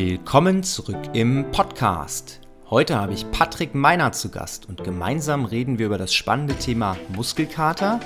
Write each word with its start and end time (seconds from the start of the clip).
Willkommen 0.00 0.62
zurück 0.62 1.10
im 1.12 1.50
Podcast. 1.50 2.40
Heute 2.70 2.94
habe 2.94 3.14
ich 3.14 3.28
Patrick 3.32 3.74
Meiner 3.74 4.12
zu 4.12 4.30
Gast 4.30 4.68
und 4.68 4.84
gemeinsam 4.84 5.44
reden 5.44 5.80
wir 5.80 5.86
über 5.86 5.98
das 5.98 6.14
spannende 6.14 6.54
Thema 6.54 6.96
Muskelkater 7.08 7.98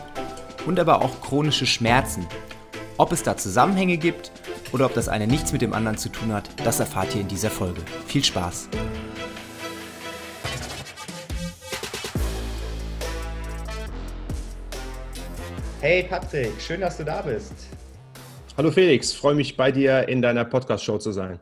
und 0.64 0.80
aber 0.80 1.02
auch 1.02 1.20
chronische 1.20 1.66
Schmerzen. 1.66 2.26
Ob 2.96 3.12
es 3.12 3.22
da 3.22 3.36
Zusammenhänge 3.36 3.98
gibt 3.98 4.32
oder 4.72 4.86
ob 4.86 4.94
das 4.94 5.10
eine 5.10 5.26
nichts 5.26 5.52
mit 5.52 5.60
dem 5.60 5.74
anderen 5.74 5.98
zu 5.98 6.08
tun 6.08 6.32
hat, 6.32 6.48
das 6.64 6.80
erfahrt 6.80 7.14
ihr 7.14 7.20
in 7.20 7.28
dieser 7.28 7.50
Folge. 7.50 7.82
Viel 8.06 8.24
Spaß! 8.24 8.70
Hey 15.82 16.04
Patrick, 16.04 16.58
schön, 16.58 16.80
dass 16.80 16.96
du 16.96 17.04
da 17.04 17.20
bist. 17.20 17.52
Hallo 18.56 18.70
Felix, 18.70 19.12
freue 19.12 19.34
mich 19.34 19.58
bei 19.58 19.70
dir 19.70 20.08
in 20.08 20.22
deiner 20.22 20.46
Podcast-Show 20.46 20.96
zu 20.96 21.12
sein. 21.12 21.38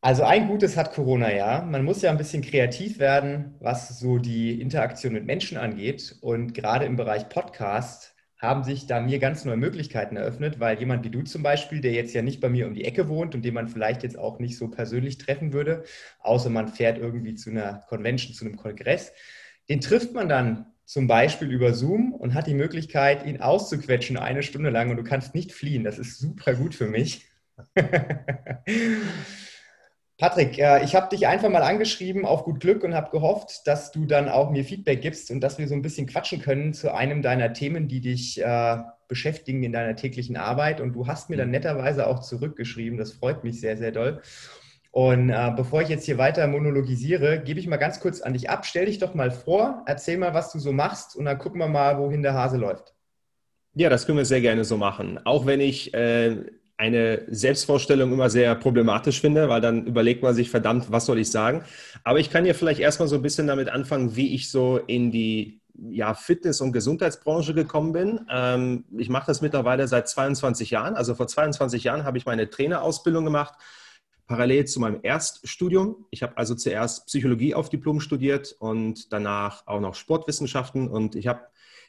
Also 0.00 0.22
ein 0.22 0.46
Gutes 0.46 0.76
hat 0.76 0.92
Corona 0.92 1.32
ja. 1.34 1.62
Man 1.62 1.84
muss 1.84 2.02
ja 2.02 2.10
ein 2.10 2.18
bisschen 2.18 2.42
kreativ 2.42 3.00
werden, 3.00 3.56
was 3.58 3.98
so 3.98 4.18
die 4.18 4.60
Interaktion 4.60 5.12
mit 5.12 5.26
Menschen 5.26 5.58
angeht. 5.58 6.16
Und 6.20 6.54
gerade 6.54 6.84
im 6.84 6.96
Bereich 6.96 7.28
Podcast 7.28 8.14
haben 8.38 8.62
sich 8.62 8.86
da 8.86 9.00
mir 9.00 9.18
ganz 9.18 9.44
neue 9.44 9.56
Möglichkeiten 9.56 10.16
eröffnet, 10.16 10.60
weil 10.60 10.78
jemand 10.78 11.04
wie 11.04 11.10
du 11.10 11.22
zum 11.22 11.42
Beispiel, 11.42 11.80
der 11.80 11.90
jetzt 11.92 12.14
ja 12.14 12.22
nicht 12.22 12.40
bei 12.40 12.48
mir 12.48 12.68
um 12.68 12.74
die 12.74 12.84
Ecke 12.84 13.08
wohnt 13.08 13.34
und 13.34 13.44
den 13.44 13.54
man 13.54 13.66
vielleicht 13.66 14.04
jetzt 14.04 14.16
auch 14.16 14.38
nicht 14.38 14.56
so 14.56 14.68
persönlich 14.68 15.18
treffen 15.18 15.52
würde, 15.52 15.82
außer 16.20 16.48
man 16.48 16.68
fährt 16.68 16.98
irgendwie 16.98 17.34
zu 17.34 17.50
einer 17.50 17.84
Convention, 17.88 18.34
zu 18.34 18.44
einem 18.44 18.56
Kongress, 18.56 19.12
den 19.68 19.80
trifft 19.80 20.14
man 20.14 20.28
dann 20.28 20.66
zum 20.84 21.08
Beispiel 21.08 21.50
über 21.50 21.74
Zoom 21.74 22.12
und 22.14 22.34
hat 22.34 22.46
die 22.46 22.54
Möglichkeit, 22.54 23.26
ihn 23.26 23.40
auszuquetschen 23.40 24.16
eine 24.16 24.44
Stunde 24.44 24.70
lang 24.70 24.90
und 24.90 24.96
du 24.96 25.04
kannst 25.04 25.34
nicht 25.34 25.50
fliehen. 25.52 25.82
Das 25.82 25.98
ist 25.98 26.18
super 26.20 26.54
gut 26.54 26.76
für 26.76 26.86
mich. 26.86 27.26
Patrick, 30.18 30.58
äh, 30.58 30.82
ich 30.82 30.96
habe 30.96 31.08
dich 31.08 31.28
einfach 31.28 31.48
mal 31.48 31.62
angeschrieben 31.62 32.26
auf 32.26 32.42
gut 32.42 32.58
Glück 32.58 32.82
und 32.82 32.92
habe 32.92 33.10
gehofft, 33.10 33.66
dass 33.68 33.92
du 33.92 34.04
dann 34.04 34.28
auch 34.28 34.50
mir 34.50 34.64
Feedback 34.64 35.00
gibst 35.00 35.30
und 35.30 35.40
dass 35.40 35.58
wir 35.58 35.68
so 35.68 35.74
ein 35.74 35.82
bisschen 35.82 36.08
quatschen 36.08 36.42
können 36.42 36.74
zu 36.74 36.92
einem 36.92 37.22
deiner 37.22 37.52
Themen, 37.52 37.86
die 37.86 38.00
dich 38.00 38.42
äh, 38.42 38.78
beschäftigen 39.06 39.62
in 39.62 39.72
deiner 39.72 39.94
täglichen 39.94 40.36
Arbeit. 40.36 40.80
Und 40.80 40.94
du 40.94 41.06
hast 41.06 41.30
mir 41.30 41.36
dann 41.36 41.52
netterweise 41.52 42.08
auch 42.08 42.18
zurückgeschrieben. 42.18 42.98
Das 42.98 43.12
freut 43.12 43.44
mich 43.44 43.60
sehr, 43.60 43.76
sehr 43.76 43.92
doll. 43.92 44.20
Und 44.90 45.30
äh, 45.30 45.52
bevor 45.54 45.82
ich 45.82 45.88
jetzt 45.88 46.06
hier 46.06 46.18
weiter 46.18 46.48
monologisiere, 46.48 47.40
gebe 47.40 47.60
ich 47.60 47.68
mal 47.68 47.76
ganz 47.76 48.00
kurz 48.00 48.20
an 48.20 48.32
dich 48.32 48.50
ab. 48.50 48.66
Stell 48.66 48.86
dich 48.86 48.98
doch 48.98 49.14
mal 49.14 49.30
vor, 49.30 49.84
erzähl 49.86 50.18
mal, 50.18 50.34
was 50.34 50.50
du 50.50 50.58
so 50.58 50.72
machst 50.72 51.14
und 51.14 51.26
dann 51.26 51.38
gucken 51.38 51.60
wir 51.60 51.68
mal, 51.68 51.96
wohin 51.98 52.22
der 52.22 52.34
Hase 52.34 52.56
läuft. 52.56 52.92
Ja, 53.74 53.88
das 53.88 54.06
können 54.06 54.18
wir 54.18 54.24
sehr 54.24 54.40
gerne 54.40 54.64
so 54.64 54.76
machen. 54.76 55.20
Auch 55.24 55.46
wenn 55.46 55.60
ich 55.60 55.94
äh, 55.94 56.38
eine 56.78 57.22
Selbstvorstellung 57.28 58.12
immer 58.12 58.30
sehr 58.30 58.54
problematisch 58.54 59.20
finde, 59.20 59.48
weil 59.48 59.60
dann 59.60 59.86
überlegt 59.86 60.22
man 60.22 60.34
sich, 60.34 60.48
verdammt, 60.48 60.90
was 60.90 61.06
soll 61.06 61.18
ich 61.18 61.30
sagen? 61.30 61.64
Aber 62.04 62.20
ich 62.20 62.30
kann 62.30 62.46
ja 62.46 62.54
vielleicht 62.54 62.80
erstmal 62.80 63.08
so 63.08 63.16
ein 63.16 63.22
bisschen 63.22 63.48
damit 63.48 63.68
anfangen, 63.68 64.16
wie 64.16 64.34
ich 64.34 64.50
so 64.50 64.78
in 64.86 65.10
die 65.10 65.60
ja, 65.90 66.14
Fitness- 66.14 66.60
und 66.60 66.72
Gesundheitsbranche 66.72 67.52
gekommen 67.52 67.92
bin. 67.92 68.20
Ähm, 68.30 68.84
ich 68.96 69.08
mache 69.08 69.26
das 69.26 69.42
mittlerweile 69.42 69.86
seit 69.88 70.08
22 70.08 70.70
Jahren. 70.70 70.94
Also 70.94 71.14
vor 71.14 71.26
22 71.26 71.84
Jahren 71.84 72.04
habe 72.04 72.16
ich 72.16 72.26
meine 72.26 72.48
Trainerausbildung 72.48 73.24
gemacht 73.24 73.54
parallel 74.28 74.66
zu 74.66 74.78
meinem 74.78 75.00
Erststudium. 75.02 76.04
Ich 76.10 76.22
habe 76.22 76.36
also 76.36 76.54
zuerst 76.54 77.06
Psychologie 77.06 77.54
auf 77.54 77.70
Diplom 77.70 77.98
studiert 77.98 78.54
und 78.60 79.12
danach 79.12 79.66
auch 79.66 79.80
noch 79.80 79.94
Sportwissenschaften. 79.94 80.86
Und 80.86 81.16
ich 81.16 81.26
habe, 81.26 81.40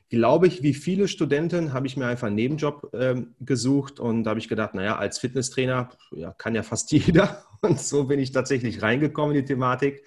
glaube 0.09 0.47
ich, 0.47 0.63
wie 0.63 0.73
viele 0.73 1.07
Studenten, 1.07 1.73
habe 1.73 1.87
ich 1.87 1.95
mir 1.95 2.07
einfach 2.07 2.27
einen 2.27 2.35
Nebenjob 2.35 2.93
äh, 2.93 3.21
gesucht 3.39 3.99
und 3.99 4.23
da 4.23 4.31
habe 4.31 4.39
ich 4.39 4.47
gedacht, 4.47 4.73
naja, 4.73 4.97
als 4.97 5.19
Fitnesstrainer 5.19 5.89
ja, 6.11 6.33
kann 6.33 6.55
ja 6.55 6.63
fast 6.63 6.91
jeder. 6.91 7.43
Und 7.61 7.79
so 7.79 8.05
bin 8.05 8.19
ich 8.19 8.31
tatsächlich 8.31 8.81
reingekommen 8.81 9.35
in 9.35 9.41
die 9.41 9.47
Thematik. 9.47 10.03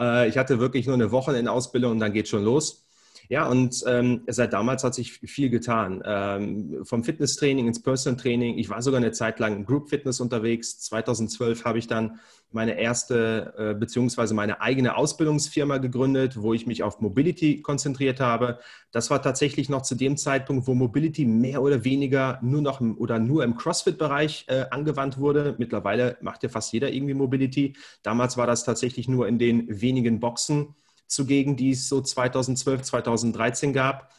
Äh, 0.00 0.28
ich 0.28 0.38
hatte 0.38 0.58
wirklich 0.58 0.86
nur 0.86 0.94
eine 0.94 1.12
Woche 1.12 1.36
in 1.36 1.48
Ausbildung 1.48 1.92
und 1.92 2.00
dann 2.00 2.12
geht 2.12 2.28
schon 2.28 2.44
los. 2.44 2.83
Ja, 3.28 3.46
und 3.46 3.82
ähm, 3.86 4.22
seit 4.26 4.52
damals 4.52 4.84
hat 4.84 4.94
sich 4.94 5.12
viel 5.12 5.50
getan. 5.50 6.02
Ähm, 6.04 6.84
vom 6.84 7.04
Fitnesstraining 7.04 7.66
ins 7.66 7.82
Personal 7.82 8.20
Training. 8.20 8.58
Ich 8.58 8.68
war 8.68 8.82
sogar 8.82 8.98
eine 9.00 9.12
Zeit 9.12 9.38
lang 9.38 9.64
Group 9.64 9.88
Fitness 9.88 10.20
unterwegs. 10.20 10.80
2012 10.80 11.64
habe 11.64 11.78
ich 11.78 11.86
dann 11.86 12.20
meine 12.54 12.78
erste 12.78 13.54
äh, 13.58 13.74
beziehungsweise 13.74 14.32
meine 14.32 14.60
eigene 14.60 14.96
Ausbildungsfirma 14.96 15.78
gegründet, 15.78 16.40
wo 16.40 16.54
ich 16.54 16.66
mich 16.66 16.82
auf 16.82 17.00
Mobility 17.00 17.62
konzentriert 17.62 18.20
habe. 18.20 18.58
Das 18.92 19.10
war 19.10 19.20
tatsächlich 19.20 19.68
noch 19.68 19.82
zu 19.82 19.96
dem 19.96 20.16
Zeitpunkt, 20.16 20.68
wo 20.68 20.74
Mobility 20.74 21.24
mehr 21.24 21.62
oder 21.62 21.84
weniger 21.84 22.38
nur 22.42 22.62
noch 22.62 22.80
im, 22.80 22.96
oder 22.96 23.18
nur 23.18 23.42
im 23.42 23.56
CrossFit-Bereich 23.56 24.44
äh, 24.48 24.66
angewandt 24.70 25.18
wurde. 25.18 25.56
Mittlerweile 25.58 26.16
macht 26.20 26.42
ja 26.44 26.48
fast 26.48 26.72
jeder 26.72 26.92
irgendwie 26.92 27.14
Mobility. 27.14 27.74
Damals 28.02 28.36
war 28.36 28.46
das 28.46 28.64
tatsächlich 28.64 29.08
nur 29.08 29.26
in 29.26 29.38
den 29.38 29.80
wenigen 29.80 30.20
Boxen 30.20 30.74
zugegen, 31.06 31.56
die 31.56 31.70
es 31.70 31.88
so 31.88 32.00
2012, 32.00 32.82
2013 32.82 33.72
gab. 33.72 34.12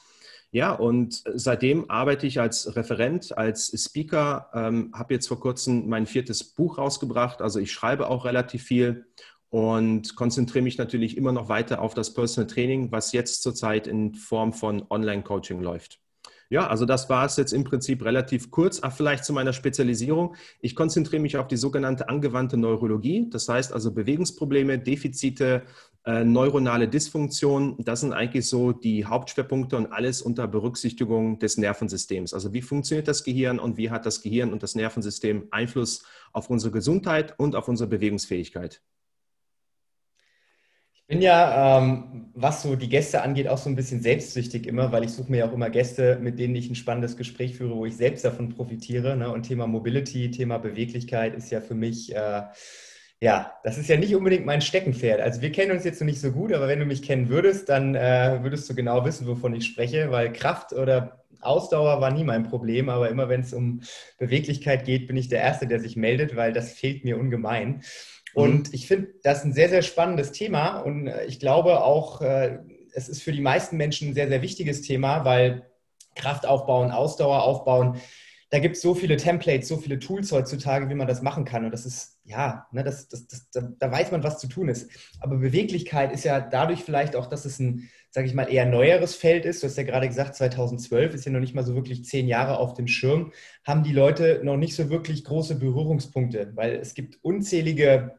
Ja, 0.51 0.71
und 0.71 1.21
seitdem 1.33 1.89
arbeite 1.89 2.27
ich 2.27 2.39
als 2.39 2.75
Referent, 2.75 3.37
als 3.37 3.73
Speaker, 3.75 4.49
ähm, 4.53 4.91
habe 4.93 5.13
jetzt 5.13 5.27
vor 5.27 5.39
kurzem 5.39 5.89
mein 5.89 6.05
viertes 6.05 6.43
Buch 6.43 6.77
rausgebracht. 6.77 7.41
Also 7.41 7.59
ich 7.59 7.73
schreibe 7.73 8.07
auch 8.07 8.23
relativ 8.23 8.63
viel 8.63 9.05
und 9.49 10.15
konzentriere 10.15 10.63
mich 10.63 10.77
natürlich 10.77 11.17
immer 11.17 11.31
noch 11.31 11.49
weiter 11.49 11.81
auf 11.81 11.93
das 11.93 12.13
Personal 12.13 12.47
Training, 12.47 12.91
was 12.91 13.11
jetzt 13.11 13.43
zurzeit 13.43 13.87
in 13.87 14.15
Form 14.15 14.53
von 14.53 14.85
Online-Coaching 14.89 15.61
läuft. 15.61 15.99
Ja, 16.49 16.67
also 16.67 16.85
das 16.85 17.09
war 17.09 17.25
es 17.25 17.37
jetzt 17.37 17.53
im 17.53 17.63
Prinzip 17.63 18.03
relativ 18.05 18.51
kurz. 18.51 18.79
Ach, 18.83 18.95
vielleicht 18.95 19.25
zu 19.25 19.33
meiner 19.33 19.51
Spezialisierung. 19.51 20.35
Ich 20.59 20.75
konzentriere 20.75 21.21
mich 21.21 21.37
auf 21.37 21.47
die 21.47 21.57
sogenannte 21.57 22.07
angewandte 22.07 22.55
Neurologie. 22.55 23.29
Das 23.31 23.49
heißt 23.49 23.73
also 23.73 23.91
Bewegungsprobleme, 23.91 24.77
Defizite, 24.77 25.63
äh, 26.05 26.23
neuronale 26.23 26.87
Dysfunktion, 26.87 27.77
das 27.79 28.01
sind 28.01 28.13
eigentlich 28.13 28.47
so 28.47 28.71
die 28.71 29.05
Hauptschwerpunkte 29.05 29.75
und 29.75 29.91
alles 29.91 30.21
unter 30.21 30.47
Berücksichtigung 30.47 31.39
des 31.39 31.57
Nervensystems. 31.57 32.31
Also 32.33 32.53
wie 32.53 32.61
funktioniert 32.61 33.07
das 33.07 33.23
Gehirn 33.23 33.57
und 33.57 33.77
wie 33.77 33.89
hat 33.89 34.05
das 34.05 34.21
Gehirn 34.21 34.53
und 34.53 34.61
das 34.61 34.75
Nervensystem 34.75 35.47
Einfluss 35.49 36.05
auf 36.31 36.51
unsere 36.51 36.71
Gesundheit 36.71 37.33
und 37.39 37.55
auf 37.55 37.67
unsere 37.67 37.89
Bewegungsfähigkeit? 37.89 38.83
Ich 40.93 41.07
bin 41.07 41.21
ja, 41.21 41.79
ähm, 41.79 42.29
was 42.35 42.61
so 42.61 42.75
die 42.75 42.89
Gäste 42.89 43.23
angeht, 43.23 43.47
auch 43.47 43.57
so 43.57 43.69
ein 43.69 43.75
bisschen 43.75 44.01
selbstsüchtig 44.01 44.67
immer, 44.67 44.91
weil 44.91 45.05
ich 45.05 45.11
suche 45.11 45.31
mir 45.31 45.37
ja 45.37 45.49
auch 45.49 45.53
immer 45.53 45.71
Gäste, 45.71 46.19
mit 46.21 46.37
denen 46.37 46.55
ich 46.55 46.69
ein 46.69 46.75
spannendes 46.75 47.17
Gespräch 47.17 47.55
führe, 47.55 47.75
wo 47.75 47.85
ich 47.87 47.97
selbst 47.97 48.25
davon 48.25 48.49
profitiere. 48.49 49.17
Ne? 49.17 49.31
Und 49.31 49.43
Thema 49.43 49.65
Mobility, 49.65 50.29
Thema 50.29 50.59
Beweglichkeit 50.59 51.33
ist 51.33 51.49
ja 51.49 51.61
für 51.61 51.75
mich... 51.75 52.13
Äh, 52.13 52.43
ja, 53.21 53.53
das 53.63 53.77
ist 53.77 53.89
ja 53.89 53.97
nicht 53.97 54.15
unbedingt 54.15 54.45
mein 54.45 54.61
Steckenpferd. 54.61 55.21
Also 55.21 55.41
wir 55.41 55.51
kennen 55.51 55.71
uns 55.71 55.83
jetzt 55.83 55.99
noch 56.01 56.05
nicht 56.05 56.19
so 56.19 56.31
gut, 56.31 56.53
aber 56.53 56.67
wenn 56.67 56.79
du 56.79 56.85
mich 56.85 57.01
kennen 57.01 57.29
würdest, 57.29 57.69
dann 57.69 57.95
äh, 57.95 58.39
würdest 58.41 58.69
du 58.69 58.75
genau 58.75 59.05
wissen, 59.05 59.25
wovon 59.27 59.55
ich 59.55 59.65
spreche, 59.65 60.11
weil 60.11 60.33
Kraft 60.33 60.73
oder 60.73 61.25
Ausdauer 61.41 62.01
war 62.01 62.11
nie 62.11 62.23
mein 62.23 62.43
Problem, 62.43 62.89
aber 62.89 63.09
immer 63.09 63.29
wenn 63.29 63.41
es 63.41 63.53
um 63.53 63.81
Beweglichkeit 64.17 64.85
geht, 64.85 65.07
bin 65.07 65.17
ich 65.17 65.29
der 65.29 65.41
Erste, 65.41 65.67
der 65.67 65.79
sich 65.79 65.95
meldet, 65.95 66.35
weil 66.35 66.53
das 66.53 66.73
fehlt 66.73 67.05
mir 67.05 67.17
ungemein. 67.17 67.83
Und 68.33 68.67
mhm. 68.67 68.73
ich 68.73 68.87
finde 68.87 69.13
das 69.23 69.45
ein 69.45 69.53
sehr, 69.53 69.69
sehr 69.69 69.81
spannendes 69.81 70.31
Thema 70.31 70.79
und 70.79 71.07
äh, 71.07 71.25
ich 71.25 71.39
glaube 71.39 71.83
auch, 71.83 72.21
äh, 72.21 72.59
es 72.93 73.09
ist 73.09 73.23
für 73.23 73.31
die 73.31 73.41
meisten 73.41 73.77
Menschen 73.77 74.09
ein 74.09 74.13
sehr, 74.13 74.27
sehr 74.27 74.41
wichtiges 74.41 74.81
Thema, 74.81 75.25
weil 75.25 75.69
Kraft 76.15 76.45
aufbauen, 76.45 76.91
Ausdauer 76.91 77.43
aufbauen, 77.43 77.99
da 78.55 78.59
gibt 78.59 78.77
es 78.77 78.81
so 78.81 78.95
viele 78.95 79.17
Templates, 79.17 79.67
so 79.67 79.75
viele 79.75 79.99
Tools 79.99 80.31
heutzutage, 80.31 80.89
wie 80.89 80.95
man 80.95 81.07
das 81.07 81.21
machen 81.21 81.43
kann. 81.43 81.65
Und 81.65 81.71
das 81.71 81.85
ist, 81.85 82.21
ja, 82.23 82.67
ne, 82.71 82.85
das, 82.85 83.09
das, 83.09 83.27
das, 83.27 83.49
da, 83.49 83.69
da, 83.77 83.91
weiß 83.91 84.13
man, 84.13 84.23
was 84.23 84.39
zu 84.39 84.47
tun 84.47 84.69
ist. 84.69 84.89
Aber 85.19 85.35
Beweglichkeit 85.35 86.13
ist 86.13 86.23
ja 86.23 86.39
dadurch 86.39 86.81
vielleicht 86.81 87.17
auch, 87.17 87.25
dass 87.25 87.43
es 87.43 87.59
ein, 87.59 87.89
sage 88.11 88.27
ich 88.27 88.33
mal, 88.33 88.45
eher 88.45 88.65
neueres 88.65 89.13
Feld 89.13 89.43
ist. 89.43 89.61
Du 89.61 89.67
hast 89.67 89.75
ja 89.75 89.83
gerade 89.83 90.07
gesagt, 90.07 90.35
2012 90.35 91.15
ist 91.15 91.25
ja 91.25 91.33
noch 91.33 91.41
nicht 91.41 91.53
mal 91.53 91.65
so 91.65 91.75
wirklich 91.75 92.05
zehn 92.05 92.29
Jahre 92.29 92.57
auf 92.57 92.75
dem 92.75 92.87
Schirm, 92.87 93.33
haben 93.65 93.83
die 93.83 93.91
Leute 93.91 94.39
noch 94.41 94.55
nicht 94.55 94.73
so 94.73 94.89
wirklich 94.89 95.25
große 95.25 95.59
Berührungspunkte, 95.59 96.53
weil 96.55 96.75
es 96.75 96.93
gibt 96.93 97.19
unzählige 97.23 98.15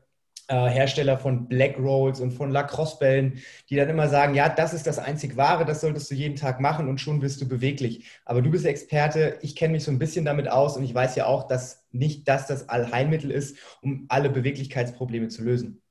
äh, 0.48 0.68
Hersteller 0.68 1.18
von 1.18 1.48
Black 1.48 1.78
Rolls 1.78 2.20
und 2.20 2.32
von 2.32 2.50
Lacrosse-Bällen, 2.50 3.42
die 3.68 3.76
dann 3.76 3.88
immer 3.88 4.08
sagen, 4.08 4.34
ja, 4.34 4.48
das 4.48 4.74
ist 4.74 4.86
das 4.86 4.98
einzig 4.98 5.36
Wahre, 5.36 5.64
das 5.64 5.80
solltest 5.80 6.10
du 6.10 6.14
jeden 6.14 6.36
Tag 6.36 6.60
machen 6.60 6.88
und 6.88 7.00
schon 7.00 7.20
bist 7.20 7.40
du 7.40 7.48
beweglich. 7.48 8.06
Aber 8.24 8.42
du 8.42 8.50
bist 8.50 8.64
Experte, 8.64 9.38
ich 9.42 9.56
kenne 9.56 9.72
mich 9.72 9.84
so 9.84 9.90
ein 9.90 9.98
bisschen 9.98 10.24
damit 10.24 10.48
aus 10.48 10.76
und 10.76 10.84
ich 10.84 10.94
weiß 10.94 11.16
ja 11.16 11.26
auch, 11.26 11.48
dass 11.48 11.84
nicht 11.90 12.28
das 12.28 12.46
das 12.46 12.68
Allheilmittel 12.68 13.30
ist, 13.30 13.56
um 13.82 14.06
alle 14.08 14.30
Beweglichkeitsprobleme 14.30 15.28
zu 15.28 15.42
lösen. 15.42 15.82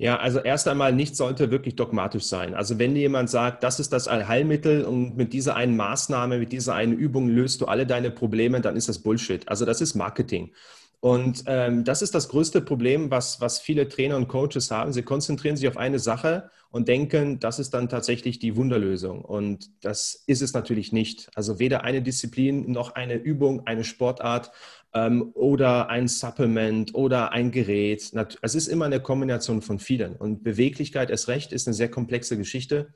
Ja, 0.00 0.16
also 0.16 0.38
erst 0.38 0.68
einmal, 0.68 0.92
nichts 0.92 1.18
sollte 1.18 1.50
wirklich 1.50 1.74
dogmatisch 1.74 2.22
sein. 2.22 2.54
Also 2.54 2.78
wenn 2.78 2.94
dir 2.94 3.00
jemand 3.00 3.30
sagt, 3.30 3.64
das 3.64 3.80
ist 3.80 3.92
das 3.92 4.06
Allheilmittel 4.06 4.84
und 4.84 5.16
mit 5.16 5.32
dieser 5.32 5.56
einen 5.56 5.76
Maßnahme, 5.76 6.38
mit 6.38 6.52
dieser 6.52 6.74
einen 6.74 6.92
Übung 6.92 7.28
löst 7.28 7.60
du 7.60 7.66
alle 7.66 7.84
deine 7.84 8.12
Probleme, 8.12 8.60
dann 8.60 8.76
ist 8.76 8.88
das 8.88 9.00
Bullshit. 9.00 9.48
Also 9.48 9.64
das 9.64 9.80
ist 9.80 9.96
Marketing. 9.96 10.52
Und 11.00 11.44
ähm, 11.46 11.84
das 11.84 12.02
ist 12.02 12.14
das 12.14 12.28
größte 12.28 12.60
Problem, 12.60 13.10
was, 13.10 13.40
was 13.40 13.60
viele 13.60 13.88
Trainer 13.88 14.16
und 14.16 14.26
Coaches 14.26 14.72
haben. 14.72 14.92
Sie 14.92 15.02
konzentrieren 15.02 15.56
sich 15.56 15.68
auf 15.68 15.76
eine 15.76 16.00
Sache 16.00 16.50
und 16.70 16.88
denken, 16.88 17.38
das 17.38 17.60
ist 17.60 17.72
dann 17.72 17.88
tatsächlich 17.88 18.40
die 18.40 18.56
Wunderlösung. 18.56 19.24
Und 19.24 19.70
das 19.84 20.24
ist 20.26 20.42
es 20.42 20.54
natürlich 20.54 20.92
nicht. 20.92 21.30
Also 21.36 21.60
weder 21.60 21.84
eine 21.84 22.02
Disziplin 22.02 22.72
noch 22.72 22.96
eine 22.96 23.14
Übung, 23.14 23.64
eine 23.64 23.84
Sportart 23.84 24.50
ähm, 24.92 25.30
oder 25.34 25.88
ein 25.88 26.08
Supplement 26.08 26.92
oder 26.96 27.30
ein 27.30 27.52
Gerät. 27.52 28.12
Es 28.42 28.54
ist 28.56 28.66
immer 28.66 28.86
eine 28.86 29.00
Kombination 29.00 29.62
von 29.62 29.78
vielen. 29.78 30.16
Und 30.16 30.42
Beweglichkeit 30.42 31.10
erst 31.10 31.28
recht 31.28 31.52
ist 31.52 31.68
eine 31.68 31.74
sehr 31.74 31.90
komplexe 31.90 32.36
Geschichte. 32.36 32.92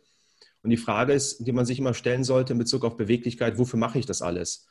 Und 0.65 0.71
die 0.71 0.77
Frage 0.77 1.13
ist, 1.13 1.47
die 1.47 1.53
man 1.53 1.67
sich 1.67 1.79
immer 1.79 1.95
stellen 1.95 2.25
sollte 2.25 2.53
in 2.53 2.59
Bezug 2.59 2.85
auf 2.85 2.97
Beweglichkeit, 2.97 3.59
wofür 3.59 3.79
mache 3.79 4.01
ich 4.01 4.07
das 4.07 4.23
alles? 4.23 4.67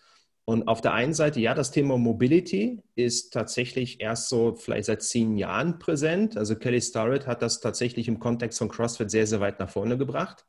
Und 0.46 0.68
auf 0.68 0.82
der 0.82 0.94
einen 0.94 1.14
Seite, 1.14 1.40
ja, 1.40 1.54
das 1.54 1.72
Thema 1.72 1.98
Mobility 1.98 2.82
ist 2.96 3.32
tatsächlich 3.32 4.02
erst 4.02 4.30
so 4.30 4.56
vielleicht 4.56 4.86
seit 4.86 5.04
zehn 5.04 5.38
Jahren 5.38 5.78
präsent. 5.78 6.36
Also 6.36 6.56
Kelly 6.56 6.82
Starrett 6.82 7.28
hat 7.28 7.42
das 7.42 7.60
tatsächlich 7.60 8.08
im 8.08 8.20
Kontext 8.20 8.58
von 8.60 8.70
CrossFit 8.70 9.12
sehr, 9.12 9.28
sehr 9.28 9.40
weit 9.40 9.60
nach 9.60 9.70
vorne 9.70 9.98
gebracht. 9.98 10.46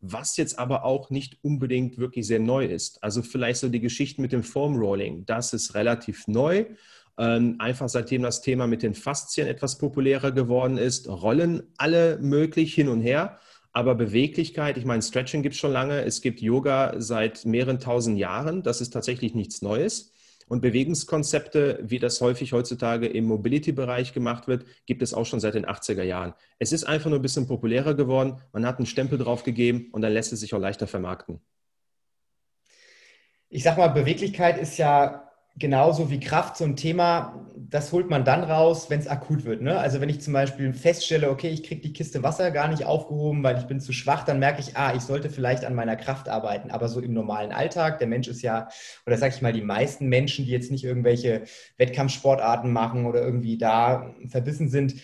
Was 0.00 0.36
jetzt 0.36 0.58
aber 0.58 0.84
auch 0.84 1.10
nicht 1.10 1.38
unbedingt 1.42 1.98
wirklich 1.98 2.26
sehr 2.26 2.40
neu 2.40 2.66
ist. 2.66 3.02
Also 3.02 3.22
vielleicht 3.22 3.60
so 3.60 3.68
die 3.68 3.80
Geschichte 3.80 4.20
mit 4.20 4.32
dem 4.32 4.42
Foam 4.42 4.76
Rolling, 4.76 5.24
das 5.26 5.52
ist 5.52 5.74
relativ 5.74 6.26
neu. 6.26 6.66
Ähm, 7.16 7.56
einfach 7.58 7.88
seitdem 7.88 8.22
das 8.22 8.40
Thema 8.40 8.66
mit 8.66 8.82
den 8.82 8.94
Faszien 8.94 9.46
etwas 9.46 9.78
populärer 9.78 10.32
geworden 10.32 10.78
ist, 10.78 11.08
rollen 11.08 11.62
alle 11.76 12.18
möglich 12.18 12.74
hin 12.74 12.88
und 12.88 13.02
her. 13.02 13.38
Aber 13.76 13.96
Beweglichkeit, 13.96 14.78
ich 14.78 14.84
meine, 14.84 15.02
Stretching 15.02 15.42
gibt 15.42 15.56
es 15.56 15.60
schon 15.60 15.72
lange, 15.72 16.02
es 16.04 16.20
gibt 16.22 16.40
Yoga 16.40 16.94
seit 16.98 17.44
mehreren 17.44 17.80
tausend 17.80 18.16
Jahren, 18.16 18.62
das 18.62 18.80
ist 18.80 18.90
tatsächlich 18.90 19.34
nichts 19.34 19.62
Neues. 19.62 20.12
Und 20.46 20.60
Bewegungskonzepte, 20.60 21.80
wie 21.82 21.98
das 21.98 22.20
häufig 22.20 22.52
heutzutage 22.52 23.08
im 23.08 23.24
Mobility-Bereich 23.24 24.12
gemacht 24.12 24.46
wird, 24.46 24.64
gibt 24.86 25.02
es 25.02 25.12
auch 25.12 25.26
schon 25.26 25.40
seit 25.40 25.54
den 25.54 25.66
80er 25.66 26.04
Jahren. 26.04 26.34
Es 26.60 26.70
ist 26.70 26.84
einfach 26.84 27.10
nur 27.10 27.18
ein 27.18 27.22
bisschen 27.22 27.48
populärer 27.48 27.94
geworden, 27.94 28.40
man 28.52 28.64
hat 28.64 28.78
einen 28.78 28.86
Stempel 28.86 29.18
drauf 29.18 29.42
gegeben 29.42 29.88
und 29.90 30.02
dann 30.02 30.12
lässt 30.12 30.32
es 30.32 30.40
sich 30.40 30.54
auch 30.54 30.60
leichter 30.60 30.86
vermarkten. 30.86 31.40
Ich 33.48 33.64
sag 33.64 33.76
mal, 33.76 33.88
Beweglichkeit 33.88 34.56
ist 34.58 34.78
ja 34.78 35.23
genauso 35.56 36.10
wie 36.10 36.20
Kraft 36.20 36.56
so 36.56 36.64
ein 36.64 36.76
Thema, 36.76 37.40
das 37.56 37.92
holt 37.92 38.10
man 38.10 38.24
dann 38.24 38.42
raus, 38.42 38.90
wenn 38.90 39.00
es 39.00 39.06
akut 39.06 39.44
wird. 39.44 39.62
Ne? 39.62 39.78
Also 39.78 40.00
wenn 40.00 40.08
ich 40.08 40.20
zum 40.20 40.32
Beispiel 40.32 40.72
feststelle, 40.72 41.30
okay, 41.30 41.48
ich 41.48 41.62
kriege 41.62 41.80
die 41.80 41.92
Kiste 41.92 42.22
Wasser 42.22 42.50
gar 42.50 42.68
nicht 42.68 42.84
aufgehoben, 42.84 43.42
weil 43.42 43.58
ich 43.58 43.64
bin 43.64 43.80
zu 43.80 43.92
schwach, 43.92 44.24
dann 44.24 44.38
merke 44.38 44.60
ich, 44.60 44.76
ah, 44.76 44.94
ich 44.94 45.02
sollte 45.02 45.30
vielleicht 45.30 45.64
an 45.64 45.74
meiner 45.74 45.96
Kraft 45.96 46.28
arbeiten. 46.28 46.70
Aber 46.70 46.88
so 46.88 47.00
im 47.00 47.12
normalen 47.12 47.52
Alltag, 47.52 47.98
der 47.98 48.08
Mensch 48.08 48.28
ist 48.28 48.42
ja, 48.42 48.68
oder 49.06 49.16
sag 49.16 49.34
ich 49.34 49.42
mal, 49.42 49.52
die 49.52 49.62
meisten 49.62 50.08
Menschen, 50.08 50.44
die 50.44 50.50
jetzt 50.50 50.70
nicht 50.70 50.84
irgendwelche 50.84 51.44
Wettkampfsportarten 51.78 52.72
machen 52.72 53.06
oder 53.06 53.22
irgendwie 53.22 53.56
da 53.56 54.14
verbissen 54.28 54.68
sind, 54.68 54.94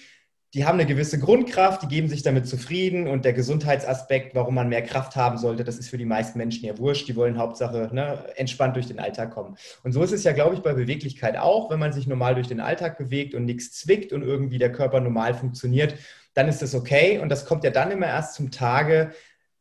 die 0.52 0.64
haben 0.64 0.80
eine 0.80 0.86
gewisse 0.86 1.20
Grundkraft, 1.20 1.82
die 1.82 1.88
geben 1.88 2.08
sich 2.08 2.22
damit 2.22 2.48
zufrieden 2.48 3.06
und 3.06 3.24
der 3.24 3.32
Gesundheitsaspekt, 3.32 4.34
warum 4.34 4.56
man 4.56 4.68
mehr 4.68 4.82
Kraft 4.82 5.14
haben 5.14 5.38
sollte, 5.38 5.62
das 5.62 5.78
ist 5.78 5.88
für 5.88 5.98
die 5.98 6.04
meisten 6.04 6.38
Menschen 6.38 6.64
ja 6.64 6.76
wurscht. 6.76 7.06
Die 7.06 7.14
wollen 7.14 7.38
Hauptsache 7.38 7.90
ne, 7.92 8.24
entspannt 8.36 8.74
durch 8.74 8.88
den 8.88 8.98
Alltag 8.98 9.30
kommen. 9.30 9.56
Und 9.84 9.92
so 9.92 10.02
ist 10.02 10.12
es 10.12 10.24
ja, 10.24 10.32
glaube 10.32 10.56
ich, 10.56 10.60
bei 10.60 10.72
Beweglichkeit 10.72 11.36
auch. 11.36 11.70
Wenn 11.70 11.78
man 11.78 11.92
sich 11.92 12.08
normal 12.08 12.34
durch 12.34 12.48
den 12.48 12.58
Alltag 12.58 12.98
bewegt 12.98 13.36
und 13.36 13.44
nichts 13.44 13.78
zwickt 13.78 14.12
und 14.12 14.22
irgendwie 14.22 14.58
der 14.58 14.72
Körper 14.72 14.98
normal 14.98 15.34
funktioniert, 15.34 15.94
dann 16.34 16.48
ist 16.48 16.62
das 16.62 16.74
okay. 16.74 17.18
Und 17.18 17.28
das 17.28 17.44
kommt 17.44 17.62
ja 17.62 17.70
dann 17.70 17.92
immer 17.92 18.06
erst 18.06 18.34
zum 18.34 18.50
Tage, 18.50 19.12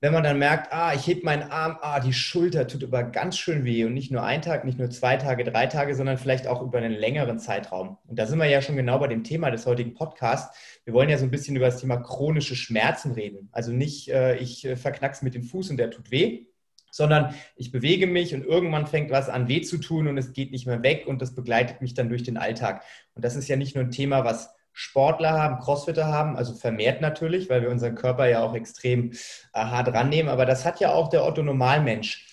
wenn 0.01 0.13
man 0.13 0.23
dann 0.23 0.39
merkt, 0.39 0.71
ah, 0.71 0.93
ich 0.93 1.05
heb 1.07 1.23
meinen 1.23 1.51
Arm, 1.51 1.77
ah, 1.81 1.99
die 1.99 2.13
Schulter 2.13 2.67
tut 2.67 2.83
aber 2.85 3.03
ganz 3.03 3.37
schön 3.37 3.65
weh 3.65 3.83
und 3.83 3.93
nicht 3.93 4.11
nur 4.11 4.23
ein 4.23 4.41
Tag, 4.41 4.63
nicht 4.63 4.79
nur 4.79 4.89
zwei 4.89 5.17
Tage, 5.17 5.43
drei 5.43 5.67
Tage, 5.67 5.93
sondern 5.93 6.17
vielleicht 6.17 6.47
auch 6.47 6.61
über 6.61 6.77
einen 6.77 6.93
längeren 6.93 7.37
Zeitraum. 7.37 7.97
Und 8.07 8.17
da 8.17 8.25
sind 8.25 8.39
wir 8.39 8.45
ja 8.45 8.61
schon 8.61 8.77
genau 8.77 8.97
bei 8.99 9.07
dem 9.07 9.25
Thema 9.25 9.51
des 9.51 9.65
heutigen 9.65 9.93
Podcasts. 9.93 10.57
Wir 10.85 10.93
wollen 10.93 11.09
ja 11.09 11.17
so 11.17 11.25
ein 11.25 11.31
bisschen 11.31 11.57
über 11.57 11.65
das 11.65 11.81
Thema 11.81 11.97
chronische 11.97 12.55
Schmerzen 12.55 13.11
reden. 13.11 13.49
Also 13.51 13.73
nicht, 13.73 14.09
äh, 14.09 14.37
ich 14.37 14.65
äh, 14.65 14.77
verknack's 14.77 15.21
mit 15.21 15.35
dem 15.35 15.43
Fuß 15.43 15.69
und 15.71 15.77
der 15.77 15.91
tut 15.91 16.11
weh, 16.11 16.45
sondern 16.91 17.35
ich 17.57 17.71
bewege 17.71 18.07
mich 18.07 18.33
und 18.33 18.45
irgendwann 18.45 18.87
fängt 18.87 19.11
was 19.11 19.27
an 19.27 19.49
weh 19.49 19.61
zu 19.61 19.79
tun 19.79 20.07
und 20.07 20.17
es 20.17 20.31
geht 20.31 20.51
nicht 20.51 20.65
mehr 20.65 20.81
weg 20.81 21.07
und 21.07 21.21
das 21.21 21.35
begleitet 21.35 21.81
mich 21.81 21.93
dann 21.93 22.07
durch 22.07 22.23
den 22.23 22.37
Alltag. 22.37 22.83
Und 23.15 23.25
das 23.25 23.35
ist 23.35 23.49
ja 23.49 23.57
nicht 23.57 23.75
nur 23.75 23.83
ein 23.83 23.91
Thema, 23.91 24.23
was 24.23 24.55
Sportler 24.81 25.33
haben, 25.33 25.59
Crossfitter 25.59 26.07
haben, 26.07 26.37
also 26.37 26.53
vermehrt 26.53 27.01
natürlich, 27.01 27.49
weil 27.49 27.61
wir 27.61 27.69
unseren 27.69 27.95
Körper 27.95 28.29
ja 28.29 28.41
auch 28.41 28.55
extrem 28.55 29.11
äh, 29.11 29.15
hart 29.53 29.93
rannehmen, 29.93 30.31
aber 30.31 30.45
das 30.45 30.63
hat 30.63 30.79
ja 30.79 30.93
auch 30.93 31.09
der 31.09 31.25
Otto 31.25 31.43
Normalmensch. 31.43 32.25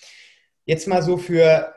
Jetzt 0.63 0.87
mal 0.87 1.01
so 1.01 1.17
für 1.17 1.75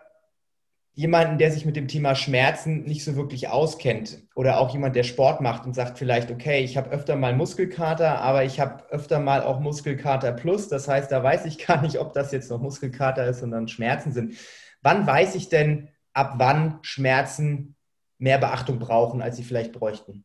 jemanden, 0.92 1.38
der 1.38 1.50
sich 1.50 1.66
mit 1.66 1.74
dem 1.74 1.88
Thema 1.88 2.14
Schmerzen 2.14 2.84
nicht 2.84 3.02
so 3.02 3.16
wirklich 3.16 3.48
auskennt 3.48 4.22
oder 4.36 4.60
auch 4.60 4.72
jemand, 4.72 4.94
der 4.94 5.02
Sport 5.02 5.40
macht 5.40 5.66
und 5.66 5.74
sagt 5.74 5.98
vielleicht, 5.98 6.30
okay, 6.30 6.62
ich 6.62 6.76
habe 6.76 6.90
öfter 6.90 7.16
mal 7.16 7.34
Muskelkater, 7.34 8.20
aber 8.20 8.44
ich 8.44 8.60
habe 8.60 8.84
öfter 8.90 9.18
mal 9.18 9.42
auch 9.42 9.58
Muskelkater 9.58 10.30
plus. 10.30 10.68
Das 10.68 10.86
heißt, 10.86 11.10
da 11.10 11.20
weiß 11.20 11.46
ich 11.46 11.66
gar 11.66 11.82
nicht, 11.82 11.98
ob 11.98 12.12
das 12.12 12.30
jetzt 12.30 12.48
noch 12.48 12.60
Muskelkater 12.60 13.26
ist, 13.26 13.40
sondern 13.40 13.66
Schmerzen 13.66 14.12
sind. 14.12 14.36
Wann 14.82 15.04
weiß 15.04 15.34
ich 15.34 15.48
denn, 15.48 15.88
ab 16.12 16.34
wann 16.36 16.78
Schmerzen 16.82 17.74
mehr 18.18 18.38
Beachtung 18.38 18.78
brauchen, 18.78 19.20
als 19.20 19.36
sie 19.36 19.42
vielleicht 19.42 19.72
bräuchten? 19.72 20.24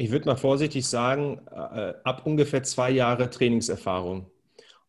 Ich 0.00 0.12
würde 0.12 0.26
mal 0.26 0.36
vorsichtig 0.36 0.86
sagen, 0.86 1.40
äh, 1.50 1.92
ab 2.04 2.22
ungefähr 2.24 2.62
zwei 2.62 2.88
Jahre 2.88 3.30
Trainingserfahrung. 3.30 4.30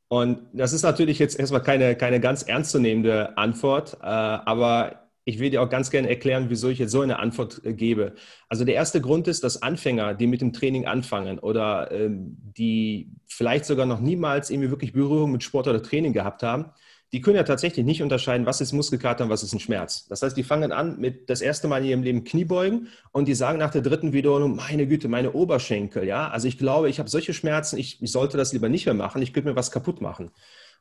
Und 0.08 0.42
das 0.54 0.72
ist 0.72 0.84
natürlich 0.84 1.18
jetzt 1.18 1.40
erstmal 1.40 1.64
keine, 1.64 1.96
keine 1.96 2.20
ganz 2.20 2.44
ernstzunehmende 2.44 3.36
Antwort, 3.36 3.98
äh, 4.04 4.06
aber 4.06 5.09
ich 5.26 5.40
will 5.40 5.50
dir 5.50 5.62
auch 5.62 5.70
ganz 5.70 5.92
gerne 5.92 6.10
erklären, 6.10 6.46
wieso 6.50 6.70
ich 6.70 6.80
jetzt 6.80 6.92
so 6.92 7.02
eine 7.02 7.20
Antwort 7.20 7.62
äh, 7.64 7.74
gebe. 7.74 8.16
Also 8.48 8.66
der 8.66 8.76
erste 8.76 9.02
Grund 9.02 9.28
ist, 9.28 9.44
dass 9.44 9.62
Anfänger, 9.62 10.14
die 10.14 10.28
mit 10.28 10.42
dem 10.42 10.54
Training 10.54 10.86
anfangen 10.86 11.40
oder 11.40 11.92
ähm, 11.92 12.38
die 12.58 13.12
vielleicht 13.28 13.66
sogar 13.66 13.86
noch 13.86 14.00
niemals 14.00 14.50
irgendwie 14.50 14.70
wirklich 14.70 14.94
Berührung 14.94 15.32
mit 15.32 15.44
Sport 15.44 15.68
oder 15.68 15.84
Training 15.84 16.14
gehabt 16.14 16.44
haben, 16.44 16.72
die 17.12 17.22
können 17.22 17.38
ja 17.38 17.44
tatsächlich 17.44 17.86
nicht 17.86 18.04
unterscheiden, 18.04 18.46
was 18.46 18.62
ist 18.62 18.72
Muskelkater 18.72 19.24
und 19.24 19.30
was 19.30 19.42
ist 19.42 19.54
ein 19.54 19.60
Schmerz. 19.60 20.08
Das 20.08 20.22
heißt, 20.22 20.38
die 20.38 20.44
fangen 20.44 20.72
an 20.72 21.00
mit 21.00 21.30
das 21.30 21.42
erste 21.42 21.68
Mal 21.68 21.82
in 21.82 21.90
ihrem 21.90 22.04
Leben 22.04 22.24
Kniebeugen 22.24 22.90
und 23.12 23.28
die 23.28 23.34
sagen 23.34 23.58
nach 23.58 23.72
der 23.72 23.82
dritten 23.82 24.14
Wiederholung, 24.14 24.56
meine 24.56 24.86
Güte, 24.86 25.08
meine 25.08 25.34
Oberschenkel, 25.34 26.04
ja, 26.06 26.30
also 26.30 26.48
ich 26.48 26.58
glaube, 26.60 26.90
ich 26.90 27.00
habe 27.00 27.10
solche 27.10 27.34
Schmerzen, 27.34 27.78
ich, 27.78 28.02
ich 28.02 28.12
sollte 28.12 28.38
das 28.38 28.54
lieber 28.54 28.70
nicht 28.70 28.86
mehr 28.86 28.94
machen, 28.94 29.22
ich 29.22 29.34
könnte 29.34 29.50
mir 29.50 29.56
was 29.56 29.72
kaputt 29.72 30.02
machen. 30.02 30.30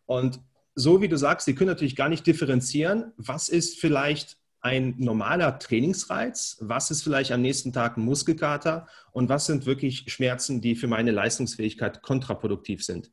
Und 0.05 0.41
so 0.79 1.03
wie 1.03 1.09
du 1.09 1.17
sagst, 1.17 1.47
die 1.47 1.55
können 1.55 1.69
natürlich 1.69 1.97
gar 1.97 2.09
nicht 2.09 2.27
differenzieren, 2.27 3.13
was 3.17 3.49
ist 3.49 3.81
vielleicht 3.81 4.37
ein 4.61 4.95
normaler 4.99 5.59
Trainingsreiz, 5.59 6.57
was 6.61 6.91
ist 6.91 7.03
vielleicht 7.03 7.33
am 7.33 7.43
nächsten 7.43 7.73
Tag 7.73 7.97
ein 7.97 8.05
Muskelkater 8.05 8.87
und 9.13 9.29
was 9.29 9.47
sind 9.47 9.67
wirklich 9.67 10.05
Schmerzen, 10.13 10.61
die 10.61 10.77
für 10.77 10.87
meine 10.87 11.11
Leistungsfähigkeit 11.11 12.03
kontraproduktiv 12.03 12.85
sind. 12.85 13.11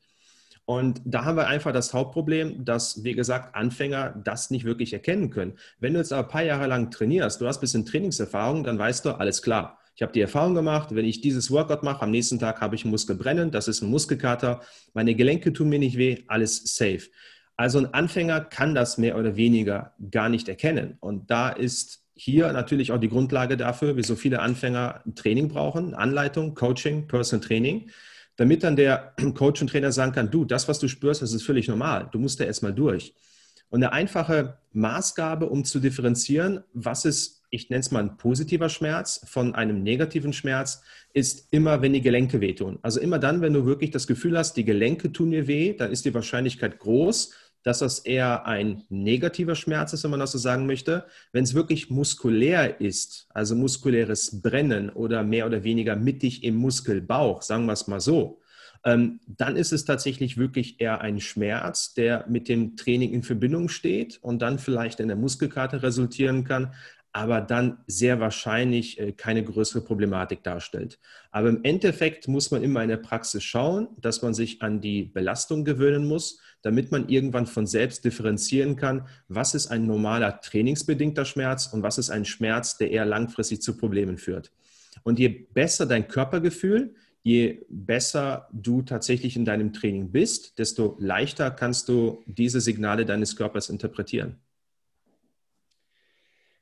Und 0.66 1.02
da 1.06 1.26
haben 1.26 1.38
wir 1.38 1.48
einfach 1.48 1.72
das 1.72 1.94
Hauptproblem, 1.94 2.66
dass, 2.66 3.04
wie 3.04 3.14
gesagt, 3.14 3.56
Anfänger 3.56 4.20
das 4.24 4.50
nicht 4.50 4.66
wirklich 4.66 4.94
erkennen 4.94 5.30
können. 5.30 5.58
Wenn 5.80 5.94
du 5.94 6.00
jetzt 6.00 6.14
aber 6.14 6.28
ein 6.28 6.32
paar 6.32 6.44
Jahre 6.44 6.68
lang 6.68 6.90
trainierst, 6.90 7.42
du 7.42 7.48
hast 7.48 7.58
ein 7.58 7.62
bisschen 7.62 7.86
Trainingserfahrung, 7.86 8.64
dann 8.64 8.80
weißt 8.80 9.06
du, 9.06 9.12
alles 9.12 9.44
klar. 9.44 9.80
Ich 9.96 10.02
habe 10.02 10.12
die 10.12 10.22
Erfahrung 10.22 10.56
gemacht, 10.56 10.94
wenn 10.94 11.06
ich 11.06 11.22
dieses 11.22 11.52
Workout 11.52 11.84
mache, 11.84 12.02
am 12.02 12.12
nächsten 12.12 12.38
Tag 12.38 12.62
habe 12.62 12.76
ich 12.76 12.84
Muskelbrennen, 12.84 13.52
das 13.52 13.68
ist 13.68 13.82
ein 13.82 13.90
Muskelkater, 13.90 14.62
meine 14.94 15.16
Gelenke 15.16 15.54
tun 15.54 15.70
mir 15.70 15.80
nicht 15.80 15.98
weh, 15.98 16.24
alles 16.28 16.62
safe. 16.76 17.10
Also 17.58 17.80
ein 17.80 17.94
Anfänger 17.94 18.42
kann 18.42 18.76
das 18.76 18.98
mehr 18.98 19.18
oder 19.18 19.36
weniger 19.36 19.94
gar 20.12 20.30
nicht 20.30 20.50
erkennen. 20.50 20.98
Und 21.00 21.32
da 21.32 21.50
ist 21.50 22.02
hier 22.16 22.52
natürlich 22.54 22.92
auch 22.92 23.00
die 23.00 23.10
Grundlage 23.10 23.58
dafür, 23.58 23.96
wieso 23.98 24.16
viele 24.16 24.40
Anfänger 24.42 25.04
Training 25.16 25.48
brauchen, 25.48 25.94
Anleitung, 25.94 26.56
Coaching, 26.56 27.08
Personal 27.08 27.46
Training 27.46 27.90
damit 28.36 28.64
dann 28.64 28.76
der 28.76 29.14
Coach 29.36 29.62
und 29.62 29.70
Trainer 29.70 29.92
sagen 29.92 30.12
kann, 30.12 30.32
du, 30.32 30.46
das, 30.46 30.68
was 30.68 30.80
du 30.80 30.88
spürst, 30.88 31.22
das 31.22 31.34
ist 31.34 31.44
völlig 31.44 31.68
normal. 31.68 32.10
Du 32.12 32.20
musst 32.20 32.40
da 32.40 32.46
erstmal 32.46 32.74
durch. 32.74 33.14
Und 33.70 33.84
eine 33.84 33.92
einfache 33.92 34.60
Maßgabe, 34.74 35.50
um 35.50 35.66
zu 35.66 35.80
differenzieren, 35.80 36.64
was 36.74 37.04
ist, 37.04 37.44
ich 37.50 37.70
nenne 37.70 37.80
es 37.80 37.92
mal 37.92 38.04
ein 38.04 38.18
positiver 38.18 38.70
Schmerz 38.70 39.22
von 39.26 39.56
einem 39.56 39.82
negativen 39.82 40.34
Schmerz, 40.34 40.84
ist 41.14 41.48
immer, 41.52 41.82
wenn 41.82 41.94
die 41.94 42.02
Gelenke 42.02 42.42
wehtun. 42.42 42.80
Also 42.84 43.00
immer 43.00 43.18
dann, 43.18 43.42
wenn 43.42 43.54
du 43.54 43.66
wirklich 43.66 43.90
das 43.92 44.08
Gefühl 44.08 44.38
hast, 44.38 44.56
die 44.56 44.66
Gelenke 44.66 45.12
tun 45.12 45.32
dir 45.32 45.48
weh, 45.48 45.74
dann 45.74 45.92
ist 45.92 46.06
die 46.06 46.14
Wahrscheinlichkeit 46.14 46.78
groß, 46.78 47.34
dass 47.66 47.80
das 47.80 48.00
eher 48.00 48.46
ein 48.46 48.84
negativer 48.90 49.56
Schmerz 49.56 49.92
ist, 49.92 50.04
wenn 50.04 50.12
man 50.12 50.20
das 50.20 50.32
so 50.32 50.38
sagen 50.38 50.68
möchte. 50.68 51.06
Wenn 51.34 51.44
es 51.44 51.56
wirklich 51.56 51.90
muskulär 51.90 52.80
ist, 52.80 53.28
also 53.34 53.56
muskuläres 53.56 54.42
Brennen 54.42 54.92
oder 54.92 55.24
mehr 55.24 55.48
oder 55.48 55.64
weniger 55.64 55.96
mittig 55.96 56.44
im 56.44 56.56
Muskelbauch, 56.56 57.42
sagen 57.42 57.66
wir 57.66 57.74
es 57.74 57.88
mal 57.88 58.00
so, 58.00 58.40
ähm, 58.86 59.20
dann 59.26 59.56
ist 59.56 59.74
es 59.74 59.84
tatsächlich 59.84 60.38
wirklich 60.38 60.80
eher 60.80 61.02
ein 61.02 61.20
Schmerz, 61.20 61.96
der 61.96 62.26
mit 62.30 62.48
dem 62.48 62.78
Training 62.78 63.14
in 63.14 63.24
Verbindung 63.24 63.68
steht 63.68 64.20
und 64.22 64.44
dann 64.44 64.60
vielleicht 64.60 65.00
in 65.00 65.08
der 65.08 65.18
Muskelkarte 65.18 65.82
resultieren 65.82 66.44
kann. 66.44 66.72
Aber 67.16 67.40
dann 67.40 67.78
sehr 67.88 68.20
wahrscheinlich 68.20 69.00
äh, 69.00 69.14
keine 69.14 69.42
größere 69.42 69.80
Problematik 69.80 70.44
darstellt. 70.44 71.00
Aber 71.32 71.48
im 71.48 71.64
Endeffekt 71.64 72.28
muss 72.28 72.52
man 72.52 72.62
immer 72.62 72.84
in 72.84 72.90
der 72.90 72.98
Praxis 72.98 73.42
schauen, 73.42 73.88
dass 74.02 74.22
man 74.22 74.34
sich 74.34 74.62
an 74.62 74.82
die 74.82 75.04
Belastung 75.04 75.64
gewöhnen 75.64 76.06
muss, 76.06 76.42
damit 76.62 76.92
man 76.92 77.08
irgendwann 77.08 77.46
von 77.46 77.68
selbst 77.68 78.04
differenzieren 78.04 78.76
kann, 78.76 79.08
was 79.30 79.56
ist 79.56 79.68
ein 79.68 79.88
normaler 79.88 80.42
trainingsbedingter 80.42 81.24
Schmerz 81.24 81.68
und 81.68 81.84
was 81.84 81.98
ist 81.98 82.10
ein 82.10 82.26
Schmerz, 82.26 82.78
der 82.78 82.92
eher 82.92 83.06
langfristig 83.06 83.62
zu 83.62 83.78
Problemen 83.78 84.18
führt. 84.18 84.52
Und 85.04 85.18
je 85.18 85.30
besser 85.30 85.86
dein 85.86 86.10
Körpergefühl, 86.10 86.96
je 87.24 87.66
besser 87.70 88.50
du 88.52 88.82
tatsächlich 88.82 89.38
in 89.38 89.46
deinem 89.46 89.72
Training 89.72 90.12
bist, 90.12 90.60
desto 90.60 90.98
leichter 91.00 91.50
kannst 91.50 91.88
du 91.88 92.24
diese 92.26 92.60
Signale 92.60 93.06
deines 93.06 93.38
Körpers 93.38 93.70
interpretieren. 93.70 94.42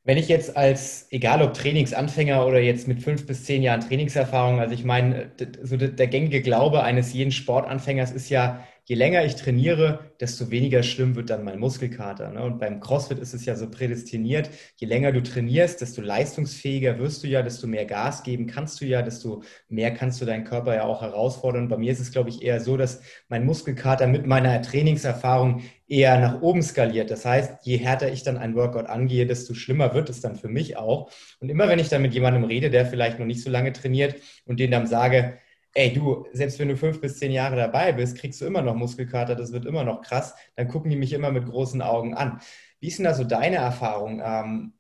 Wenn 0.05 0.17
ich 0.17 0.27
jetzt 0.27 0.57
als, 0.57 1.07
egal 1.11 1.41
ob 1.41 1.53
Trainingsanfänger 1.53 2.45
oder 2.45 2.59
jetzt 2.59 2.87
mit 2.89 3.01
fünf 3.01 3.25
bis 3.25 3.45
zehn 3.45 3.63
Jahren 3.63 3.79
Trainingserfahrung, 3.81 4.59
also 4.59 4.73
ich 4.73 4.83
meine, 4.83 5.31
so 5.61 5.77
der 5.77 6.07
gängige 6.07 6.41
Glaube 6.41 6.83
eines 6.83 7.13
jeden 7.13 7.31
Sportanfängers 7.31 8.11
ist 8.11 8.29
ja, 8.29 8.65
je 8.85 8.95
länger 8.95 9.23
ich 9.23 9.35
trainiere, 9.35 10.11
desto 10.19 10.51
weniger 10.51 10.83
schlimm 10.83 11.15
wird 11.15 11.29
dann 11.29 11.43
mein 11.43 11.59
Muskelkater. 11.59 12.31
Ne? 12.31 12.43
Und 12.43 12.59
beim 12.59 12.81
CrossFit 12.81 13.19
ist 13.19 13.33
es 13.33 13.45
ja 13.45 13.55
so 13.55 13.69
prädestiniert, 13.69 14.49
je 14.75 14.87
länger 14.87 15.11
du 15.11 15.23
trainierst, 15.23 15.79
desto 15.79 16.01
leistungsfähiger 16.01 16.99
wirst 16.99 17.23
du 17.23 17.27
ja, 17.27 17.41
desto 17.41 17.65
mehr 17.67 17.85
Gas 17.85 18.23
geben 18.23 18.45
kannst 18.45 18.81
du 18.81 18.85
ja, 18.85 19.01
desto 19.01 19.43
mehr 19.69 19.93
kannst 19.93 20.21
du 20.21 20.25
deinen 20.25 20.43
Körper 20.43 20.75
ja 20.75 20.83
auch 20.83 21.01
herausfordern. 21.01 21.69
Bei 21.69 21.77
mir 21.77 21.91
ist 21.91 22.01
es, 22.01 22.11
glaube 22.11 22.29
ich, 22.29 22.41
eher 22.41 22.59
so, 22.59 22.75
dass 22.75 23.01
mein 23.29 23.45
Muskelkater 23.45 24.07
mit 24.07 24.25
meiner 24.25 24.61
Trainingserfahrung 24.61 25.63
eher 25.87 26.19
nach 26.19 26.41
oben 26.41 26.61
skaliert. 26.61 27.09
Das 27.09 27.25
heißt, 27.25 27.65
je 27.65 27.77
härter 27.77 28.11
ich 28.11 28.23
dann 28.23 28.37
ein 28.37 28.55
Workout 28.55 28.87
angehe, 28.87 29.25
desto 29.25 29.53
schlimmer 29.53 29.93
wird 29.93 30.09
es 30.09 30.19
dann 30.19 30.35
für 30.35 30.49
mich 30.49 30.75
auch. 30.75 31.09
Und 31.39 31.49
immer 31.49 31.69
wenn 31.69 31.79
ich 31.79 31.89
dann 31.89 32.01
mit 32.01 32.13
jemandem 32.13 32.43
rede, 32.43 32.69
der 32.69 32.85
vielleicht 32.85 33.19
noch 33.19 33.25
nicht 33.25 33.43
so 33.43 33.49
lange 33.49 33.71
trainiert 33.71 34.15
und 34.45 34.59
den 34.59 34.71
dann 34.71 34.87
sage, 34.87 35.37
ey 35.73 35.93
du, 35.93 36.25
selbst 36.33 36.59
wenn 36.59 36.69
du 36.69 36.77
fünf 36.77 37.01
bis 37.01 37.17
zehn 37.17 37.31
Jahre 37.31 37.55
dabei 37.55 37.91
bist, 37.93 38.17
kriegst 38.17 38.41
du 38.41 38.45
immer 38.45 38.61
noch 38.61 38.75
Muskelkater, 38.75 39.35
das 39.35 39.51
wird 39.51 39.65
immer 39.65 39.83
noch 39.83 40.01
krass, 40.01 40.35
dann 40.55 40.67
gucken 40.67 40.89
die 40.89 40.97
mich 40.97 41.13
immer 41.13 41.31
mit 41.31 41.45
großen 41.45 41.81
Augen 41.81 42.13
an. 42.13 42.39
Wie 42.79 42.87
ist 42.87 42.97
denn 42.97 43.05
da 43.05 43.13
so 43.13 43.23
deine 43.23 43.57
Erfahrung? 43.57 44.21
Ähm, 44.23 44.73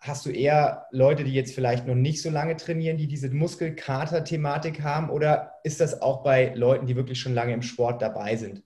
hast 0.00 0.26
du 0.26 0.30
eher 0.30 0.86
Leute, 0.90 1.24
die 1.24 1.32
jetzt 1.32 1.54
vielleicht 1.54 1.86
noch 1.86 1.94
nicht 1.94 2.22
so 2.22 2.30
lange 2.30 2.56
trainieren, 2.56 2.96
die 2.96 3.08
diese 3.08 3.30
Muskelkater-Thematik 3.30 4.82
haben 4.82 5.10
oder 5.10 5.54
ist 5.64 5.80
das 5.80 6.00
auch 6.00 6.22
bei 6.22 6.54
Leuten, 6.54 6.86
die 6.86 6.96
wirklich 6.96 7.20
schon 7.20 7.34
lange 7.34 7.52
im 7.52 7.62
Sport 7.62 8.00
dabei 8.00 8.36
sind? 8.36 8.62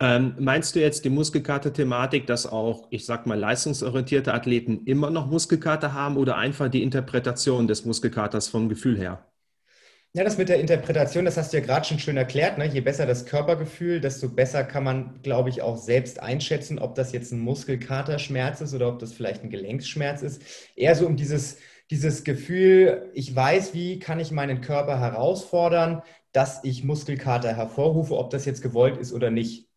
Ähm, 0.00 0.34
meinst 0.40 0.74
du 0.74 0.80
jetzt 0.80 1.04
die 1.04 1.10
Muskelkater-Thematik, 1.10 2.26
dass 2.26 2.44
auch, 2.44 2.88
ich 2.90 3.06
sag 3.06 3.24
mal, 3.24 3.38
leistungsorientierte 3.38 4.34
Athleten 4.34 4.84
immer 4.84 5.10
noch 5.10 5.28
Muskelkater 5.28 5.92
haben 5.92 6.16
oder 6.16 6.36
einfach 6.36 6.68
die 6.68 6.82
Interpretation 6.82 7.68
des 7.68 7.84
Muskelkaters 7.84 8.48
vom 8.48 8.68
Gefühl 8.68 8.98
her? 8.98 9.31
Ja, 10.14 10.24
das 10.24 10.36
mit 10.36 10.50
der 10.50 10.60
Interpretation, 10.60 11.24
das 11.24 11.38
hast 11.38 11.52
du 11.52 11.56
ja 11.56 11.64
gerade 11.64 11.86
schon 11.86 11.98
schön 11.98 12.18
erklärt. 12.18 12.58
Ne? 12.58 12.66
Je 12.66 12.82
besser 12.82 13.06
das 13.06 13.24
Körpergefühl, 13.24 13.98
desto 13.98 14.28
besser 14.28 14.62
kann 14.62 14.84
man, 14.84 15.22
glaube 15.22 15.48
ich, 15.48 15.62
auch 15.62 15.78
selbst 15.78 16.20
einschätzen, 16.20 16.78
ob 16.78 16.94
das 16.94 17.12
jetzt 17.12 17.32
ein 17.32 17.40
Muskelkaterschmerz 17.40 18.60
ist 18.60 18.74
oder 18.74 18.88
ob 18.88 18.98
das 18.98 19.14
vielleicht 19.14 19.42
ein 19.42 19.48
Gelenksschmerz 19.48 20.20
ist. 20.20 20.42
Eher 20.76 20.94
so 20.96 21.06
um 21.06 21.16
dieses, 21.16 21.56
dieses 21.90 22.24
Gefühl, 22.24 23.10
ich 23.14 23.34
weiß, 23.34 23.72
wie 23.72 23.98
kann 24.00 24.20
ich 24.20 24.32
meinen 24.32 24.60
Körper 24.60 25.00
herausfordern, 25.00 26.02
dass 26.32 26.62
ich 26.62 26.84
Muskelkater 26.84 27.56
hervorrufe, 27.56 28.14
ob 28.18 28.28
das 28.30 28.44
jetzt 28.44 28.60
gewollt 28.60 28.98
ist 28.98 29.14
oder 29.14 29.30
nicht. 29.30 29.71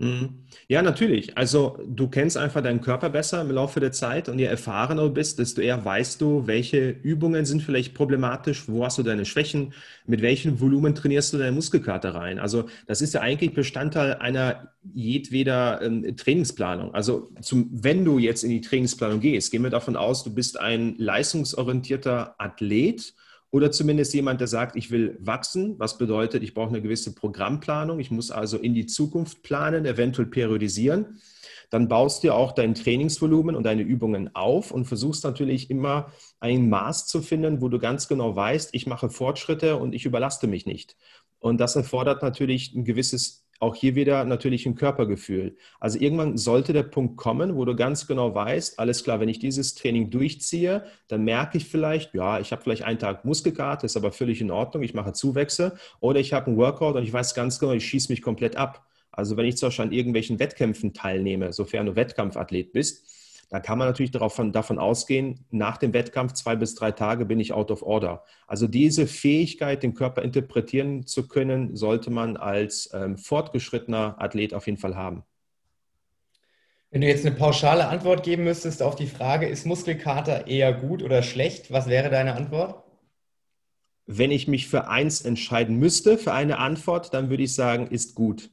Mhm. 0.00 0.46
Ja, 0.66 0.80
natürlich. 0.80 1.36
Also 1.36 1.78
du 1.86 2.08
kennst 2.08 2.38
einfach 2.38 2.62
deinen 2.62 2.80
Körper 2.80 3.10
besser 3.10 3.42
im 3.42 3.50
Laufe 3.50 3.80
der 3.80 3.92
Zeit 3.92 4.30
und 4.30 4.38
je 4.38 4.46
erfahrener 4.46 5.02
du 5.02 5.10
bist, 5.10 5.38
desto 5.38 5.60
eher 5.60 5.84
weißt 5.84 6.18
du, 6.22 6.46
welche 6.46 6.88
Übungen 6.88 7.44
sind 7.44 7.62
vielleicht 7.62 7.92
problematisch, 7.92 8.66
wo 8.66 8.82
hast 8.82 8.96
du 8.96 9.02
deine 9.02 9.26
Schwächen, 9.26 9.74
mit 10.06 10.22
welchem 10.22 10.58
Volumen 10.58 10.94
trainierst 10.94 11.34
du 11.34 11.38
deine 11.38 11.52
Muskelkater 11.52 12.14
rein. 12.14 12.38
Also 12.38 12.64
das 12.86 13.02
ist 13.02 13.12
ja 13.12 13.20
eigentlich 13.20 13.52
Bestandteil 13.52 14.14
einer 14.14 14.72
jedweder 14.94 15.82
ähm, 15.82 16.16
Trainingsplanung. 16.16 16.94
Also 16.94 17.30
zum, 17.42 17.68
wenn 17.70 18.02
du 18.06 18.18
jetzt 18.18 18.42
in 18.42 18.50
die 18.50 18.62
Trainingsplanung 18.62 19.20
gehst, 19.20 19.50
gehen 19.50 19.62
wir 19.62 19.70
davon 19.70 19.96
aus, 19.96 20.24
du 20.24 20.34
bist 20.34 20.58
ein 20.58 20.94
leistungsorientierter 20.96 22.36
Athlet 22.38 23.12
oder 23.50 23.72
zumindest 23.72 24.14
jemand, 24.14 24.40
der 24.40 24.46
sagt, 24.46 24.76
ich 24.76 24.90
will 24.90 25.16
wachsen, 25.20 25.74
was 25.78 25.98
bedeutet, 25.98 26.42
ich 26.42 26.54
brauche 26.54 26.68
eine 26.68 26.82
gewisse 26.82 27.14
Programmplanung, 27.14 27.98
ich 27.98 28.10
muss 28.10 28.30
also 28.30 28.58
in 28.58 28.74
die 28.74 28.86
Zukunft 28.86 29.42
planen, 29.42 29.86
eventuell 29.86 30.28
periodisieren. 30.28 31.20
Dann 31.68 31.88
baust 31.88 32.24
du 32.24 32.32
auch 32.32 32.52
dein 32.52 32.74
Trainingsvolumen 32.74 33.54
und 33.54 33.64
deine 33.64 33.82
Übungen 33.82 34.34
auf 34.34 34.70
und 34.70 34.86
versuchst 34.86 35.24
natürlich 35.24 35.70
immer 35.70 36.12
ein 36.40 36.68
Maß 36.68 37.06
zu 37.06 37.22
finden, 37.22 37.60
wo 37.60 37.68
du 37.68 37.78
ganz 37.78 38.08
genau 38.08 38.34
weißt, 38.34 38.70
ich 38.72 38.86
mache 38.86 39.08
Fortschritte 39.08 39.76
und 39.76 39.94
ich 39.94 40.04
überlaste 40.04 40.46
mich 40.46 40.66
nicht. 40.66 40.96
Und 41.38 41.58
das 41.58 41.76
erfordert 41.76 42.22
natürlich 42.22 42.74
ein 42.74 42.84
gewisses 42.84 43.46
auch 43.60 43.76
hier 43.76 43.94
wieder 43.94 44.24
natürlich 44.24 44.66
ein 44.66 44.74
Körpergefühl. 44.74 45.56
Also 45.78 45.98
irgendwann 46.00 46.38
sollte 46.38 46.72
der 46.72 46.82
Punkt 46.82 47.18
kommen, 47.18 47.54
wo 47.56 47.64
du 47.64 47.76
ganz 47.76 48.06
genau 48.06 48.34
weißt, 48.34 48.78
alles 48.78 49.04
klar, 49.04 49.20
wenn 49.20 49.28
ich 49.28 49.38
dieses 49.38 49.74
Training 49.74 50.10
durchziehe, 50.10 50.84
dann 51.08 51.24
merke 51.24 51.58
ich 51.58 51.66
vielleicht, 51.66 52.14
ja, 52.14 52.40
ich 52.40 52.52
habe 52.52 52.62
vielleicht 52.62 52.84
einen 52.84 52.98
Tag 52.98 53.24
Muskelkater, 53.24 53.84
ist 53.84 53.98
aber 53.98 54.12
völlig 54.12 54.40
in 54.40 54.50
Ordnung, 54.50 54.82
ich 54.82 54.94
mache 54.94 55.12
Zuwächse. 55.12 55.76
Oder 56.00 56.20
ich 56.20 56.32
habe 56.32 56.46
einen 56.46 56.56
Workout 56.56 56.96
und 56.96 57.02
ich 57.02 57.12
weiß 57.12 57.34
ganz 57.34 57.58
genau, 57.60 57.72
ich 57.72 57.86
schieße 57.86 58.10
mich 58.10 58.22
komplett 58.22 58.56
ab. 58.56 58.86
Also 59.12 59.36
wenn 59.36 59.44
ich 59.44 59.58
zum 59.58 59.68
Beispiel 59.68 59.84
an 59.84 59.92
irgendwelchen 59.92 60.38
Wettkämpfen 60.38 60.94
teilnehme, 60.94 61.52
sofern 61.52 61.86
du 61.86 61.96
Wettkampfathlet 61.96 62.72
bist, 62.72 63.04
da 63.50 63.58
kann 63.58 63.78
man 63.78 63.88
natürlich 63.88 64.12
darauf, 64.12 64.40
davon 64.52 64.78
ausgehen, 64.78 65.44
nach 65.50 65.76
dem 65.76 65.92
Wettkampf 65.92 66.34
zwei 66.34 66.54
bis 66.54 66.76
drei 66.76 66.92
Tage 66.92 67.24
bin 67.24 67.40
ich 67.40 67.52
out 67.52 67.72
of 67.72 67.82
order. 67.82 68.24
Also 68.46 68.68
diese 68.68 69.08
Fähigkeit, 69.08 69.82
den 69.82 69.94
Körper 69.94 70.22
interpretieren 70.22 71.04
zu 71.04 71.26
können, 71.26 71.74
sollte 71.74 72.10
man 72.10 72.36
als 72.36 72.90
ähm, 72.94 73.18
fortgeschrittener 73.18 74.14
Athlet 74.18 74.54
auf 74.54 74.66
jeden 74.66 74.78
Fall 74.78 74.94
haben. 74.94 75.24
Wenn 76.92 77.00
du 77.00 77.08
jetzt 77.08 77.26
eine 77.26 77.34
pauschale 77.34 77.88
Antwort 77.88 78.22
geben 78.22 78.44
müsstest 78.44 78.82
auf 78.82 78.94
die 78.94 79.08
Frage, 79.08 79.46
ist 79.46 79.66
Muskelkater 79.66 80.46
eher 80.46 80.72
gut 80.72 81.02
oder 81.02 81.22
schlecht, 81.22 81.72
was 81.72 81.88
wäre 81.88 82.08
deine 82.08 82.34
Antwort? 82.34 82.84
Wenn 84.06 84.30
ich 84.30 84.46
mich 84.46 84.68
für 84.68 84.88
eins 84.88 85.22
entscheiden 85.22 85.76
müsste, 85.76 86.18
für 86.18 86.32
eine 86.32 86.58
Antwort, 86.58 87.14
dann 87.14 87.30
würde 87.30 87.44
ich 87.44 87.54
sagen, 87.54 87.88
ist 87.88 88.14
gut. 88.14 88.50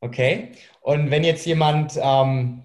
Okay. 0.00 0.52
Und 0.80 1.10
wenn 1.10 1.24
jetzt 1.24 1.44
jemand 1.44 1.98
ähm, 2.00 2.64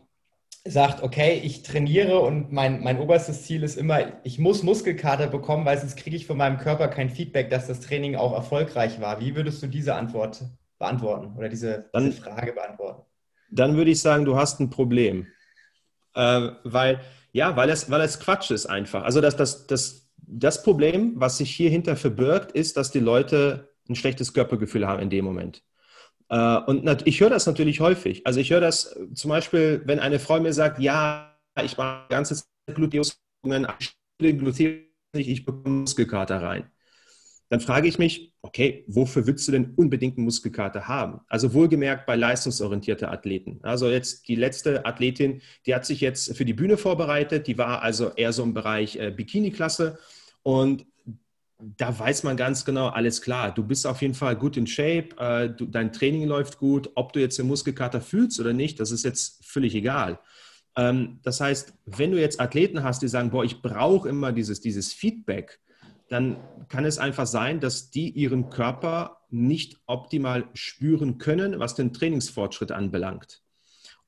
sagt, 0.66 1.04
okay, 1.04 1.42
ich 1.44 1.64
trainiere 1.64 2.20
und 2.20 2.52
mein, 2.54 2.82
mein 2.84 3.00
oberstes 3.00 3.44
Ziel 3.44 3.64
ist 3.64 3.78
immer, 3.78 4.24
ich 4.24 4.40
muss 4.40 4.64
Muskelkater 4.64 5.28
bekommen, 5.28 5.66
weil 5.66 5.78
sonst 5.78 5.98
kriege 5.98 6.16
ich 6.16 6.26
von 6.26 6.38
meinem 6.38 6.58
Körper 6.58 6.88
kein 6.88 7.10
Feedback, 7.10 7.50
dass 7.50 7.68
das 7.68 7.82
Training 7.82 8.16
auch 8.16 8.34
erfolgreich 8.34 9.02
war. 9.02 9.20
Wie 9.20 9.36
würdest 9.36 9.62
du 9.62 9.68
diese 9.68 9.96
Antwort 9.96 10.44
beantworten 10.80 11.36
oder 11.38 11.50
diese, 11.50 11.90
dann, 11.92 12.06
diese 12.06 12.22
Frage 12.22 12.54
beantworten? 12.54 13.02
Dann 13.52 13.76
würde 13.76 13.92
ich 13.92 14.00
sagen, 14.00 14.24
du 14.24 14.38
hast 14.38 14.62
ein 14.62 14.70
Problem. 14.70 15.28
Äh, 16.16 16.50
weil, 16.64 17.02
ja, 17.34 17.56
weil 17.58 17.70
es, 17.70 17.92
weil 17.92 18.02
es 18.02 18.20
Quatsch 18.20 18.52
ist 18.52 18.66
einfach. 18.66 19.04
Also 19.04 19.20
das, 19.20 19.36
das, 19.36 19.68
das, 19.68 20.10
das 20.18 20.64
Problem, 20.64 21.14
was 21.16 21.40
sich 21.40 21.54
hier 21.54 21.70
hinter 21.70 21.98
verbirgt, 21.98 22.54
ist, 22.54 22.78
dass 22.78 22.90
die 22.90 23.00
Leute 23.00 23.74
ein 23.90 23.96
schlechtes 23.96 24.34
Körpergefühl 24.34 24.88
haben 24.88 25.02
in 25.02 25.10
dem 25.10 25.26
Moment. 25.26 25.62
Äh, 26.34 26.58
und 26.66 27.08
ich 27.08 27.22
höre 27.22 27.30
das 27.30 27.46
natürlich 27.46 27.80
häufig. 27.80 28.26
Also 28.26 28.40
ich 28.40 28.50
höre 28.50 28.62
das 28.62 28.86
äh, 28.96 29.14
zum 29.14 29.30
Beispiel, 29.30 29.84
wenn 29.86 30.00
eine 30.00 30.18
Frau 30.18 30.40
mir 30.40 30.54
sagt, 30.54 30.80
ja, 30.80 31.38
ich 31.64 31.78
mache 31.78 32.08
die 32.10 32.14
ganze 32.14 32.36
Zeit 32.36 32.76
Gluteusübungen, 32.76 33.68
ich 35.14 35.46
bekomme 35.46 35.82
Muskelkater 35.82 36.42
rein. 36.42 36.72
Dann 37.50 37.60
frage 37.60 37.88
ich 37.88 38.00
mich, 38.00 38.34
okay, 38.42 38.84
wofür 38.88 39.28
willst 39.28 39.48
du 39.48 39.52
denn 39.52 39.76
unbedingt 39.76 40.18
einen 40.18 40.26
Muskelkater 40.26 40.88
haben? 40.88 41.20
Also 41.28 41.54
wohlgemerkt 41.54 42.08
bei 42.08 42.16
leistungsorientierten 42.16 43.08
Athleten. 43.08 43.60
Also 43.62 43.90
jetzt 43.90 44.28
die 44.28 44.34
letzte 44.34 44.88
Athletin, 44.88 45.44
die 45.68 45.76
hat 45.76 45.86
sich 45.86 46.02
jetzt 46.02 46.36
für 46.36 46.46
die 46.46 46.56
Bühne 46.56 46.78
vorbereitet, 46.78 47.46
die 47.46 47.60
war 47.60 47.84
also 47.84 48.10
eher 48.16 48.34
so 48.34 48.42
im 48.42 48.56
Bereich 48.56 48.96
äh, 48.96 49.12
Bikini-Klasse 49.12 50.00
und 50.42 50.88
da 51.78 51.98
weiß 51.98 52.24
man 52.24 52.38
ganz 52.38 52.66
genau, 52.66 52.88
alles 52.88 53.22
klar, 53.22 53.54
du 53.54 53.64
bist 53.64 53.88
auf 53.88 54.02
jeden 54.02 54.14
Fall 54.14 54.36
gut 54.36 54.58
in 54.58 54.68
Shape, 54.68 55.10
äh, 55.18 55.50
du, 55.50 55.66
dein 55.66 55.92
Training 55.92 56.28
läuft 56.28 56.58
gut, 56.58 56.90
ob 56.96 57.14
du 57.14 57.20
jetzt 57.20 57.38
den 57.38 57.48
Muskelkater 57.48 58.02
fühlst 58.02 58.40
oder 58.40 58.54
nicht, 58.54 58.80
das 58.80 58.92
ist 58.92 59.04
jetzt 59.04 59.46
völlig 59.46 59.76
egal. 59.76 60.20
Ähm, 60.76 61.20
das 61.24 61.40
heißt, 61.40 61.74
wenn 61.86 62.12
du 62.12 62.20
jetzt 62.20 62.40
Athleten 62.40 62.84
hast, 62.84 63.02
die 63.02 63.08
sagen, 63.08 63.30
boah, 63.30 63.44
ich 63.44 63.62
brauche 63.62 64.10
immer 64.10 64.32
dieses, 64.32 64.62
dieses 64.62 64.94
Feedback, 64.94 65.60
dann 66.10 66.38
kann 66.70 66.86
es 66.86 66.98
einfach 66.98 67.28
sein, 67.28 67.60
dass 67.60 67.90
die 67.92 68.10
ihren 68.10 68.50
Körper 68.50 69.22
nicht 69.30 69.78
optimal 69.86 70.50
spüren 70.54 71.18
können, 71.18 71.60
was 71.60 71.76
den 71.76 71.94
Trainingsfortschritt 71.94 72.72
anbelangt. 72.72 73.43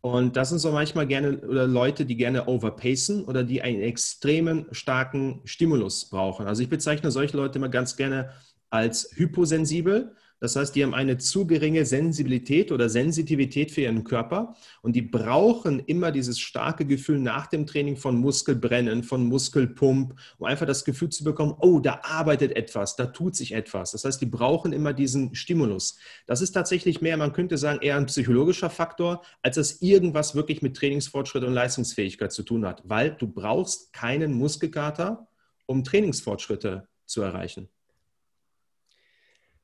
Und 0.06 0.38
das 0.38 0.50
sind 0.50 0.60
so 0.60 0.72
manchmal 0.72 1.08
gerne 1.08 1.40
oder 1.40 1.66
Leute, 1.66 2.06
die 2.06 2.16
gerne 2.16 2.48
overpacen 2.48 3.26
oder 3.26 3.44
die 3.44 3.64
einen 3.64 3.82
extremen 3.82 4.68
starken 4.72 5.42
Stimulus 5.46 6.12
brauchen. 6.12 6.46
Also 6.46 6.62
ich 6.62 6.70
bezeichne 6.70 7.10
solche 7.10 7.36
Leute 7.36 7.58
immer 7.58 7.70
ganz 7.70 7.96
gerne 7.96 8.30
als 8.70 9.10
hyposensibel. 9.16 10.16
Das 10.40 10.56
heißt, 10.56 10.76
die 10.76 10.84
haben 10.84 10.94
eine 10.94 11.18
zu 11.18 11.48
geringe 11.48 11.86
Sensibilität 11.86 12.72
oder 12.72 12.90
Sensitivität 12.90 13.72
für 13.72 13.82
ihren 13.82 14.04
Körper 14.04 14.56
und 14.82 14.96
die 14.96 15.02
brauchen 15.02 15.80
immer 15.80 16.12
dieses 16.12 16.40
starke 16.40 16.86
Gefühl 16.86 17.20
nach 17.20 17.48
dem 17.48 17.66
Training 17.66 17.96
von 17.96 18.18
Muskelbrennen, 18.18 19.04
von 19.04 19.26
Muskelpump, 19.26 20.14
um 20.38 20.46
einfach 20.46 20.66
das 20.66 20.84
Gefühl 20.84 21.10
zu 21.10 21.24
bekommen, 21.24 21.56
oh, 21.60 21.80
da 21.80 22.02
arbeitet 22.04 22.56
etwas, 22.56 22.96
da 22.96 23.06
tut 23.06 23.36
sich 23.36 23.54
etwas. 23.54 23.92
Das 23.92 24.04
heißt, 24.04 24.22
die 24.22 24.26
brauchen 24.26 24.74
immer 24.74 24.94
diesen 24.94 25.36
Stimulus. 25.36 25.98
Das 26.26 26.42
ist 26.42 26.52
tatsächlich 26.52 27.02
mehr, 27.02 27.18
man 27.18 27.34
könnte 27.34 27.58
sagen, 27.58 27.80
eher 27.82 27.96
ein 27.96 28.08
psychologischer 28.08 28.70
Faktor, 28.70 29.24
als 29.42 29.56
dass 29.56 29.82
irgendwas 29.82 30.36
wirklich 30.36 30.62
mit 30.62 30.76
Trainingsfortschritt 30.76 31.44
und 31.44 31.54
Leistungsfähigkeit 31.54 32.32
zu 32.32 32.44
tun 32.44 32.66
hat, 32.66 32.82
weil 32.86 33.12
du 33.12 33.28
brauchst 33.28 33.94
keinen 33.94 34.34
Muskelkater, 34.34 35.28
um 35.66 35.84
Trainingsfortschritte 35.84 36.88
zu 37.06 37.22
erreichen. 37.22 37.70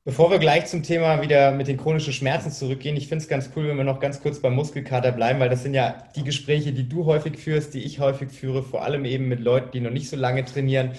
Bevor 0.04 0.32
wir 0.32 0.40
gleich 0.40 0.66
zum 0.66 0.82
Thema 0.82 1.22
wieder 1.22 1.52
mit 1.52 1.68
den 1.68 1.76
chronischen 1.76 2.12
Schmerzen 2.12 2.50
zurückgehen, 2.50 2.96
ich 2.96 3.06
finde 3.06 3.22
es 3.22 3.28
ganz 3.28 3.50
cool, 3.54 3.68
wenn 3.68 3.76
wir 3.76 3.84
noch 3.84 4.00
ganz 4.00 4.20
kurz 4.20 4.40
beim 4.40 4.56
Muskelkater 4.56 5.12
bleiben, 5.12 5.38
weil 5.38 5.48
das 5.48 5.62
sind 5.62 5.74
ja 5.74 5.94
die 6.16 6.24
Gespräche, 6.24 6.72
die 6.72 6.88
du 6.88 7.06
häufig 7.06 7.38
führst, 7.38 7.72
die 7.72 7.84
ich 7.84 8.00
häufig 8.00 8.32
führe, 8.32 8.64
vor 8.64 8.82
allem 8.82 9.04
eben 9.04 9.28
mit 9.28 9.38
Leuten, 9.38 9.70
die 9.70 9.78
noch 9.78 9.92
nicht 9.92 10.08
so 10.08 10.16
lange 10.16 10.44
trainieren 10.44 10.90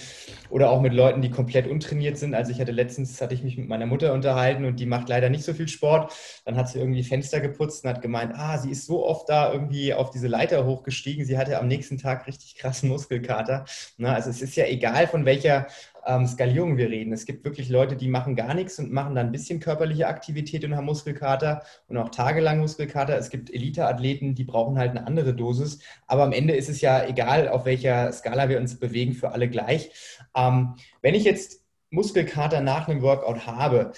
oder 0.48 0.70
auch 0.70 0.80
mit 0.80 0.94
Leuten, 0.94 1.20
die 1.20 1.30
komplett 1.30 1.66
untrainiert 1.66 2.16
sind. 2.16 2.34
Also 2.34 2.50
ich 2.50 2.62
hatte 2.62 2.72
letztens, 2.72 3.20
hatte 3.20 3.34
ich 3.34 3.42
mich 3.42 3.58
mit 3.58 3.68
meiner 3.68 3.84
Mutter 3.84 4.14
unterhalten 4.14 4.64
und 4.64 4.80
die 4.80 4.86
macht 4.86 5.10
leider 5.10 5.28
nicht 5.28 5.44
so 5.44 5.52
viel 5.52 5.68
Sport. 5.68 6.10
Dann 6.46 6.56
hat 6.56 6.70
sie 6.70 6.78
irgendwie 6.78 7.02
Fenster 7.02 7.40
geputzt 7.40 7.84
und 7.84 7.90
hat 7.90 8.00
gemeint, 8.00 8.32
ah, 8.34 8.56
sie 8.56 8.70
ist 8.70 8.86
so 8.86 9.04
oft 9.04 9.28
da 9.28 9.52
irgendwie 9.52 9.92
auf 9.92 10.12
diese 10.12 10.28
Leiter 10.28 10.64
hochgestiegen, 10.64 11.26
sie 11.26 11.36
hatte 11.36 11.58
am 11.58 11.68
nächsten 11.68 11.98
Tag 11.98 12.26
richtig 12.26 12.56
krassen 12.56 12.88
Muskelkater. 12.88 13.66
Na, 13.98 14.14
also 14.14 14.30
es 14.30 14.40
ist 14.40 14.56
ja 14.56 14.64
egal, 14.64 15.08
von 15.08 15.26
welcher 15.26 15.66
ähm, 16.06 16.26
Skalierung 16.26 16.76
wir 16.76 16.90
reden. 16.90 17.12
Es 17.12 17.26
gibt 17.26 17.44
wirklich 17.44 17.68
Leute, 17.68 17.96
die 17.96 18.08
machen 18.08 18.36
gar 18.36 18.54
nichts 18.54 18.78
und 18.78 18.92
machen 18.92 19.14
dann 19.14 19.26
ein 19.26 19.32
bisschen 19.32 19.60
körperliche 19.60 20.06
Aktivität 20.06 20.64
und 20.64 20.76
haben 20.76 20.84
Muskelkater 20.84 21.62
und 21.88 21.96
auch 21.96 22.10
tagelang 22.10 22.60
Muskelkater. 22.60 23.16
Es 23.16 23.30
gibt 23.30 23.52
Elite-Athleten, 23.52 24.34
die 24.34 24.44
brauchen 24.44 24.78
halt 24.78 24.90
eine 24.90 25.06
andere 25.06 25.34
Dosis. 25.34 25.80
Aber 26.06 26.24
am 26.24 26.32
Ende 26.32 26.54
ist 26.54 26.68
es 26.68 26.80
ja 26.80 27.06
egal, 27.06 27.48
auf 27.48 27.64
welcher 27.64 28.12
Skala 28.12 28.48
wir 28.48 28.58
uns 28.58 28.78
bewegen, 28.78 29.14
für 29.14 29.32
alle 29.32 29.48
gleich. 29.48 29.90
Ähm, 30.36 30.74
wenn 31.02 31.14
ich 31.14 31.24
jetzt 31.24 31.62
Muskelkater 31.90 32.60
nach 32.60 32.88
einem 32.88 33.02
Workout 33.02 33.46
habe, 33.46 33.92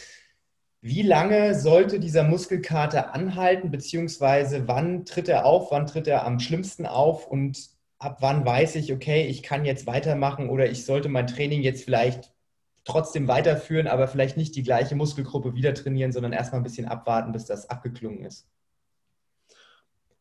wie 0.82 1.02
lange 1.02 1.58
sollte 1.58 1.98
dieser 1.98 2.22
Muskelkater 2.22 3.14
anhalten, 3.14 3.70
beziehungsweise 3.70 4.68
wann 4.68 5.04
tritt 5.04 5.28
er 5.28 5.44
auf, 5.44 5.72
wann 5.72 5.86
tritt 5.86 6.06
er 6.06 6.24
am 6.24 6.38
schlimmsten 6.38 6.86
auf 6.86 7.26
und 7.26 7.75
ab 7.98 8.18
wann 8.20 8.44
weiß 8.44 8.76
ich, 8.76 8.92
okay, 8.92 9.26
ich 9.26 9.42
kann 9.42 9.64
jetzt 9.64 9.86
weitermachen 9.86 10.48
oder 10.48 10.68
ich 10.70 10.84
sollte 10.84 11.08
mein 11.08 11.26
Training 11.26 11.62
jetzt 11.62 11.84
vielleicht 11.84 12.32
trotzdem 12.84 13.26
weiterführen, 13.28 13.88
aber 13.88 14.08
vielleicht 14.08 14.36
nicht 14.36 14.54
die 14.54 14.62
gleiche 14.62 14.94
Muskelgruppe 14.94 15.54
wieder 15.54 15.74
trainieren, 15.74 16.12
sondern 16.12 16.32
erstmal 16.32 16.60
ein 16.60 16.64
bisschen 16.64 16.86
abwarten, 16.86 17.32
bis 17.32 17.46
das 17.46 17.68
abgeklungen 17.68 18.24
ist. 18.24 18.48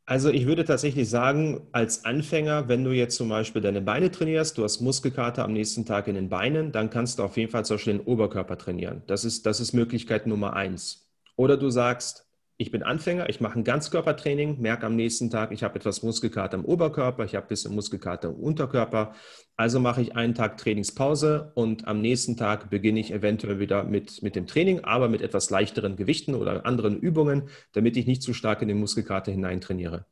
Also 0.08 0.30
ich 0.30 0.46
würde 0.46 0.66
tatsächlich 0.66 1.10
sagen, 1.10 1.68
als 1.72 2.06
Anfänger, 2.06 2.68
wenn 2.68 2.84
du 2.84 2.92
jetzt 2.92 3.16
zum 3.16 3.28
Beispiel 3.28 3.62
deine 3.64 3.82
Beine 3.82 4.12
trainierst, 4.12 4.56
du 4.58 4.64
hast 4.64 4.80
Muskelkater 4.80 5.44
am 5.44 5.54
nächsten 5.54 5.84
Tag 5.84 6.08
in 6.08 6.14
den 6.14 6.30
Beinen, 6.30 6.72
dann 6.72 6.92
kannst 6.92 7.18
du 7.18 7.24
auf 7.24 7.38
jeden 7.38 7.52
Fall 7.52 7.66
zum 7.66 7.78
Beispiel 7.78 7.98
den 7.98 8.06
Oberkörper 8.06 8.58
trainieren. 8.58 9.02
Das 9.08 9.26
ist, 9.26 9.48
das 9.48 9.60
ist 9.60 9.74
Möglichkeit 9.74 10.28
Nummer 10.28 10.54
eins. 10.54 11.10
Oder 11.36 11.58
du 11.58 11.72
sagst, 11.72 12.25
ich 12.58 12.72
bin 12.72 12.84
Anfänger, 12.84 13.28
ich 13.30 13.42
mache 13.42 13.60
ein 13.60 13.66
Ganzkörpertraining, 13.66 14.62
merke 14.62 14.86
am 14.86 14.96
nächsten 14.96 15.30
Tag, 15.30 15.52
ich 15.52 15.64
habe 15.64 15.76
etwas 15.76 16.04
Muskelkater 16.04 16.58
im 16.58 16.64
Oberkörper, 16.64 17.26
ich 17.26 17.36
habe 17.36 17.46
ein 17.46 17.50
bisschen 17.50 17.76
Muskelkater 17.76 18.30
im 18.30 18.36
Unterkörper. 18.36 19.14
Also 19.58 19.80
mache 19.82 20.02
ich 20.02 20.16
einen 20.16 20.36
Tag 20.36 20.58
Trainingspause 20.58 21.52
und 21.56 21.86
am 21.88 22.00
nächsten 22.00 22.38
Tag 22.38 22.70
beginne 22.70 23.02
ich 23.02 23.12
eventuell 23.12 23.60
wieder 23.60 23.84
mit, 23.84 24.22
mit 24.24 24.38
dem 24.38 24.48
Training, 24.48 24.86
aber 24.86 25.10
mit 25.10 25.22
etwas 25.22 25.50
leichteren 25.50 25.98
Gewichten 25.98 26.34
oder 26.34 26.66
anderen 26.66 26.98
Übungen, 26.98 27.50
damit 27.74 27.98
ich 27.98 28.06
nicht 28.06 28.22
zu 28.22 28.34
stark 28.34 28.62
in 28.62 28.70
den 28.70 28.80
Muskelkater 28.80 29.32
hineintrainiere. 29.32 30.06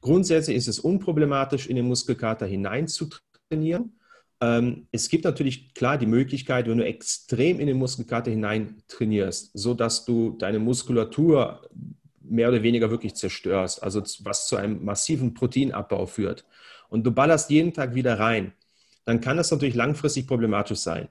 Grundsätzlich 0.00 0.56
ist 0.56 0.68
es 0.68 0.80
unproblematisch, 0.80 1.68
in 1.68 1.76
den 1.76 1.86
Muskelkater 1.86 2.46
hinein 2.46 2.88
zu 2.88 3.08
trainieren. 3.48 3.95
Ähm, 4.40 4.86
es 4.92 5.08
gibt 5.08 5.24
natürlich 5.24 5.72
klar 5.74 5.98
die 5.98 6.06
Möglichkeit, 6.06 6.68
wenn 6.68 6.78
du 6.78 6.84
extrem 6.84 7.58
in 7.58 7.66
den 7.66 7.78
Muskelkater 7.78 8.30
hinein 8.30 8.82
trainierst, 8.88 9.50
so 9.54 9.74
dass 9.74 10.04
du 10.04 10.36
deine 10.38 10.58
Muskulatur 10.58 11.68
mehr 12.20 12.48
oder 12.48 12.62
weniger 12.62 12.90
wirklich 12.90 13.14
zerstörst, 13.14 13.82
also 13.82 14.02
was 14.24 14.46
zu 14.46 14.56
einem 14.56 14.84
massiven 14.84 15.34
Proteinabbau 15.34 16.06
führt. 16.06 16.44
Und 16.88 17.04
du 17.04 17.12
ballerst 17.12 17.50
jeden 17.50 17.72
Tag 17.72 17.94
wieder 17.94 18.18
rein, 18.18 18.52
dann 19.04 19.20
kann 19.20 19.36
das 19.36 19.50
natürlich 19.50 19.74
langfristig 19.74 20.26
problematisch 20.26 20.78
sein. 20.78 21.08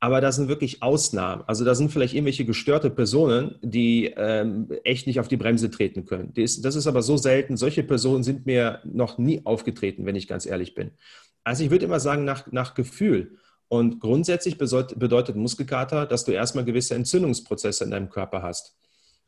Aber 0.00 0.20
das 0.20 0.36
sind 0.36 0.48
wirklich 0.48 0.80
Ausnahmen. 0.80 1.42
Also 1.48 1.64
da 1.64 1.74
sind 1.74 1.90
vielleicht 1.90 2.14
irgendwelche 2.14 2.44
gestörte 2.44 2.88
Personen, 2.88 3.56
die 3.62 4.12
ähm, 4.16 4.68
echt 4.84 5.08
nicht 5.08 5.18
auf 5.18 5.26
die 5.26 5.36
Bremse 5.36 5.70
treten 5.70 6.04
können. 6.04 6.32
Das 6.34 6.44
ist, 6.44 6.64
das 6.64 6.76
ist 6.76 6.86
aber 6.86 7.02
so 7.02 7.16
selten. 7.16 7.56
Solche 7.56 7.82
Personen 7.82 8.22
sind 8.22 8.46
mir 8.46 8.80
noch 8.84 9.18
nie 9.18 9.44
aufgetreten, 9.44 10.06
wenn 10.06 10.14
ich 10.14 10.28
ganz 10.28 10.46
ehrlich 10.46 10.76
bin. 10.76 10.92
Also 11.44 11.64
ich 11.64 11.70
würde 11.70 11.84
immer 11.84 12.00
sagen, 12.00 12.24
nach, 12.24 12.50
nach 12.52 12.74
Gefühl. 12.74 13.38
Und 13.68 14.00
grundsätzlich 14.00 14.56
bedeutet 14.58 15.36
Muskelkater, 15.36 16.06
dass 16.06 16.24
du 16.24 16.32
erstmal 16.32 16.64
gewisse 16.64 16.94
Entzündungsprozesse 16.94 17.84
in 17.84 17.90
deinem 17.90 18.08
Körper 18.08 18.42
hast. 18.42 18.76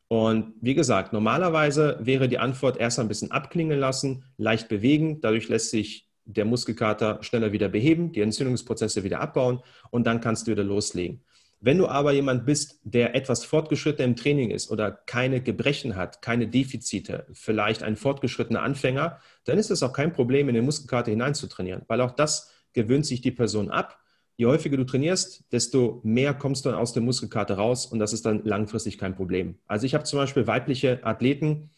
Und 0.08 0.54
wie 0.60 0.74
gesagt, 0.74 1.12
normalerweise 1.12 1.98
wäre 2.00 2.28
die 2.28 2.38
Antwort 2.38 2.78
erst 2.78 2.98
ein 2.98 3.06
bisschen 3.06 3.30
abklingen 3.30 3.78
lassen, 3.78 4.24
leicht 4.38 4.68
bewegen. 4.68 5.20
Dadurch 5.20 5.48
lässt 5.48 5.70
sich 5.70 6.08
der 6.24 6.44
Muskelkater 6.44 7.22
schneller 7.22 7.52
wieder 7.52 7.68
beheben, 7.68 8.12
die 8.12 8.20
Entzündungsprozesse 8.20 9.04
wieder 9.04 9.20
abbauen 9.20 9.60
und 9.90 10.06
dann 10.06 10.20
kannst 10.20 10.46
du 10.46 10.52
wieder 10.52 10.64
loslegen. 10.64 11.22
Wenn 11.62 11.76
du 11.76 11.88
aber 11.88 12.12
jemand 12.12 12.46
bist, 12.46 12.80
der 12.84 13.14
etwas 13.14 13.44
fortgeschritten 13.44 14.02
im 14.02 14.16
Training 14.16 14.50
ist 14.50 14.70
oder 14.70 14.90
keine 14.90 15.42
Gebrechen 15.42 15.94
hat, 15.94 16.22
keine 16.22 16.48
Defizite, 16.48 17.26
vielleicht 17.32 17.82
ein 17.82 17.96
fortgeschrittener 17.96 18.62
Anfänger, 18.62 19.18
dann 19.44 19.58
ist 19.58 19.70
es 19.70 19.82
auch 19.82 19.92
kein 19.92 20.14
Problem, 20.14 20.48
in 20.48 20.54
den 20.54 20.64
Muskelkater 20.64 21.10
hineinzutrainieren, 21.10 21.82
weil 21.86 22.00
auch 22.00 22.12
das 22.12 22.50
gewöhnt 22.72 23.04
sich 23.04 23.20
die 23.20 23.30
Person 23.30 23.70
ab. 23.70 23.98
Je 24.38 24.46
häufiger 24.46 24.78
du 24.78 24.84
trainierst, 24.84 25.44
desto 25.52 26.00
mehr 26.02 26.32
kommst 26.32 26.64
du 26.64 26.70
dann 26.70 26.78
aus 26.78 26.94
der 26.94 27.02
Muskelkater 27.02 27.56
raus 27.56 27.84
und 27.84 27.98
das 27.98 28.14
ist 28.14 28.24
dann 28.24 28.42
langfristig 28.44 28.96
kein 28.96 29.14
Problem. 29.14 29.58
Also 29.66 29.84
ich 29.84 29.92
habe 29.92 30.04
zum 30.04 30.18
Beispiel 30.18 30.46
weibliche 30.46 31.04
Athleten, 31.04 31.68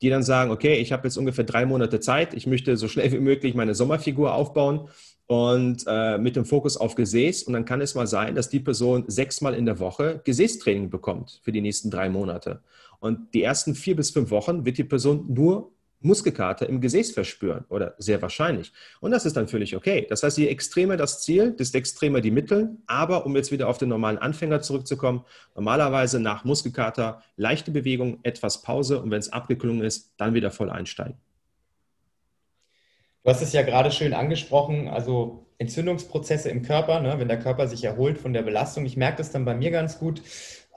die 0.00 0.10
dann 0.10 0.22
sagen, 0.22 0.52
okay, 0.52 0.76
ich 0.76 0.92
habe 0.92 1.08
jetzt 1.08 1.16
ungefähr 1.16 1.44
drei 1.44 1.66
Monate 1.66 1.98
Zeit, 1.98 2.34
ich 2.34 2.46
möchte 2.46 2.76
so 2.76 2.86
schnell 2.86 3.10
wie 3.10 3.18
möglich 3.18 3.54
meine 3.54 3.74
Sommerfigur 3.74 4.32
aufbauen 4.32 4.88
und 5.26 5.84
äh, 5.86 6.18
mit 6.18 6.36
dem 6.36 6.44
Fokus 6.44 6.76
auf 6.76 6.94
Gesäß. 6.94 7.44
Und 7.44 7.54
dann 7.54 7.64
kann 7.64 7.80
es 7.80 7.94
mal 7.94 8.06
sein, 8.06 8.34
dass 8.34 8.48
die 8.48 8.60
Person 8.60 9.04
sechsmal 9.06 9.54
in 9.54 9.66
der 9.66 9.78
Woche 9.78 10.20
Gesäßtraining 10.24 10.90
bekommt 10.90 11.40
für 11.42 11.52
die 11.52 11.60
nächsten 11.60 11.90
drei 11.90 12.08
Monate. 12.08 12.60
Und 13.00 13.34
die 13.34 13.42
ersten 13.42 13.74
vier 13.74 13.96
bis 13.96 14.10
fünf 14.10 14.30
Wochen 14.30 14.64
wird 14.64 14.78
die 14.78 14.84
Person 14.84 15.26
nur 15.28 15.72
Muskelkater 16.04 16.68
im 16.68 16.80
Gesäß 16.80 17.12
verspüren 17.12 17.64
oder 17.70 17.94
sehr 17.98 18.20
wahrscheinlich. 18.20 18.72
Und 19.00 19.10
das 19.10 19.24
ist 19.24 19.36
dann 19.36 19.48
völlig 19.48 19.74
okay. 19.74 20.06
Das 20.08 20.22
heißt, 20.22 20.36
je 20.36 20.48
extremer 20.48 20.96
das 20.96 21.22
Ziel, 21.22 21.52
desto 21.52 21.78
extremer 21.78 22.20
die 22.20 22.30
Mittel. 22.30 22.76
Aber 22.86 23.24
um 23.24 23.34
jetzt 23.34 23.50
wieder 23.50 23.68
auf 23.68 23.78
den 23.78 23.88
normalen 23.88 24.18
Anfänger 24.18 24.60
zurückzukommen, 24.60 25.24
normalerweise 25.54 26.20
nach 26.20 26.44
Muskelkater 26.44 27.22
leichte 27.36 27.70
Bewegung, 27.70 28.18
etwas 28.22 28.62
Pause 28.62 29.00
und 29.00 29.10
wenn 29.10 29.20
es 29.20 29.32
abgeklungen 29.32 29.82
ist, 29.82 30.12
dann 30.18 30.34
wieder 30.34 30.50
voll 30.50 30.68
einsteigen. 30.68 31.16
Du 33.24 33.30
hast 33.30 33.40
es 33.40 33.54
ja 33.54 33.62
gerade 33.62 33.90
schön 33.90 34.12
angesprochen, 34.12 34.86
also 34.86 35.46
Entzündungsprozesse 35.56 36.50
im 36.50 36.60
Körper, 36.60 37.00
ne, 37.00 37.18
wenn 37.18 37.28
der 37.28 37.38
Körper 37.38 37.66
sich 37.68 37.82
erholt 37.82 38.18
von 38.18 38.34
der 38.34 38.42
Belastung. 38.42 38.84
Ich 38.84 38.98
merke 38.98 39.16
das 39.16 39.32
dann 39.32 39.46
bei 39.46 39.54
mir 39.54 39.70
ganz 39.70 39.98
gut. 39.98 40.20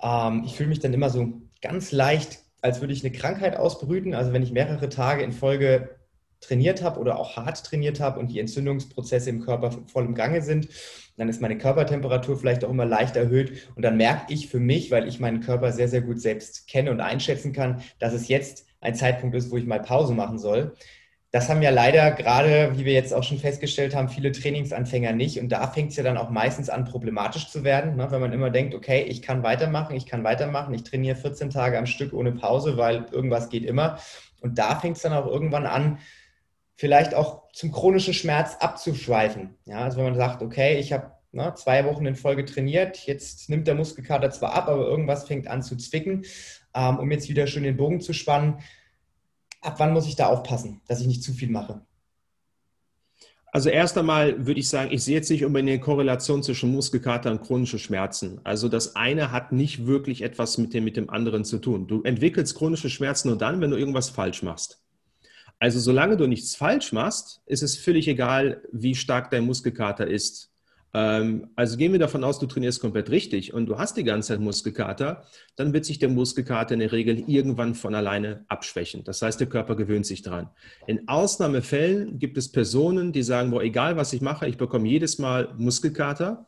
Ähm, 0.02 0.44
ich 0.46 0.56
fühle 0.56 0.70
mich 0.70 0.80
dann 0.80 0.94
immer 0.94 1.10
so 1.10 1.42
ganz 1.62 1.92
leicht, 1.92 2.40
als 2.62 2.80
würde 2.80 2.94
ich 2.94 3.04
eine 3.04 3.12
Krankheit 3.12 3.58
ausbrüten. 3.58 4.14
Also 4.14 4.32
wenn 4.32 4.44
ich 4.44 4.54
mehrere 4.54 4.88
Tage 4.88 5.24
in 5.24 5.34
Folge 5.34 5.98
trainiert 6.40 6.82
habe 6.84 7.02
oder 7.02 7.20
auch 7.20 7.36
hart 7.36 7.66
trainiert 7.66 8.00
habe 8.00 8.18
und 8.18 8.28
die 8.30 8.40
Entzündungsprozesse 8.40 9.30
im 9.30 9.42
Körper 9.42 9.72
voll 9.88 10.06
im 10.06 10.16
Gange 10.16 10.42
sind, 10.42 10.70
dann 11.18 11.28
ist 11.28 11.42
meine 11.42 11.58
Körpertemperatur 11.58 12.38
vielleicht 12.38 12.64
auch 12.64 12.70
immer 12.70 12.86
leicht 12.86 13.18
erhöht 13.18 13.70
und 13.76 13.82
dann 13.82 13.98
merke 13.98 14.34
ich 14.34 14.48
für 14.48 14.60
mich, 14.60 14.90
weil 14.90 15.08
ich 15.10 15.20
meinen 15.20 15.42
Körper 15.42 15.74
sehr, 15.74 15.90
sehr 15.90 16.02
gut 16.02 16.22
selbst 16.22 16.68
kenne 16.70 16.92
und 16.92 17.02
einschätzen 17.02 17.52
kann, 17.52 17.82
dass 18.00 18.14
es 18.14 18.30
jetzt 18.30 18.68
ein 18.80 18.96
Zeitpunkt 18.96 19.36
ist, 19.36 19.52
wo 19.52 19.58
ich 19.58 19.66
mal 19.66 19.82
Pause 19.82 20.14
machen 20.14 20.38
soll. 20.38 20.76
Das 21.38 21.50
haben 21.50 21.62
ja 21.62 21.70
leider 21.70 22.10
gerade, 22.10 22.72
wie 22.80 22.86
wir 22.86 22.94
jetzt 22.94 23.14
auch 23.14 23.22
schon 23.22 23.38
festgestellt 23.38 23.94
haben, 23.94 24.10
viele 24.10 24.32
Trainingsanfänger 24.32 25.12
nicht. 25.12 25.40
Und 25.40 25.50
da 25.50 25.68
fängt 25.68 25.92
es 25.92 25.96
ja 25.96 26.02
dann 26.02 26.18
auch 26.18 26.32
meistens 26.32 26.68
an, 26.68 26.84
problematisch 26.84 27.48
zu 27.52 27.64
werden, 27.64 27.96
ne? 27.96 28.08
wenn 28.10 28.22
man 28.22 28.34
immer 28.34 28.50
denkt, 28.50 28.74
okay, 28.74 29.04
ich 29.04 29.22
kann 29.22 29.44
weitermachen, 29.44 29.96
ich 29.96 30.08
kann 30.08 30.24
weitermachen, 30.24 30.74
ich 30.74 30.82
trainiere 30.82 31.16
14 31.16 31.52
Tage 31.52 31.78
am 31.78 31.86
Stück 31.86 32.12
ohne 32.14 32.32
Pause, 32.32 32.76
weil 32.76 33.06
irgendwas 33.12 33.50
geht 33.50 33.66
immer. 33.66 34.00
Und 34.42 34.58
da 34.58 34.80
fängt 34.80 34.96
es 34.98 35.04
dann 35.04 35.14
auch 35.14 35.28
irgendwann 35.28 35.68
an, 35.68 36.00
vielleicht 36.74 37.14
auch 37.14 37.44
zum 37.54 37.72
chronischen 37.72 38.16
Schmerz 38.16 38.56
abzuschweifen. 38.60 39.58
Ja, 39.66 39.82
also 39.82 39.98
wenn 39.98 40.06
man 40.06 40.16
sagt, 40.16 40.42
okay, 40.42 40.80
ich 40.80 40.92
habe 40.92 41.12
ne, 41.34 41.54
zwei 41.56 41.86
Wochen 41.86 42.08
in 42.08 42.16
Folge 42.16 42.46
trainiert, 42.46 43.06
jetzt 43.06 43.48
nimmt 43.48 43.68
der 43.68 43.76
Muskelkater 43.76 44.32
zwar 44.32 44.56
ab, 44.56 44.70
aber 44.70 44.88
irgendwas 44.88 45.28
fängt 45.28 45.48
an 45.48 45.62
zu 45.62 45.78
zwicken, 45.78 46.26
ähm, 46.74 46.98
um 46.98 47.12
jetzt 47.12 47.30
wieder 47.30 47.46
schön 47.46 47.62
den 47.62 47.78
Bogen 47.78 48.02
zu 48.02 48.14
spannen 48.14 48.58
ab 49.62 49.76
wann 49.80 49.94
muss 49.94 50.08
ich 50.08 50.16
da 50.16 50.28
aufpassen, 50.28 50.82
dass 50.88 51.02
ich 51.02 51.08
nicht 51.08 51.24
zu 51.24 51.34
viel 51.34 51.50
mache? 51.50 51.82
Also 53.52 53.70
erst 53.70 53.98
einmal 53.98 54.46
würde 54.46 54.60
ich 54.60 54.70
sagen, 54.70 54.92
ich 54.92 55.04
sehe 55.04 55.16
jetzt 55.16 55.32
nicht 55.32 55.46
unbedingt 55.46 55.70
eine 55.70 55.80
Korrelation 55.80 56.44
zwischen 56.44 56.72
Muskelkater 56.72 57.32
und 57.32 57.42
chronischen 57.42 57.80
Schmerzen. 57.80 58.42
Also 58.44 58.68
das 58.68 58.96
eine 58.96 59.32
hat 59.32 59.52
nicht 59.52 59.88
wirklich 59.88 60.22
etwas 60.22 60.58
mit 60.58 60.74
dem, 60.74 60.84
mit 60.84 60.98
dem 60.98 61.10
anderen 61.10 61.46
zu 61.46 61.58
tun. 61.58 61.88
Du 61.88 62.04
entwickelst 62.04 62.56
chronische 62.56 62.90
Schmerzen 62.90 63.30
nur 63.30 63.38
dann, 63.38 63.62
wenn 63.62 63.72
du 63.72 63.78
irgendwas 63.78 64.10
falsch 64.10 64.44
machst. 64.44 64.84
Also 65.60 65.80
solange 65.80 66.18
du 66.18 66.28
nichts 66.28 66.56
falsch 66.56 66.92
machst, 66.92 67.42
ist 67.46 67.64
es 67.64 67.78
völlig 67.78 68.08
egal, 68.08 68.62
wie 68.72 68.94
stark 68.94 69.32
dein 69.32 69.46
Muskelkater 69.46 70.06
ist. 70.06 70.52
Ähm, 70.94 71.50
also 71.56 71.78
gehen 71.78 71.92
wir 71.92 72.00
davon 72.00 72.24
aus, 72.24 72.40
du 72.40 72.46
trainierst 72.46 72.80
komplett 72.80 73.10
richtig 73.10 73.54
und 73.54 73.66
du 73.68 73.78
hast 73.78 73.98
die 73.98 74.04
ganze 74.04 74.30
Zeit 74.30 74.40
Muskelkater, 74.40 75.24
dann 75.56 75.74
wird 75.74 75.86
sich 75.86 76.00
der 76.00 76.10
Muskelkater 76.10 76.74
in 76.74 76.80
der 76.80 76.92
Regel 76.92 77.24
irgendwann 77.28 77.76
von 77.76 77.94
alleine 77.94 78.46
abschwächen. 78.48 79.04
Das 79.04 79.22
heißt, 79.22 79.40
der 79.40 79.48
Körper 79.48 79.76
gewöhnt 79.76 80.06
sich 80.06 80.22
daran. 80.22 80.50
In 80.88 81.08
Ausnahmefällen 81.08 82.20
gibt 82.20 82.38
es 82.38 82.52
Personen, 82.52 83.12
die 83.12 83.24
sagen, 83.24 83.52
boah, 83.52 83.62
egal 83.62 83.98
was 83.98 84.14
ich 84.14 84.22
mache, 84.22 84.48
ich 84.48 84.58
bekomme 84.58 84.88
jedes 84.88 85.20
Mal 85.20 85.54
Muskelkater. 85.58 86.46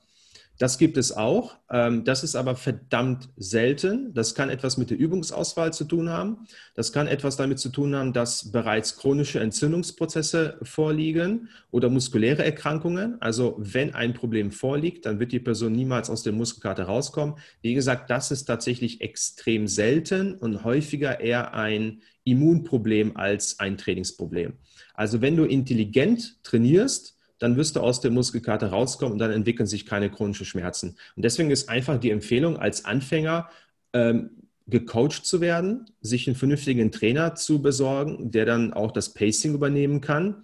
Das 0.60 0.78
gibt 0.78 0.98
es 0.98 1.16
auch. 1.16 1.56
Ähm, 1.72 2.04
das 2.04 2.22
ist 2.22 2.36
aber 2.36 2.58
verdammt 2.58 3.30
selten. 3.38 4.14
Das 4.14 4.36
kann 4.36 4.50
etwas 4.50 4.78
mit 4.78 4.90
der 4.90 5.00
Übungsauswahl 5.00 5.72
zu 5.72 5.86
tun 5.86 6.10
haben. 6.10 6.46
Das 6.76 6.92
kann 6.92 7.08
etwas 7.08 7.38
damit 7.38 7.60
zu 7.60 7.70
tun 7.70 7.96
haben, 7.96 8.12
dass 8.12 8.52
bereits 8.52 8.98
chronische 8.98 9.40
Entzündungsprozesse 9.40 10.60
vorliegen 10.62 11.48
oder 11.72 11.90
muskuläre 11.90 12.44
Erkrankungen. 12.44 13.22
Also 13.22 13.56
wenn 13.58 13.96
ein 13.96 14.14
Problem 14.14 14.52
vorliegt, 14.52 15.06
dann 15.06 15.22
wird 15.22 15.32
die 15.32 15.40
Person 15.40 15.72
niemals 15.72 16.10
aus 16.10 16.24
der 16.24 16.34
Muskelkarte 16.34 16.84
rauskommen. 16.84 17.36
Wie 17.62 17.74
gesagt, 17.74 18.10
das 18.10 18.30
ist 18.30 18.44
tatsächlich 18.44 19.00
extrem 19.00 19.66
selten 19.66 20.36
und 20.36 20.66
häufiger 20.66 21.22
eher 21.22 21.54
ein 21.54 22.02
Immunproblem 22.26 23.16
als 23.16 23.62
ein 23.62 23.78
Trainingsproblem. 23.78 24.54
Also 24.94 25.22
wenn 25.22 25.38
du 25.38 25.46
intelligent 25.46 26.44
trainierst, 26.44 27.16
dann 27.40 27.58
wirst 27.58 27.76
du 27.76 27.80
aus 27.80 28.02
der 28.02 28.12
Muskelkater 28.12 28.70
rauskommen 28.70 29.14
und 29.14 29.20
dann 29.20 29.32
entwickeln 29.32 29.68
sich 29.68 29.86
keine 29.86 30.10
chronischen 30.10 30.46
Schmerzen. 30.46 30.98
Und 31.16 31.24
deswegen 31.24 31.52
ist 31.52 31.70
einfach 31.70 32.00
die 32.00 32.12
Empfehlung 32.12 32.58
als 32.58 32.86
Anfänger, 32.86 33.50
ähm, 33.94 34.32
gecoacht 34.68 35.26
zu 35.26 35.42
werden, 35.42 35.86
sich 36.02 36.28
einen 36.28 36.36
vernünftigen 36.36 36.92
Trainer 36.92 37.36
zu 37.36 37.62
besorgen, 37.62 38.32
der 38.32 38.46
dann 38.46 38.74
auch 38.74 38.92
das 38.92 39.14
Pacing 39.14 39.54
übernehmen 39.54 40.00
kann. 40.00 40.44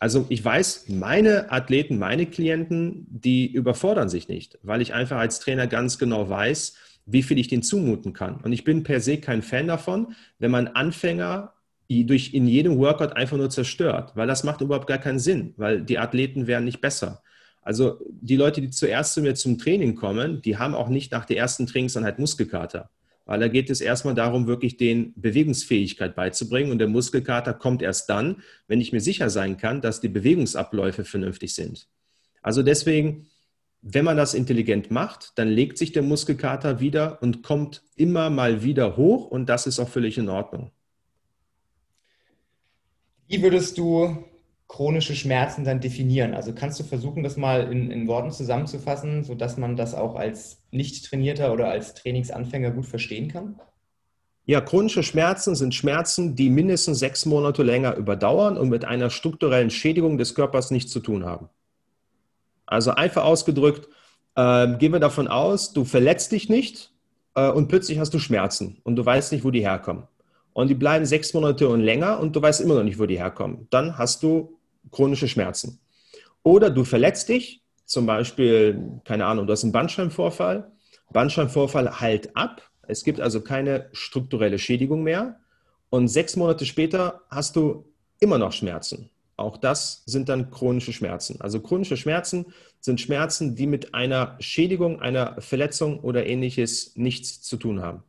Also 0.00 0.26
ich 0.28 0.44
weiß, 0.44 0.88
meine 0.88 1.52
Athleten, 1.52 1.98
meine 1.98 2.26
Klienten, 2.26 3.06
die 3.08 3.46
überfordern 3.52 4.08
sich 4.08 4.28
nicht, 4.28 4.58
weil 4.62 4.80
ich 4.80 4.94
einfach 4.94 5.18
als 5.18 5.40
Trainer 5.40 5.66
ganz 5.66 5.98
genau 5.98 6.28
weiß, 6.28 6.74
wie 7.06 7.22
viel 7.22 7.38
ich 7.38 7.48
denen 7.48 7.62
zumuten 7.62 8.12
kann. 8.12 8.40
Und 8.42 8.52
ich 8.52 8.64
bin 8.64 8.82
per 8.82 9.00
se 9.00 9.18
kein 9.18 9.42
Fan 9.42 9.66
davon, 9.68 10.14
wenn 10.38 10.50
man 10.50 10.68
Anfänger 10.68 11.52
durch 11.90 12.32
in 12.34 12.46
jedem 12.46 12.78
Workout 12.78 13.16
einfach 13.16 13.36
nur 13.36 13.50
zerstört, 13.50 14.12
weil 14.14 14.28
das 14.28 14.44
macht 14.44 14.60
überhaupt 14.60 14.86
gar 14.86 14.98
keinen 14.98 15.18
Sinn, 15.18 15.54
weil 15.56 15.82
die 15.82 15.98
Athleten 15.98 16.46
werden 16.46 16.64
nicht 16.64 16.80
besser. 16.80 17.20
Also 17.62 17.98
die 18.08 18.36
Leute, 18.36 18.60
die 18.60 18.70
zuerst 18.70 19.14
zu 19.14 19.22
mir 19.22 19.34
zum 19.34 19.58
Training 19.58 19.96
kommen, 19.96 20.40
die 20.40 20.56
haben 20.56 20.76
auch 20.76 20.88
nicht 20.88 21.10
nach 21.10 21.24
der 21.24 21.38
ersten 21.38 21.66
Trainingseinheit 21.66 22.20
Muskelkater, 22.20 22.90
weil 23.26 23.40
da 23.40 23.48
geht 23.48 23.70
es 23.70 23.80
erstmal 23.80 24.14
darum, 24.14 24.46
wirklich 24.46 24.76
den 24.76 25.12
Bewegungsfähigkeit 25.16 26.14
beizubringen 26.14 26.70
und 26.70 26.78
der 26.78 26.88
Muskelkater 26.88 27.54
kommt 27.54 27.82
erst 27.82 28.08
dann, 28.08 28.42
wenn 28.68 28.80
ich 28.80 28.92
mir 28.92 29.00
sicher 29.00 29.28
sein 29.28 29.56
kann, 29.56 29.80
dass 29.80 30.00
die 30.00 30.08
Bewegungsabläufe 30.08 31.04
vernünftig 31.04 31.54
sind. 31.54 31.88
Also 32.40 32.62
deswegen, 32.62 33.26
wenn 33.82 34.04
man 34.04 34.16
das 34.16 34.34
intelligent 34.34 34.92
macht, 34.92 35.32
dann 35.34 35.48
legt 35.48 35.76
sich 35.76 35.90
der 35.90 36.02
Muskelkater 36.02 36.78
wieder 36.78 37.20
und 37.20 37.42
kommt 37.42 37.82
immer 37.96 38.30
mal 38.30 38.62
wieder 38.62 38.96
hoch 38.96 39.26
und 39.26 39.48
das 39.48 39.66
ist 39.66 39.80
auch 39.80 39.88
völlig 39.88 40.18
in 40.18 40.28
Ordnung. 40.28 40.70
Wie 43.30 43.42
würdest 43.42 43.78
du 43.78 44.24
chronische 44.66 45.14
Schmerzen 45.14 45.62
dann 45.62 45.80
definieren? 45.80 46.34
Also 46.34 46.52
kannst 46.52 46.80
du 46.80 46.84
versuchen, 46.84 47.22
das 47.22 47.36
mal 47.36 47.70
in, 47.70 47.88
in 47.92 48.08
Worten 48.08 48.32
zusammenzufassen, 48.32 49.22
sodass 49.22 49.56
man 49.56 49.76
das 49.76 49.94
auch 49.94 50.16
als 50.16 50.64
Nicht-Trainierter 50.72 51.52
oder 51.52 51.68
als 51.68 51.94
Trainingsanfänger 51.94 52.72
gut 52.72 52.86
verstehen 52.86 53.28
kann? 53.28 53.60
Ja, 54.46 54.60
chronische 54.60 55.04
Schmerzen 55.04 55.54
sind 55.54 55.76
Schmerzen, 55.76 56.34
die 56.34 56.50
mindestens 56.50 56.98
sechs 56.98 57.24
Monate 57.24 57.62
länger 57.62 57.94
überdauern 57.94 58.58
und 58.58 58.68
mit 58.68 58.84
einer 58.84 59.10
strukturellen 59.10 59.70
Schädigung 59.70 60.18
des 60.18 60.34
Körpers 60.34 60.72
nichts 60.72 60.90
zu 60.90 60.98
tun 60.98 61.24
haben. 61.24 61.50
Also 62.66 62.90
einfach 62.90 63.22
ausgedrückt, 63.22 63.86
äh, 64.34 64.76
gehen 64.76 64.92
wir 64.92 64.98
davon 64.98 65.28
aus, 65.28 65.72
du 65.72 65.84
verletzt 65.84 66.32
dich 66.32 66.48
nicht 66.48 66.92
äh, 67.36 67.48
und 67.48 67.68
plötzlich 67.68 68.00
hast 68.00 68.12
du 68.12 68.18
Schmerzen 68.18 68.80
und 68.82 68.96
du 68.96 69.06
weißt 69.06 69.30
nicht, 69.30 69.44
wo 69.44 69.52
die 69.52 69.60
herkommen 69.60 70.08
und 70.60 70.68
die 70.68 70.74
bleiben 70.74 71.06
sechs 71.06 71.32
Monate 71.32 71.68
und 71.68 71.80
länger 71.80 72.20
und 72.20 72.36
du 72.36 72.42
weißt 72.42 72.60
immer 72.60 72.74
noch 72.74 72.82
nicht, 72.82 72.98
wo 72.98 73.06
die 73.06 73.18
herkommen. 73.18 73.66
Dann 73.70 73.96
hast 73.96 74.22
du 74.22 74.58
chronische 74.90 75.28
Schmerzen. 75.28 75.80
Oder 76.42 76.70
du 76.70 76.84
verletzt 76.84 77.28
dich, 77.28 77.62
zum 77.86 78.06
Beispiel, 78.06 79.00
keine 79.04 79.26
Ahnung, 79.26 79.46
du 79.46 79.52
hast 79.52 79.64
einen 79.64 79.72
Bandscheibenvorfall. 79.72 80.70
Bandscheibenvorfall 81.12 82.00
heilt 82.00 82.36
ab. 82.36 82.62
Es 82.86 83.04
gibt 83.04 83.20
also 83.20 83.40
keine 83.40 83.88
strukturelle 83.92 84.58
Schädigung 84.58 85.02
mehr. 85.02 85.40
Und 85.88 86.08
sechs 86.08 86.36
Monate 86.36 86.66
später 86.66 87.22
hast 87.30 87.56
du 87.56 87.86
immer 88.20 88.38
noch 88.38 88.52
Schmerzen. 88.52 89.10
Auch 89.36 89.56
das 89.56 90.02
sind 90.04 90.28
dann 90.28 90.50
chronische 90.50 90.92
Schmerzen. 90.92 91.40
Also 91.40 91.60
chronische 91.60 91.96
Schmerzen 91.96 92.52
sind 92.80 93.00
Schmerzen, 93.00 93.56
die 93.56 93.66
mit 93.66 93.94
einer 93.94 94.36
Schädigung, 94.40 95.00
einer 95.00 95.40
Verletzung 95.40 96.00
oder 96.00 96.26
ähnliches 96.26 96.94
nichts 96.96 97.40
zu 97.40 97.56
tun 97.56 97.80
haben. 97.80 98.04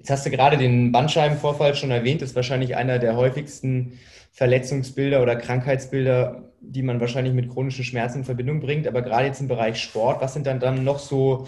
Jetzt 0.00 0.08
hast 0.08 0.24
du 0.24 0.30
gerade 0.30 0.56
den 0.56 0.92
Bandscheibenvorfall 0.92 1.74
schon 1.74 1.90
erwähnt. 1.90 2.22
Ist 2.22 2.34
wahrscheinlich 2.34 2.74
einer 2.74 2.98
der 2.98 3.16
häufigsten 3.16 3.98
Verletzungsbilder 4.32 5.22
oder 5.22 5.36
Krankheitsbilder, 5.36 6.50
die 6.62 6.82
man 6.82 7.00
wahrscheinlich 7.00 7.34
mit 7.34 7.50
chronischen 7.50 7.84
Schmerzen 7.84 8.20
in 8.20 8.24
Verbindung 8.24 8.60
bringt. 8.60 8.88
Aber 8.88 9.02
gerade 9.02 9.26
jetzt 9.26 9.42
im 9.42 9.48
Bereich 9.48 9.78
Sport, 9.78 10.22
was 10.22 10.32
sind 10.32 10.46
dann, 10.46 10.58
dann 10.58 10.84
noch 10.84 10.98
so 10.98 11.46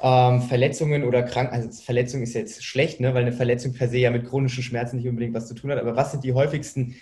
ähm, 0.00 0.40
Verletzungen 0.40 1.04
oder 1.04 1.22
Krankheiten? 1.22 1.68
Also 1.68 1.82
Verletzung 1.82 2.22
ist 2.22 2.32
jetzt 2.32 2.64
schlecht, 2.64 3.00
ne? 3.00 3.12
weil 3.12 3.20
eine 3.20 3.32
Verletzung 3.32 3.74
per 3.74 3.88
se 3.90 3.98
ja 3.98 4.10
mit 4.10 4.26
chronischen 4.26 4.62
Schmerzen 4.62 4.96
nicht 4.96 5.06
unbedingt 5.06 5.34
was 5.34 5.48
zu 5.48 5.54
tun 5.54 5.70
hat. 5.70 5.78
Aber 5.78 5.94
was 5.94 6.12
sind 6.12 6.24
die 6.24 6.32
häufigsten 6.32 6.96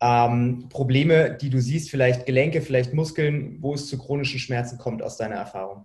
ähm, 0.00 0.68
Probleme, 0.68 1.36
die 1.36 1.50
du 1.50 1.60
siehst? 1.60 1.90
Vielleicht 1.90 2.26
Gelenke, 2.26 2.60
vielleicht 2.60 2.94
Muskeln, 2.94 3.58
wo 3.60 3.74
es 3.74 3.88
zu 3.88 3.98
chronischen 3.98 4.38
Schmerzen 4.38 4.78
kommt 4.78 5.02
aus 5.02 5.16
deiner 5.16 5.34
Erfahrung? 5.34 5.84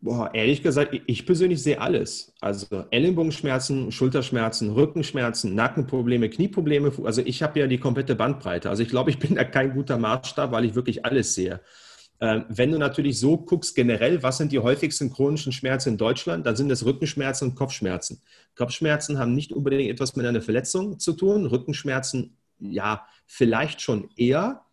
Boah, 0.00 0.30
ehrlich 0.32 0.62
gesagt, 0.62 0.96
ich 1.06 1.26
persönlich 1.26 1.60
sehe 1.60 1.80
alles. 1.80 2.32
Also 2.40 2.84
Ellenbogenschmerzen, 2.90 3.90
Schulterschmerzen, 3.90 4.70
Rückenschmerzen, 4.70 5.56
Nackenprobleme, 5.56 6.30
Knieprobleme. 6.30 6.92
Also 7.02 7.20
ich 7.22 7.42
habe 7.42 7.58
ja 7.58 7.66
die 7.66 7.78
komplette 7.78 8.14
Bandbreite. 8.14 8.70
Also 8.70 8.84
ich 8.84 8.90
glaube, 8.90 9.10
ich 9.10 9.18
bin 9.18 9.34
da 9.34 9.42
kein 9.42 9.74
guter 9.74 9.98
Maßstab, 9.98 10.52
weil 10.52 10.64
ich 10.66 10.76
wirklich 10.76 11.04
alles 11.04 11.34
sehe. 11.34 11.60
Ähm, 12.20 12.44
wenn 12.48 12.70
du 12.70 12.78
natürlich 12.78 13.18
so 13.18 13.38
guckst, 13.38 13.74
generell, 13.74 14.22
was 14.22 14.38
sind 14.38 14.52
die 14.52 14.60
häufigsten 14.60 15.12
chronischen 15.12 15.52
Schmerzen 15.52 15.90
in 15.90 15.98
Deutschland, 15.98 16.46
dann 16.46 16.54
sind 16.54 16.70
es 16.70 16.84
Rückenschmerzen 16.84 17.48
und 17.48 17.54
Kopfschmerzen. 17.56 18.20
Kopfschmerzen 18.56 19.18
haben 19.18 19.34
nicht 19.34 19.52
unbedingt 19.52 19.90
etwas 19.90 20.14
mit 20.14 20.26
einer 20.26 20.42
Verletzung 20.42 21.00
zu 21.00 21.12
tun. 21.12 21.46
Rückenschmerzen, 21.46 22.36
ja, 22.60 23.04
vielleicht 23.26 23.80
schon 23.80 24.10
eher. 24.16 24.64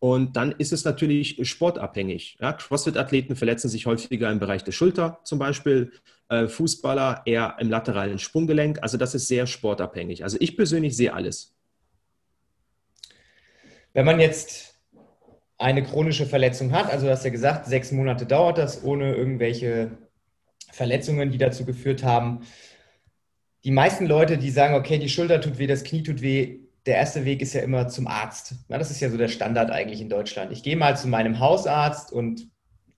Und 0.00 0.34
dann 0.34 0.52
ist 0.52 0.72
es 0.72 0.84
natürlich 0.84 1.46
sportabhängig. 1.46 2.38
Ja, 2.40 2.54
CrossFit-Athleten 2.54 3.36
verletzen 3.36 3.68
sich 3.68 3.84
häufiger 3.84 4.30
im 4.30 4.38
Bereich 4.38 4.64
der 4.64 4.72
Schulter 4.72 5.20
zum 5.24 5.38
Beispiel, 5.38 5.92
äh, 6.30 6.48
Fußballer 6.48 7.22
eher 7.26 7.56
im 7.60 7.68
lateralen 7.68 8.18
Sprunggelenk. 8.18 8.78
Also 8.82 8.96
das 8.96 9.14
ist 9.14 9.28
sehr 9.28 9.46
sportabhängig. 9.46 10.24
Also 10.24 10.38
ich 10.40 10.56
persönlich 10.56 10.96
sehe 10.96 11.12
alles. 11.12 11.54
Wenn 13.92 14.06
man 14.06 14.20
jetzt 14.20 14.74
eine 15.58 15.82
chronische 15.82 16.24
Verletzung 16.24 16.72
hat, 16.72 16.90
also 16.90 17.04
du 17.04 17.12
hast 17.12 17.24
ja 17.24 17.30
gesagt, 17.30 17.66
sechs 17.66 17.92
Monate 17.92 18.24
dauert 18.24 18.56
das 18.56 18.82
ohne 18.82 19.14
irgendwelche 19.14 19.90
Verletzungen, 20.72 21.30
die 21.30 21.38
dazu 21.38 21.66
geführt 21.66 22.04
haben. 22.04 22.40
Die 23.64 23.70
meisten 23.70 24.06
Leute, 24.06 24.38
die 24.38 24.50
sagen, 24.50 24.74
okay, 24.76 24.98
die 24.98 25.10
Schulter 25.10 25.42
tut 25.42 25.58
weh, 25.58 25.66
das 25.66 25.84
Knie 25.84 26.02
tut 26.02 26.22
weh, 26.22 26.60
der 26.86 26.96
erste 26.96 27.24
Weg 27.24 27.42
ist 27.42 27.52
ja 27.52 27.62
immer 27.62 27.88
zum 27.88 28.06
Arzt. 28.06 28.54
Na, 28.68 28.78
das 28.78 28.90
ist 28.90 29.00
ja 29.00 29.10
so 29.10 29.16
der 29.16 29.28
Standard 29.28 29.70
eigentlich 29.70 30.00
in 30.00 30.08
Deutschland. 30.08 30.52
Ich 30.52 30.62
gehe 30.62 30.76
mal 30.76 30.96
zu 30.96 31.08
meinem 31.08 31.38
Hausarzt 31.38 32.12
und 32.12 32.48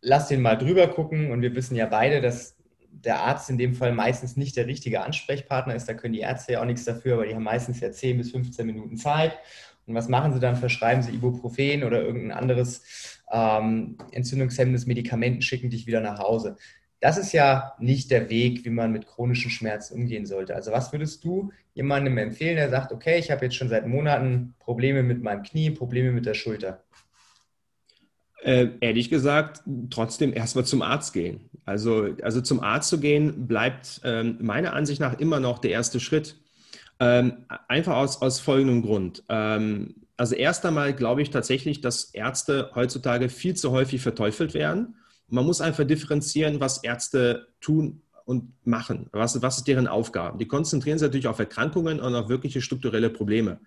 lass 0.01 0.29
den 0.29 0.43
mal 0.43 0.57
drüber 0.57 0.89
gucken. 0.89 1.31
Und 1.31 1.43
wir 1.43 1.55
wissen 1.55 1.75
ja 1.75 1.87
beide, 1.87 2.21
dass 2.21 2.57
der 2.91 3.21
Arzt 3.21 3.51
in 3.51 3.59
dem 3.59 3.75
Fall 3.75 3.93
meistens 3.93 4.37
nicht 4.37 4.57
der 4.57 4.67
richtige 4.67 5.03
Ansprechpartner 5.03 5.75
ist. 5.75 5.89
Da 5.89 5.95
können 5.95 6.15
die 6.15 6.21
Ärzte 6.21 6.53
ja 6.53 6.61
auch 6.61 6.67
nichts 6.67 6.85
dafür, 6.85 7.15
aber 7.15 7.27
die 7.27 7.35
haben 7.35 7.43
meistens 7.43 7.81
ja 7.81 7.91
10 7.91 8.19
bis 8.19 8.31
15 8.31 8.67
Minuten 8.67 8.97
Zeit. 8.97 9.39
Und 9.87 9.95
was 9.95 10.09
machen 10.09 10.33
sie 10.33 10.41
dann? 10.41 10.57
Verschreiben 10.57 11.03
sie 11.03 11.13
Ibuprofen 11.13 11.83
oder 11.83 12.03
irgendein 12.03 12.39
anderes 12.39 13.21
ähm, 13.33 13.99
entzündungshemmendes 14.13 14.87
Medikament 14.87 15.37
und 15.37 15.43
schicken 15.43 15.71
dich 15.71 15.87
wieder 15.87 16.01
nach 16.01 16.21
Hause. 16.21 16.57
Das 17.03 17.19
ist 17.19 17.33
ja 17.33 17.75
nicht 17.79 18.11
der 18.11 18.31
Weg, 18.31 18.65
wie 18.65 18.71
man 18.71 18.93
mit 18.93 19.07
chronischen 19.07 19.51
Schmerzen 19.51 19.95
umgehen 19.95 20.25
sollte. 20.25 20.55
Also 20.55 20.73
was 20.73 20.93
würdest 20.93 21.23
du 21.25 21.53
jemandem 21.75 22.17
empfehlen, 22.17 22.57
der 22.57 22.71
sagt, 22.71 22.93
okay, 22.93 23.19
ich 23.19 23.31
habe 23.31 23.45
jetzt 23.45 23.57
schon 23.57 23.69
seit 23.69 23.87
Monaten 23.87 24.55
Probleme 24.61 25.03
mit 25.03 25.23
meinem 25.23 25.43
Knie, 25.43 25.71
Probleme 25.71 26.13
mit 26.13 26.25
der 26.25 26.35
Schulter? 26.35 26.83
Äh, 28.43 28.69
ehrlich 28.81 29.11
gesagt, 29.11 29.63
trotzdem 29.91 30.33
erstmal 30.33 30.65
zum 30.65 30.81
Arzt 30.81 31.13
gehen. 31.13 31.51
Also, 31.65 32.09
also 32.23 32.41
zum 32.41 32.61
Arzt 32.61 32.89
zu 32.89 32.99
gehen, 32.99 33.47
bleibt 33.47 34.01
ähm, 34.05 34.39
meiner 34.41 34.73
Ansicht 34.73 35.01
nach 35.01 35.19
immer 35.19 35.41
noch 35.41 35.59
der 35.59 35.73
erste 35.73 36.01
Schritt. 36.01 36.37
Ähm, 36.99 37.45
einfach 37.69 37.97
aus, 37.97 38.23
aus 38.23 38.41
folgendem 38.41 38.83
Grund. 38.83 39.23
Ähm, 39.29 39.97
Also 40.17 40.37
erst 40.37 40.65
einmal 40.65 40.93
glaube 40.93 41.23
ich 41.23 41.31
tatsächlich, 41.31 41.81
dass 41.81 42.15
Ärzte 42.15 42.71
heutzutage 42.75 43.29
viel 43.29 43.55
zu 43.55 43.73
häufig 43.73 44.01
verteufelt 44.03 44.55
werden. 44.55 44.95
Man 45.33 45.47
muss 45.47 45.63
einfach 45.63 45.85
differenzieren, 45.85 46.61
was 46.61 46.85
Ärzte 46.85 47.49
tun 47.59 48.03
und 48.27 48.53
machen. 48.67 49.09
Was, 49.13 49.41
was 49.41 49.57
ist 49.57 49.67
deren 49.67 49.87
Aufgabe? 49.87 50.37
Die 50.37 50.47
konzentrieren 50.47 50.99
sich 50.99 51.07
natürlich 51.07 51.27
auf 51.27 51.39
Erkrankungen 51.39 52.01
und 52.01 52.15
auf 52.15 52.29
wirkliche 52.29 52.61
strukturelle 52.61 53.09
Probleme. 53.09 53.59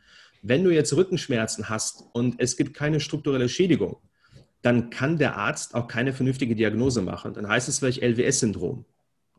Wenn 0.43 0.63
du 0.63 0.69
jetzt 0.69 0.95
Rückenschmerzen 0.95 1.67
hast 1.67 2.04
und 2.13 2.36
es 2.38 2.56
gibt 2.56 2.75
keine 2.75 2.99
strukturelle 2.99 3.49
Schädigung, 3.49 3.97
dann 4.62 4.91
kann 4.91 5.17
der 5.17 5.38
Arzt 5.38 5.73
auch 5.73 5.88
keine 5.88 6.13
vernünftige 6.13 6.56
Diagnose 6.56 7.01
machen. 7.01 7.34
Dann 7.34 7.47
heißt 7.47 7.67
es 7.67 7.80
vielleicht 7.80 8.04
LWS-Syndrom. 8.04 8.86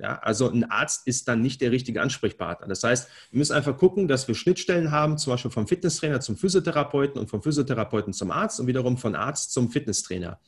Ja, 0.01 0.19
also 0.19 0.51
ein 0.51 0.69
Arzt 0.69 1.07
ist 1.07 1.29
dann 1.29 1.43
nicht 1.43 1.61
der 1.61 1.71
richtige 1.71 2.03
Ansprechpartner. 2.03 2.67
Das 2.67 2.83
heißt, 2.83 3.09
wir 3.31 3.39
müssen 3.39 3.55
einfach 3.55 3.79
gucken, 3.79 4.09
dass 4.09 4.27
wir 4.27 4.35
Schnittstellen 4.35 4.91
haben, 4.91 5.17
zum 5.17 5.33
Beispiel 5.33 5.53
vom 5.53 5.69
Fitnesstrainer 5.69 6.21
zum 6.21 6.37
Physiotherapeuten 6.37 7.21
und 7.21 7.31
vom 7.31 7.41
Physiotherapeuten 7.41 8.12
zum 8.12 8.33
Arzt 8.33 8.59
und 8.59 8.67
wiederum 8.67 8.97
von 8.99 9.15
Arzt 9.15 9.53
zum 9.53 9.71
Fitnesstrainer. 9.71 10.41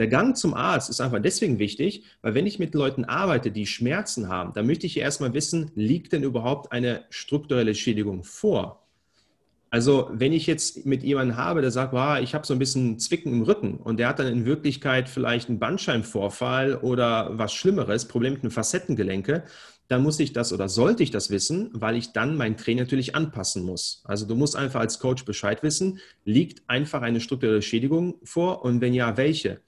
Der 0.00 0.08
Gang 0.08 0.34
zum 0.34 0.54
Arzt 0.54 0.88
ist 0.88 1.02
einfach 1.02 1.20
deswegen 1.20 1.58
wichtig, 1.58 2.04
weil 2.22 2.34
wenn 2.34 2.46
ich 2.46 2.58
mit 2.58 2.74
Leuten 2.74 3.04
arbeite, 3.04 3.50
die 3.50 3.66
Schmerzen 3.66 4.30
haben, 4.30 4.54
dann 4.54 4.66
möchte 4.66 4.86
ich 4.86 4.96
erstmal 4.96 5.34
wissen, 5.34 5.72
liegt 5.74 6.14
denn 6.14 6.22
überhaupt 6.22 6.72
eine 6.72 7.04
strukturelle 7.10 7.74
Schädigung 7.74 8.24
vor? 8.24 8.88
Also 9.68 10.08
wenn 10.10 10.32
ich 10.32 10.46
jetzt 10.46 10.86
mit 10.86 11.02
jemandem 11.02 11.36
habe, 11.36 11.60
der 11.60 11.70
sagt, 11.70 11.92
wow, 11.92 12.18
ich 12.18 12.34
habe 12.34 12.46
so 12.46 12.54
ein 12.54 12.58
bisschen 12.58 12.98
Zwicken 12.98 13.30
im 13.34 13.42
Rücken 13.42 13.74
und 13.74 13.98
der 13.98 14.08
hat 14.08 14.18
dann 14.18 14.26
in 14.28 14.46
Wirklichkeit 14.46 15.10
vielleicht 15.10 15.50
einen 15.50 15.58
Bandscheibenvorfall 15.58 16.76
oder 16.76 17.36
was 17.36 17.52
Schlimmeres, 17.52 18.08
Problem 18.08 18.32
mit 18.32 18.42
den 18.42 18.50
Facettengelenke, 18.50 19.44
dann 19.88 20.02
muss 20.02 20.18
ich 20.18 20.32
das 20.32 20.54
oder 20.54 20.70
sollte 20.70 21.02
ich 21.02 21.10
das 21.10 21.28
wissen, 21.28 21.68
weil 21.74 21.96
ich 21.96 22.12
dann 22.12 22.38
mein 22.38 22.56
Training 22.56 22.84
natürlich 22.84 23.14
anpassen 23.14 23.64
muss. 23.64 24.02
Also 24.06 24.24
du 24.24 24.34
musst 24.34 24.56
einfach 24.56 24.80
als 24.80 24.98
Coach 24.98 25.26
Bescheid 25.26 25.62
wissen, 25.62 25.98
liegt 26.24 26.62
einfach 26.68 27.02
eine 27.02 27.20
strukturelle 27.20 27.60
Schädigung 27.60 28.14
vor 28.24 28.64
und 28.64 28.80
wenn 28.80 28.94
ja, 28.94 29.18
welche? 29.18 29.60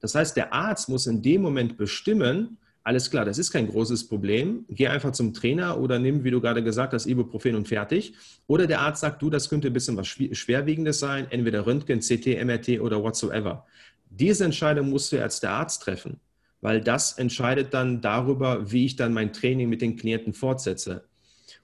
Das 0.00 0.14
heißt, 0.14 0.36
der 0.36 0.52
Arzt 0.52 0.88
muss 0.88 1.06
in 1.06 1.22
dem 1.22 1.42
Moment 1.42 1.76
bestimmen, 1.76 2.58
alles 2.82 3.10
klar, 3.10 3.26
das 3.26 3.38
ist 3.38 3.50
kein 3.50 3.68
großes 3.68 4.08
Problem. 4.08 4.64
Geh 4.70 4.88
einfach 4.88 5.12
zum 5.12 5.34
Trainer 5.34 5.78
oder 5.78 5.98
nimm, 5.98 6.24
wie 6.24 6.30
du 6.30 6.40
gerade 6.40 6.62
gesagt 6.62 6.94
hast, 6.94 7.06
Ibuprofen 7.06 7.54
und 7.54 7.68
fertig. 7.68 8.14
Oder 8.46 8.66
der 8.66 8.80
Arzt 8.80 9.02
sagt, 9.02 9.20
du, 9.20 9.28
das 9.28 9.50
könnte 9.50 9.68
ein 9.68 9.72
bisschen 9.74 9.96
was 9.96 10.08
Schwerwiegendes 10.08 10.98
sein, 10.98 11.26
entweder 11.30 11.66
Röntgen, 11.66 12.00
CT, 12.00 12.42
MRT 12.42 12.80
oder 12.80 13.02
whatsoever. 13.02 13.66
Diese 14.08 14.44
Entscheidung 14.44 14.88
musst 14.88 15.12
du 15.12 15.22
als 15.22 15.40
der 15.40 15.50
Arzt 15.50 15.82
treffen, 15.82 16.20
weil 16.62 16.80
das 16.80 17.12
entscheidet 17.18 17.74
dann 17.74 18.00
darüber, 18.00 18.72
wie 18.72 18.86
ich 18.86 18.96
dann 18.96 19.12
mein 19.12 19.32
Training 19.32 19.68
mit 19.68 19.82
den 19.82 19.96
Klienten 19.96 20.32
fortsetze. 20.32 21.04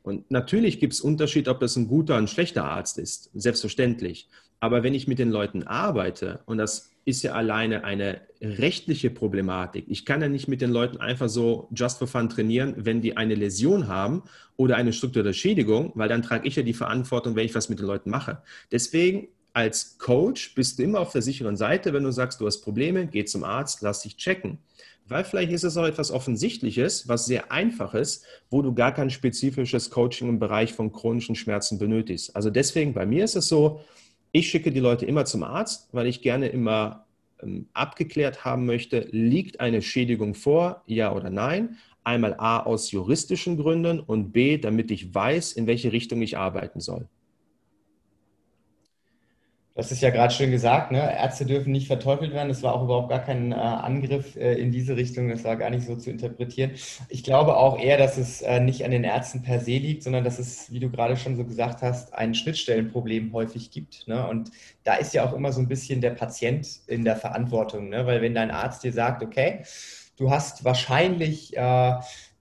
Und 0.03 0.31
natürlich 0.31 0.79
gibt 0.79 0.93
es 0.93 1.01
Unterschied, 1.01 1.49
ob 1.49 1.61
das 1.61 1.77
ein 1.77 1.89
guter 1.89 2.15
oder 2.15 2.23
ein 2.23 2.29
schlechter 2.29 2.65
Arzt 2.65 2.99
ist, 2.99 3.31
selbstverständlich. 3.35 4.29
Aber 4.61 4.83
wenn 4.83 4.95
ich 4.95 5.09
mit 5.09 5.19
den 5.19 5.31
Leuten 5.31 5.65
arbeite, 5.65 6.41
und 6.47 6.59
das 6.59 6.91
ist 7.07 7.23
ja 7.23 7.33
alleine 7.33 7.85
eine 7.85 8.21
rechtliche 8.43 9.11
Problematik. 9.11 9.87
Ich 9.89 10.05
kann 10.05 10.21
ja 10.21 10.29
nicht 10.29 10.49
mit 10.49 10.61
den 10.61 10.71
Leuten 10.71 10.99
einfach 10.99 11.29
so 11.29 11.69
just 11.75 11.99
for 11.99 12.09
fun 12.09 12.29
trainieren, 12.29 12.75
wenn 12.77 13.01
die 13.01 13.17
eine 13.17 13.37
Läsion 13.37 13.87
haben 13.87 14.25
oder 14.57 14.77
eine 14.77 14.93
strukturelle 14.93 15.33
Schädigung, 15.33 15.93
weil 15.95 16.09
dann 16.09 16.23
trage 16.23 16.47
ich 16.49 16.57
ja 16.57 16.65
die 16.65 16.75
Verantwortung, 16.75 17.37
wenn 17.37 17.47
ich 17.47 17.55
was 17.55 17.69
mit 17.69 17.79
den 17.79 17.87
Leuten 17.87 18.11
mache. 18.11 18.43
Deswegen 18.73 19.29
als 19.53 19.99
Coach 19.99 20.55
bist 20.57 20.79
du 20.79 20.83
immer 20.83 20.99
auf 20.99 21.13
der 21.13 21.23
sicheren 21.23 21.57
Seite, 21.57 21.93
wenn 21.93 22.03
du 22.03 22.11
sagst, 22.11 22.41
du 22.41 22.47
hast 22.47 22.61
Probleme, 22.61 23.07
geh 23.07 23.25
zum 23.25 23.45
Arzt, 23.45 23.83
lass 23.83 24.03
dich 24.03 24.17
checken. 24.17 24.59
Weil 25.09 25.23
vielleicht 25.23 25.53
ist 25.53 25.63
es 25.63 25.77
auch 25.77 25.87
etwas 25.87 26.11
Offensichtliches, 26.11 27.07
was 27.07 27.27
sehr 27.27 27.53
einfach 27.53 27.95
ist, 27.95 28.25
wo 28.51 28.63
du 28.63 28.75
gar 28.75 28.93
kein 28.93 29.11
spezifisches 29.11 29.91
Coaching 29.91 30.29
im 30.29 30.39
Bereich 30.41 30.73
von 30.73 30.93
chronischen 30.93 31.37
Schmerzen 31.37 31.79
benötigst. 31.79 32.35
Also 32.35 32.51
deswegen, 32.51 32.93
bei 32.93 33.07
mir 33.07 33.25
ist 33.25 33.37
es 33.37 33.47
so, 33.47 33.81
ich 34.37 34.51
schicke 34.51 34.71
die 34.71 34.81
Leute 34.81 35.07
immer 35.07 35.25
zum 35.25 35.43
Arzt, 35.43 35.89
weil 35.93 36.07
ich 36.07 36.21
gerne 36.21 36.49
immer 36.49 37.07
ähm, 37.43 37.69
abgeklärt 37.73 38.45
haben 38.45 38.67
möchte, 38.67 39.09
liegt 39.11 39.61
eine 39.61 39.81
Schädigung 39.81 40.35
vor, 40.35 40.83
ja 40.87 41.13
oder 41.13 41.31
nein. 41.31 41.79
Einmal 42.05 42.35
A 42.39 42.61
aus 42.61 42.91
juristischen 42.91 43.57
Gründen 43.57 43.99
und 43.99 44.33
B, 44.33 44.59
damit 44.59 44.91
ich 44.91 45.15
weiß, 45.15 45.53
in 45.53 45.67
welche 45.67 45.91
Richtung 45.91 46.21
ich 46.21 46.37
arbeiten 46.37 46.81
soll. 46.81 47.09
Das 49.77 49.93
ist 49.93 50.01
ja 50.01 50.09
gerade 50.09 50.33
schön 50.33 50.51
gesagt, 50.51 50.91
ne? 50.91 51.01
Ärzte 51.01 51.45
dürfen 51.45 51.71
nicht 51.71 51.87
verteufelt 51.87 52.33
werden. 52.33 52.49
Das 52.49 52.63
war 52.63 52.75
auch 52.75 52.85
überhaupt 52.85 53.11
gar 53.11 53.23
kein 53.23 53.53
äh, 53.53 53.57
Angriff 53.57 54.35
äh, 54.35 54.55
in 54.55 54.73
diese 54.73 54.97
Richtung. 54.97 55.29
Das 55.29 55.45
war 55.45 55.57
gar 55.57 55.69
nicht 55.69 55.87
so 55.87 55.95
zu 55.97 56.11
interpretieren. 56.11 56.71
Ich 57.11 57.23
glaube 57.23 57.59
auch 57.59 57.79
eher, 57.79 57.99
dass 57.99 58.17
es 58.17 58.41
äh, 58.41 58.59
nicht 58.59 58.87
an 58.87 58.91
den 58.91 59.05
Ärzten 59.05 59.43
per 59.43 59.61
se 59.61 59.73
liegt, 59.73 60.03
sondern 60.03 60.25
dass 60.25 60.39
es, 60.39 60.73
wie 60.73 60.81
du 60.81 60.89
gerade 60.89 61.19
schon 61.19 61.37
so 61.37 61.45
gesagt 61.45 61.83
hast, 61.83 62.15
ein 62.15 62.35
Schnittstellenproblem 62.35 63.35
häufig 63.35 63.71
gibt. 63.71 64.09
Ne? 64.09 64.27
Und 64.27 64.51
da 64.83 64.95
ist 64.95 65.13
ja 65.13 65.29
auch 65.29 65.35
immer 65.35 65.53
so 65.53 65.61
ein 65.61 65.69
bisschen 65.69 66.01
der 66.01 66.13
Patient 66.13 66.67
in 66.87 67.05
der 67.05 67.17
Verantwortung, 67.17 67.91
ne? 67.91 68.07
weil 68.07 68.23
wenn 68.23 68.35
dein 68.35 68.51
Arzt 68.51 68.83
dir 68.83 68.95
sagt, 68.95 69.23
okay, 69.23 69.63
du 70.17 70.31
hast 70.31 70.65
wahrscheinlich 70.65 71.55
äh, 71.55 71.97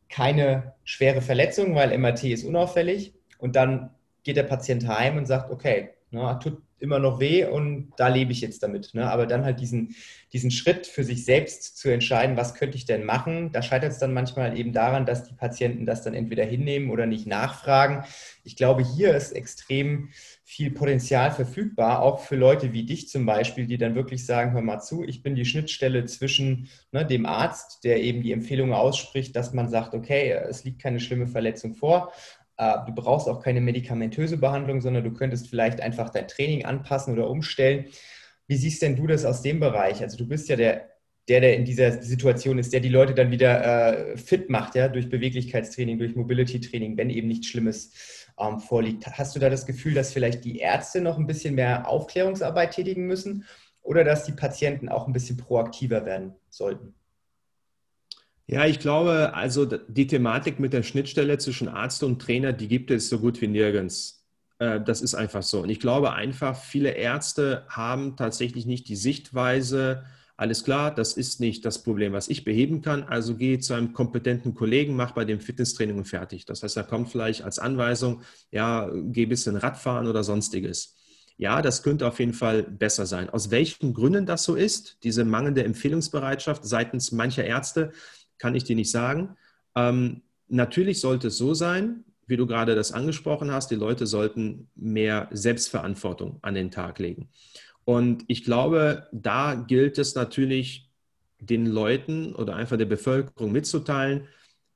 keine 0.07 0.73
schwere 0.85 1.19
Verletzung, 1.19 1.75
weil 1.75 1.97
MRT 1.97 2.23
ist 2.23 2.45
unauffällig 2.45 3.13
und 3.39 3.57
dann 3.57 3.89
geht 4.23 4.37
der 4.37 4.43
Patient 4.43 4.87
heim 4.87 5.17
und 5.17 5.25
sagt, 5.25 5.51
okay, 5.51 5.89
ne, 6.11 6.39
tut 6.41 6.64
immer 6.79 6.99
noch 6.99 7.19
weh 7.19 7.45
und 7.45 7.93
da 7.97 8.09
lebe 8.09 8.31
ich 8.31 8.41
jetzt 8.41 8.61
damit. 8.61 8.93
Ne? 8.93 9.09
Aber 9.09 9.25
dann 9.25 9.45
halt 9.45 9.59
diesen, 9.59 9.95
diesen 10.33 10.51
Schritt 10.51 10.87
für 10.87 11.03
sich 11.03 11.23
selbst 11.23 11.77
zu 11.77 11.89
entscheiden, 11.89 12.37
was 12.37 12.53
könnte 12.53 12.77
ich 12.77 12.85
denn 12.85 13.05
machen, 13.05 13.51
da 13.51 13.61
scheitert 13.61 13.93
es 13.93 13.99
dann 13.99 14.13
manchmal 14.13 14.57
eben 14.57 14.73
daran, 14.73 15.05
dass 15.05 15.23
die 15.23 15.33
Patienten 15.33 15.85
das 15.85 16.01
dann 16.01 16.13
entweder 16.13 16.43
hinnehmen 16.43 16.89
oder 16.89 17.05
nicht 17.05 17.27
nachfragen. 17.27 18.03
Ich 18.43 18.55
glaube, 18.55 18.83
hier 18.83 19.15
ist 19.15 19.31
extrem 19.31 20.09
viel 20.43 20.71
Potenzial 20.71 21.31
verfügbar, 21.31 22.01
auch 22.01 22.19
für 22.19 22.35
Leute 22.35 22.73
wie 22.73 22.85
dich 22.85 23.09
zum 23.09 23.25
Beispiel, 23.25 23.65
die 23.65 23.77
dann 23.77 23.95
wirklich 23.95 24.25
sagen, 24.25 24.51
hör 24.51 24.61
mal 24.61 24.79
zu, 24.79 25.03
ich 25.03 25.23
bin 25.23 25.35
die 25.35 25.45
Schnittstelle 25.45 26.05
zwischen 26.05 26.69
ne, 26.91 27.05
dem 27.05 27.25
Arzt, 27.25 27.83
der 27.83 28.03
eben 28.03 28.21
die 28.21 28.31
Empfehlung 28.31 28.73
ausspricht, 28.73 29.35
dass 29.35 29.53
man 29.53 29.69
sagt, 29.69 29.95
okay, 29.95 30.29
es 30.47 30.63
liegt 30.63 30.81
keine 30.81 30.99
schlimme 30.99 31.27
Verletzung 31.27 31.73
vor, 31.73 32.11
du 32.57 32.93
brauchst 32.93 33.27
auch 33.27 33.41
keine 33.41 33.61
medikamentöse 33.61 34.37
Behandlung, 34.37 34.81
sondern 34.81 35.03
du 35.03 35.11
könntest 35.11 35.49
vielleicht 35.49 35.81
einfach 35.81 36.09
dein 36.09 36.27
Training 36.27 36.65
anpassen 36.65 37.13
oder 37.13 37.29
umstellen. 37.29 37.85
Wie 38.47 38.55
siehst 38.55 38.81
denn 38.81 38.95
du 38.95 39.07
das 39.07 39.25
aus 39.25 39.41
dem 39.41 39.59
Bereich? 39.59 40.01
Also 40.01 40.17
du 40.17 40.27
bist 40.27 40.47
ja 40.49 40.55
der, 40.55 40.89
der, 41.27 41.41
der 41.41 41.57
in 41.57 41.65
dieser 41.65 42.01
Situation 42.01 42.59
ist, 42.59 42.71
der 42.71 42.79
die 42.79 42.89
Leute 42.89 43.13
dann 43.13 43.31
wieder 43.31 44.13
äh, 44.13 44.17
fit 44.17 44.49
macht, 44.49 44.75
ja, 44.75 44.87
durch 44.87 45.09
Beweglichkeitstraining, 45.09 45.97
durch 45.97 46.15
Mobility-Training, 46.15 46.97
wenn 46.97 47.09
eben 47.09 47.27
nichts 47.27 47.47
Schlimmes 47.47 47.91
ähm, 48.39 48.59
vorliegt. 48.59 49.07
Hast 49.07 49.35
du 49.35 49.39
da 49.39 49.49
das 49.49 49.65
Gefühl, 49.65 49.93
dass 49.93 50.13
vielleicht 50.13 50.45
die 50.45 50.59
Ärzte 50.59 51.01
noch 51.01 51.17
ein 51.17 51.27
bisschen 51.27 51.55
mehr 51.55 51.87
Aufklärungsarbeit 51.87 52.71
tätigen 52.71 53.07
müssen 53.07 53.45
oder 53.81 54.03
dass 54.03 54.25
die 54.25 54.33
Patienten 54.33 54.89
auch 54.89 55.07
ein 55.07 55.13
bisschen 55.13 55.37
proaktiver 55.37 56.05
werden 56.05 56.35
sollten? 56.49 56.93
Ja, 58.47 58.65
ich 58.65 58.79
glaube, 58.79 59.33
also 59.33 59.65
die 59.65 60.05
Thematik 60.07 60.59
mit 60.59 60.71
der 60.73 60.83
Schnittstelle 60.83 61.37
zwischen 61.39 61.67
Arzt 61.67 62.03
und 62.03 62.21
Trainer, 62.21 62.53
die 62.53 62.67
gibt 62.67 62.91
es 62.91 63.09
so 63.09 63.19
gut 63.19 63.41
wie 63.41 63.47
nirgends. 63.47 64.23
Äh, 64.59 64.81
das 64.81 65.01
ist 65.01 65.15
einfach 65.15 65.41
so. 65.41 65.61
Und 65.63 65.69
ich 65.69 65.79
glaube 65.79 66.13
einfach, 66.13 66.55
viele 66.55 66.91
Ärzte 66.91 67.65
haben 67.69 68.15
tatsächlich 68.17 68.65
nicht 68.67 68.87
die 68.87 68.95
Sichtweise, 68.95 70.03
alles 70.37 70.63
klar, 70.65 70.93
das 70.93 71.13
ist 71.13 71.39
nicht 71.39 71.63
das 71.65 71.81
Problem, 71.81 72.11
was 72.13 72.27
ich 72.27 72.43
beheben 72.43 72.81
kann. 72.81 73.03
Also 73.03 73.35
gehe 73.35 73.59
zu 73.59 73.73
einem 73.73 73.93
kompetenten 73.93 74.53
Kollegen, 74.53 74.95
mach 74.95 75.11
bei 75.11 75.25
dem 75.25 75.39
Fitnesstraining 75.39 75.97
und 75.97 76.05
fertig. 76.05 76.45
Das 76.45 76.61
heißt, 76.61 76.75
er 76.77 76.83
kommt 76.83 77.09
vielleicht 77.09 77.41
als 77.43 77.57
Anweisung, 77.57 78.21
ja, 78.51 78.89
geh 78.93 79.23
ein 79.25 79.29
bisschen 79.29 79.55
Radfahren 79.55 80.07
oder 80.07 80.23
sonstiges. 80.23 80.93
Ja, 81.37 81.61
das 81.61 81.83
könnte 81.83 82.07
auf 82.07 82.19
jeden 82.19 82.33
Fall 82.33 82.63
besser 82.63 83.05
sein. 83.05 83.29
Aus 83.29 83.49
welchen 83.49 83.93
Gründen 83.93 84.25
das 84.25 84.43
so 84.43 84.55
ist, 84.55 84.97
diese 85.03 85.25
mangelnde 85.25 85.63
Empfehlungsbereitschaft 85.63 86.63
seitens 86.65 87.11
mancher 87.11 87.43
Ärzte, 87.45 87.91
kann 88.37 88.55
ich 88.55 88.63
dir 88.63 88.75
nicht 88.75 88.91
sagen. 88.91 89.35
Ähm, 89.75 90.21
natürlich 90.47 90.99
sollte 90.99 91.27
es 91.27 91.37
so 91.37 91.53
sein, 91.53 92.03
wie 92.27 92.37
du 92.37 92.47
gerade 92.47 92.75
das 92.75 92.91
angesprochen 92.91 93.51
hast, 93.51 93.69
die 93.69 93.75
Leute 93.75 94.07
sollten 94.07 94.69
mehr 94.75 95.27
Selbstverantwortung 95.31 96.39
an 96.41 96.55
den 96.55 96.71
Tag 96.71 96.99
legen. 96.99 97.29
Und 97.83 98.23
ich 98.27 98.43
glaube, 98.43 99.07
da 99.11 99.53
gilt 99.53 99.97
es 99.99 100.15
natürlich, 100.15 100.89
den 101.39 101.65
Leuten 101.65 102.33
oder 102.33 102.55
einfach 102.55 102.77
der 102.77 102.85
Bevölkerung 102.85 103.51
mitzuteilen, 103.51 104.27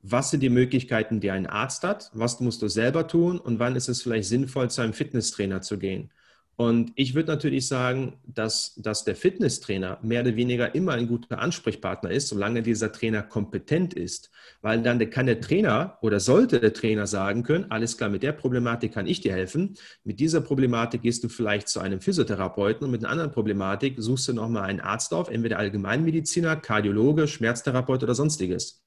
was 0.01 0.31
sind 0.31 0.41
die 0.41 0.49
Möglichkeiten, 0.49 1.19
die 1.19 1.31
ein 1.31 1.47
Arzt 1.47 1.83
hat, 1.83 2.11
was 2.13 2.39
musst 2.39 2.61
du 2.61 2.67
selber 2.67 3.07
tun 3.07 3.39
und 3.39 3.59
wann 3.59 3.75
ist 3.75 3.89
es 3.89 4.01
vielleicht 4.01 4.29
sinnvoll, 4.29 4.69
zu 4.69 4.81
einem 4.81 4.93
Fitnesstrainer 4.93 5.61
zu 5.61 5.77
gehen. 5.79 6.11
Und 6.59 6.91
ich 6.95 7.15
würde 7.15 7.31
natürlich 7.31 7.67
sagen, 7.67 8.17
dass, 8.25 8.73
dass 8.75 9.05
der 9.05 9.15
Fitnesstrainer 9.15 9.97
mehr 10.01 10.23
oder 10.23 10.35
weniger 10.35 10.75
immer 10.75 10.91
ein 10.91 11.07
guter 11.07 11.39
Ansprechpartner 11.39 12.11
ist, 12.11 12.27
solange 12.27 12.61
dieser 12.61 12.91
Trainer 12.91 13.23
kompetent 13.23 13.93
ist. 13.93 14.29
Weil 14.61 14.81
dann 14.81 15.09
kann 15.09 15.27
der 15.27 15.39
Trainer 15.39 15.97
oder 16.01 16.19
sollte 16.19 16.59
der 16.59 16.73
Trainer 16.73 17.07
sagen 17.07 17.43
können, 17.43 17.71
alles 17.71 17.95
klar, 17.95 18.09
mit 18.09 18.23
der 18.23 18.33
Problematik 18.33 18.93
kann 18.93 19.07
ich 19.07 19.21
dir 19.21 19.31
helfen. 19.31 19.75
Mit 20.03 20.19
dieser 20.19 20.41
Problematik 20.41 21.01
gehst 21.01 21.23
du 21.23 21.29
vielleicht 21.29 21.69
zu 21.69 21.79
einem 21.79 22.01
Physiotherapeuten 22.01 22.83
und 22.83 22.91
mit 22.91 23.05
einer 23.05 23.11
anderen 23.13 23.31
Problematik 23.31 23.95
suchst 23.97 24.27
du 24.27 24.33
nochmal 24.33 24.63
einen 24.63 24.81
Arzt 24.81 25.13
auf, 25.13 25.29
entweder 25.29 25.59
Allgemeinmediziner, 25.59 26.57
Kardiologe, 26.57 27.29
Schmerztherapeut 27.29 28.03
oder 28.03 28.15
sonstiges. 28.15 28.83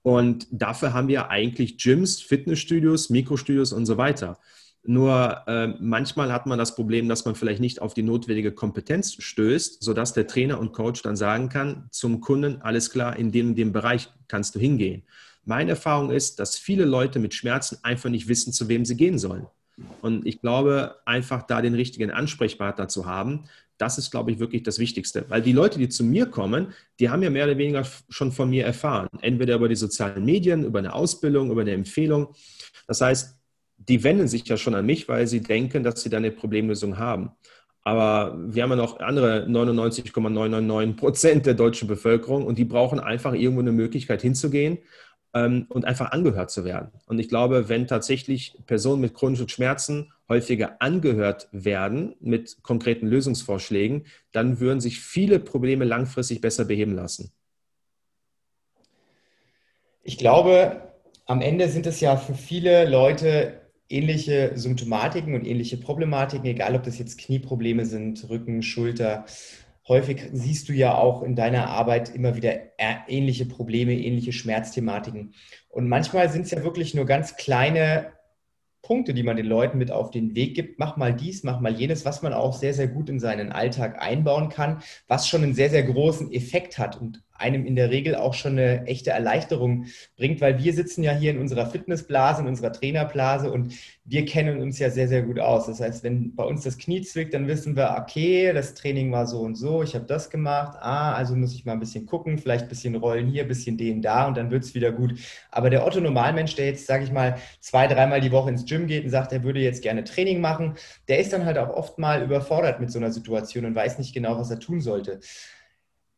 Und 0.00 0.46
dafür 0.50 0.94
haben 0.94 1.08
wir 1.08 1.28
eigentlich 1.28 1.76
Gyms, 1.76 2.22
Fitnessstudios, 2.22 3.10
Mikrostudios 3.10 3.74
und 3.74 3.84
so 3.84 3.98
weiter. 3.98 4.38
Nur 4.86 5.42
äh, 5.46 5.68
manchmal 5.80 6.30
hat 6.30 6.46
man 6.46 6.58
das 6.58 6.74
Problem, 6.74 7.08
dass 7.08 7.24
man 7.24 7.34
vielleicht 7.34 7.60
nicht 7.60 7.80
auf 7.80 7.94
die 7.94 8.02
notwendige 8.02 8.52
Kompetenz 8.52 9.16
stößt, 9.18 9.82
sodass 9.82 10.12
der 10.12 10.26
Trainer 10.26 10.60
und 10.60 10.72
Coach 10.72 11.00
dann 11.02 11.16
sagen 11.16 11.48
kann 11.48 11.88
zum 11.90 12.20
Kunden, 12.20 12.60
alles 12.60 12.90
klar, 12.90 13.16
in 13.16 13.32
dem 13.32 13.48
und 13.48 13.54
dem 13.56 13.72
Bereich 13.72 14.10
kannst 14.28 14.54
du 14.54 14.58
hingehen. 14.58 15.04
Meine 15.46 15.70
Erfahrung 15.70 16.10
ist, 16.10 16.38
dass 16.38 16.58
viele 16.58 16.84
Leute 16.84 17.18
mit 17.18 17.32
Schmerzen 17.32 17.78
einfach 17.82 18.10
nicht 18.10 18.28
wissen, 18.28 18.52
zu 18.52 18.68
wem 18.68 18.84
sie 18.84 18.96
gehen 18.96 19.18
sollen. 19.18 19.46
Und 20.02 20.26
ich 20.26 20.40
glaube, 20.40 20.96
einfach 21.04 21.42
da 21.44 21.62
den 21.62 21.74
richtigen 21.74 22.10
Ansprechpartner 22.10 22.88
zu 22.88 23.06
haben, 23.06 23.44
das 23.78 23.98
ist, 23.98 24.10
glaube 24.10 24.30
ich, 24.30 24.38
wirklich 24.38 24.62
das 24.62 24.78
Wichtigste. 24.78 25.24
Weil 25.28 25.42
die 25.42 25.52
Leute, 25.52 25.78
die 25.78 25.88
zu 25.88 26.04
mir 26.04 26.26
kommen, 26.26 26.68
die 27.00 27.10
haben 27.10 27.22
ja 27.22 27.30
mehr 27.30 27.44
oder 27.44 27.58
weniger 27.58 27.84
schon 28.08 28.30
von 28.32 28.50
mir 28.50 28.64
erfahren. 28.64 29.08
Entweder 29.20 29.56
über 29.56 29.68
die 29.68 29.76
sozialen 29.76 30.24
Medien, 30.24 30.64
über 30.64 30.78
eine 30.78 30.92
Ausbildung, 30.92 31.50
über 31.50 31.62
eine 31.62 31.72
Empfehlung. 31.72 32.34
Das 32.86 33.00
heißt, 33.00 33.36
die 33.88 34.02
wenden 34.04 34.28
sich 34.28 34.46
ja 34.46 34.56
schon 34.56 34.74
an 34.74 34.86
mich, 34.86 35.08
weil 35.08 35.26
sie 35.26 35.40
denken, 35.40 35.82
dass 35.82 36.02
sie 36.02 36.10
da 36.10 36.16
eine 36.16 36.30
Problemlösung 36.30 36.98
haben. 36.98 37.32
Aber 37.82 38.34
wir 38.38 38.62
haben 38.62 38.70
ja 38.70 38.76
noch 38.76 38.98
andere 39.00 39.46
99,999 39.46 40.96
Prozent 40.96 41.46
der 41.46 41.54
deutschen 41.54 41.86
Bevölkerung 41.86 42.46
und 42.46 42.56
die 42.56 42.64
brauchen 42.64 42.98
einfach 42.98 43.34
irgendwo 43.34 43.60
eine 43.60 43.72
Möglichkeit 43.72 44.22
hinzugehen 44.22 44.78
ähm, 45.34 45.66
und 45.68 45.84
einfach 45.84 46.12
angehört 46.12 46.50
zu 46.50 46.64
werden. 46.64 46.92
Und 47.06 47.18
ich 47.18 47.28
glaube, 47.28 47.68
wenn 47.68 47.86
tatsächlich 47.86 48.56
Personen 48.66 49.02
mit 49.02 49.12
chronischen 49.12 49.50
Schmerzen 49.50 50.12
häufiger 50.30 50.80
angehört 50.80 51.48
werden 51.52 52.14
mit 52.20 52.62
konkreten 52.62 53.06
Lösungsvorschlägen, 53.06 54.06
dann 54.32 54.60
würden 54.60 54.80
sich 54.80 55.00
viele 55.00 55.38
Probleme 55.38 55.84
langfristig 55.84 56.40
besser 56.40 56.64
beheben 56.64 56.94
lassen. 56.94 57.32
Ich 60.02 60.16
glaube, 60.16 60.80
am 61.26 61.42
Ende 61.42 61.68
sind 61.68 61.86
es 61.86 62.00
ja 62.00 62.16
für 62.16 62.34
viele 62.34 62.88
Leute 62.88 63.60
ähnliche 63.88 64.52
Symptomatiken 64.54 65.34
und 65.34 65.46
ähnliche 65.46 65.76
Problematiken, 65.76 66.46
egal 66.46 66.74
ob 66.74 66.82
das 66.84 66.98
jetzt 66.98 67.18
Knieprobleme 67.18 67.84
sind, 67.84 68.28
Rücken, 68.28 68.62
Schulter. 68.62 69.24
Häufig 69.86 70.30
siehst 70.32 70.68
du 70.68 70.72
ja 70.72 70.96
auch 70.96 71.22
in 71.22 71.36
deiner 71.36 71.68
Arbeit 71.68 72.14
immer 72.14 72.36
wieder 72.36 72.54
ähnliche 72.78 73.44
Probleme, 73.44 73.92
ähnliche 73.92 74.32
Schmerzthematiken. 74.32 75.34
Und 75.68 75.88
manchmal 75.88 76.30
sind 76.30 76.46
es 76.46 76.52
ja 76.52 76.62
wirklich 76.64 76.94
nur 76.94 77.04
ganz 77.04 77.36
kleine 77.36 78.12
Punkte, 78.80 79.14
die 79.14 79.22
man 79.22 79.36
den 79.36 79.46
Leuten 79.46 79.78
mit 79.78 79.90
auf 79.90 80.10
den 80.10 80.34
Weg 80.34 80.54
gibt. 80.54 80.78
Mach 80.78 80.96
mal 80.96 81.12
dies, 81.12 81.42
mach 81.42 81.60
mal 81.60 81.74
jenes, 81.74 82.04
was 82.04 82.22
man 82.22 82.32
auch 82.32 82.52
sehr, 82.52 82.74
sehr 82.74 82.86
gut 82.86 83.08
in 83.08 83.18
seinen 83.18 83.50
Alltag 83.50 84.00
einbauen 84.00 84.50
kann, 84.50 84.82
was 85.08 85.28
schon 85.28 85.42
einen 85.42 85.54
sehr, 85.54 85.70
sehr 85.70 85.82
großen 85.82 86.30
Effekt 86.32 86.78
hat 86.78 87.00
und 87.00 87.22
einem 87.34 87.66
in 87.66 87.74
der 87.74 87.90
Regel 87.90 88.14
auch 88.14 88.34
schon 88.34 88.52
eine 88.52 88.86
echte 88.86 89.10
Erleichterung 89.10 89.86
bringt, 90.16 90.40
weil 90.40 90.62
wir 90.62 90.72
sitzen 90.72 91.02
ja 91.02 91.12
hier 91.12 91.32
in 91.32 91.38
unserer 91.38 91.66
Fitnessblase, 91.66 92.42
in 92.42 92.48
unserer 92.48 92.72
Trainerblase 92.72 93.50
und 93.50 93.74
wir 94.04 94.24
kennen 94.24 94.60
uns 94.60 94.78
ja 94.78 94.90
sehr, 94.90 95.08
sehr 95.08 95.22
gut 95.22 95.40
aus. 95.40 95.66
Das 95.66 95.80
heißt, 95.80 96.04
wenn 96.04 96.34
bei 96.34 96.44
uns 96.44 96.62
das 96.62 96.78
Knie 96.78 97.02
zwickt, 97.02 97.34
dann 97.34 97.48
wissen 97.48 97.74
wir, 97.74 97.96
okay, 97.98 98.52
das 98.52 98.74
Training 98.74 99.10
war 99.10 99.26
so 99.26 99.40
und 99.40 99.56
so, 99.56 99.82
ich 99.82 99.94
habe 99.94 100.04
das 100.04 100.30
gemacht, 100.30 100.76
ah, 100.80 101.14
also 101.14 101.34
muss 101.34 101.54
ich 101.54 101.64
mal 101.64 101.72
ein 101.72 101.80
bisschen 101.80 102.06
gucken, 102.06 102.38
vielleicht 102.38 102.64
ein 102.64 102.68
bisschen 102.68 102.94
rollen 102.94 103.28
hier, 103.28 103.42
ein 103.42 103.48
bisschen 103.48 103.76
den 103.78 104.00
da 104.00 104.28
und 104.28 104.36
dann 104.36 104.50
wird 104.50 104.64
es 104.64 104.74
wieder 104.74 104.92
gut. 104.92 105.14
Aber 105.50 105.70
der 105.70 105.86
Otto 105.86 106.00
Normalmensch, 106.00 106.54
der 106.54 106.66
jetzt, 106.66 106.86
sage 106.86 107.04
ich 107.04 107.12
mal, 107.12 107.36
zwei, 107.60 107.86
dreimal 107.86 108.20
die 108.20 108.32
Woche 108.32 108.50
ins 108.50 108.66
Gym 108.66 108.86
geht 108.86 109.04
und 109.04 109.10
sagt, 109.10 109.32
er 109.32 109.42
würde 109.42 109.60
jetzt 109.60 109.82
gerne 109.82 110.04
Training 110.04 110.40
machen, 110.40 110.74
der 111.08 111.18
ist 111.18 111.32
dann 111.32 111.44
halt 111.44 111.58
auch 111.58 111.70
oft 111.70 111.98
mal 111.98 112.22
überfordert 112.22 112.80
mit 112.80 112.92
so 112.92 112.98
einer 112.98 113.10
Situation 113.10 113.64
und 113.64 113.74
weiß 113.74 113.98
nicht 113.98 114.14
genau, 114.14 114.38
was 114.38 114.50
er 114.50 114.60
tun 114.60 114.80
sollte. 114.80 115.20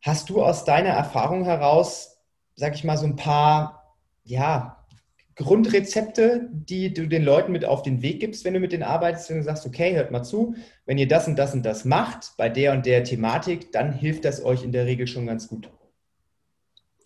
Hast 0.07 0.31
du 0.31 0.41
aus 0.41 0.65
deiner 0.65 0.91
Erfahrung 0.91 1.43
heraus, 1.43 2.19
sag 2.55 2.77
ich 2.77 2.85
mal, 2.85 2.97
so 2.97 3.07
ein 3.07 3.17
paar, 3.17 3.97
ja, 4.23 4.87
Grundrezepte, 5.35 6.49
die 6.53 6.95
du 6.95 7.09
den 7.09 7.25
Leuten 7.25 7.51
mit 7.51 7.65
auf 7.65 7.83
den 7.83 8.03
Weg 8.03 8.21
gibst, 8.21 8.45
wenn 8.45 8.55
du 8.55 8.61
mit 8.61 8.71
denen 8.71 8.85
arbeitest, 8.85 9.31
du 9.31 9.43
sagst, 9.43 9.67
okay, 9.67 9.97
hört 9.97 10.13
mal 10.13 10.23
zu, 10.23 10.55
wenn 10.85 10.97
ihr 10.97 11.09
das 11.09 11.27
und 11.27 11.37
das 11.37 11.55
und 11.55 11.65
das 11.65 11.85
macht 11.85 12.35
bei 12.37 12.49
der 12.49 12.73
und 12.73 12.87
der 12.87 13.03
Thematik, 13.03 13.73
dann 13.73 13.93
hilft 13.93 14.25
das 14.25 14.45
euch 14.45 14.63
in 14.63 14.71
der 14.71 14.87
Regel 14.87 15.09
schon 15.09 15.27
ganz 15.27 15.49
gut. 15.49 15.69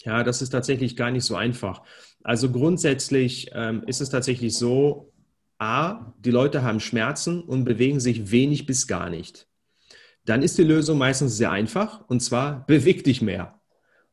Ja, 0.05 0.23
das 0.23 0.43
ist 0.43 0.51
tatsächlich 0.51 0.95
gar 0.95 1.11
nicht 1.11 1.25
so 1.25 1.37
einfach. 1.37 1.81
Also 2.23 2.53
grundsätzlich 2.53 3.51
ähm, 3.55 3.83
ist 3.87 4.03
es 4.03 4.11
tatsächlich 4.11 4.55
so, 4.55 5.11
a, 5.59 6.13
die 6.19 6.31
Leute 6.31 6.63
haben 6.63 6.81
Schmerzen 6.81 7.43
und 7.43 7.65
bewegen 7.65 7.99
sich 7.99 8.31
wenig 8.31 8.67
bis 8.67 8.87
gar 8.87 9.09
nicht 9.09 9.50
dann 10.31 10.43
ist 10.43 10.57
die 10.57 10.63
Lösung 10.63 10.97
meistens 10.97 11.37
sehr 11.37 11.51
einfach 11.51 12.09
und 12.09 12.21
zwar 12.21 12.65
beweg 12.67 13.03
dich 13.03 13.21
mehr. 13.21 13.61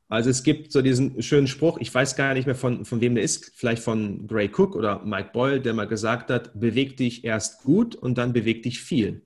Also 0.10 0.30
es 0.30 0.42
gibt 0.42 0.72
so 0.72 0.82
diesen 0.82 1.22
schönen 1.22 1.48
Spruch, 1.48 1.78
ich 1.80 1.94
weiß 1.94 2.16
gar 2.16 2.34
nicht 2.34 2.46
mehr 2.46 2.56
von, 2.56 2.86
von 2.86 3.02
wem 3.02 3.14
der 3.14 3.24
ist, 3.24 3.52
vielleicht 3.56 3.84
von 3.84 4.26
Gray 4.26 4.50
Cook 4.50 4.76
oder 4.76 5.04
Mike 5.06 5.30
Boyle, 5.32 5.62
der 5.62 5.76
mal 5.76 5.88
gesagt 5.88 6.32
hat, 6.32 6.60
beweg 6.60 6.98
dich 6.98 7.24
erst 7.24 7.64
gut 7.64 7.96
und 7.96 8.18
dann 8.18 8.34
beweg 8.34 8.64
dich 8.64 8.82
viel. 8.82 9.22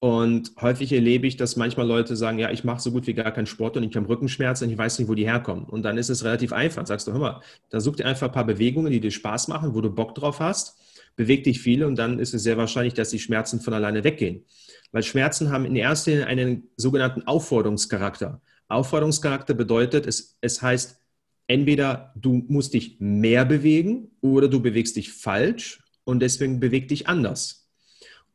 Und 0.00 0.52
häufig 0.60 0.92
erlebe 0.92 1.26
ich, 1.26 1.36
dass 1.36 1.56
manchmal 1.56 1.86
Leute 1.86 2.16
sagen, 2.16 2.38
ja, 2.38 2.52
ich 2.52 2.64
mache 2.64 2.80
so 2.80 2.92
gut 2.92 3.06
wie 3.08 3.14
gar 3.14 3.32
keinen 3.32 3.46
Sport 3.46 3.76
und 3.76 3.82
ich 3.82 3.94
habe 3.96 4.08
Rückenschmerzen 4.08 4.66
und 4.66 4.72
ich 4.72 4.78
weiß 4.78 5.00
nicht, 5.00 5.08
wo 5.08 5.14
die 5.14 5.26
herkommen. 5.26 5.64
Und 5.64 5.82
dann 5.82 5.98
ist 5.98 6.08
es 6.08 6.24
relativ 6.24 6.52
einfach. 6.52 6.86
Sagst 6.86 7.08
du, 7.08 7.12
hör 7.12 7.18
mal, 7.18 7.40
dann 7.68 7.80
such 7.80 7.96
dir 7.96 8.06
einfach 8.06 8.28
ein 8.28 8.32
paar 8.32 8.46
Bewegungen, 8.46 8.92
die 8.92 9.00
dir 9.00 9.10
Spaß 9.10 9.48
machen, 9.48 9.74
wo 9.74 9.80
du 9.80 9.90
Bock 9.90 10.14
drauf 10.14 10.38
hast, 10.38 10.78
beweg 11.18 11.42
dich 11.42 11.60
viel 11.60 11.84
und 11.84 11.96
dann 11.96 12.20
ist 12.20 12.32
es 12.32 12.44
sehr 12.44 12.56
wahrscheinlich, 12.56 12.94
dass 12.94 13.10
die 13.10 13.18
Schmerzen 13.18 13.60
von 13.60 13.74
alleine 13.74 14.04
weggehen. 14.04 14.44
Weil 14.92 15.02
Schmerzen 15.02 15.50
haben 15.50 15.66
in 15.66 15.74
erster 15.74 16.12
Linie 16.12 16.28
einen 16.28 16.68
sogenannten 16.76 17.22
Aufforderungscharakter. 17.22 18.40
Aufforderungscharakter 18.68 19.52
bedeutet, 19.52 20.06
es, 20.06 20.38
es 20.40 20.62
heißt, 20.62 21.00
entweder 21.48 22.14
du 22.14 22.44
musst 22.46 22.72
dich 22.72 23.00
mehr 23.00 23.44
bewegen 23.44 24.12
oder 24.20 24.48
du 24.48 24.60
bewegst 24.60 24.94
dich 24.94 25.12
falsch 25.12 25.82
und 26.04 26.20
deswegen 26.20 26.60
beweg 26.60 26.86
dich 26.86 27.08
anders. 27.08 27.68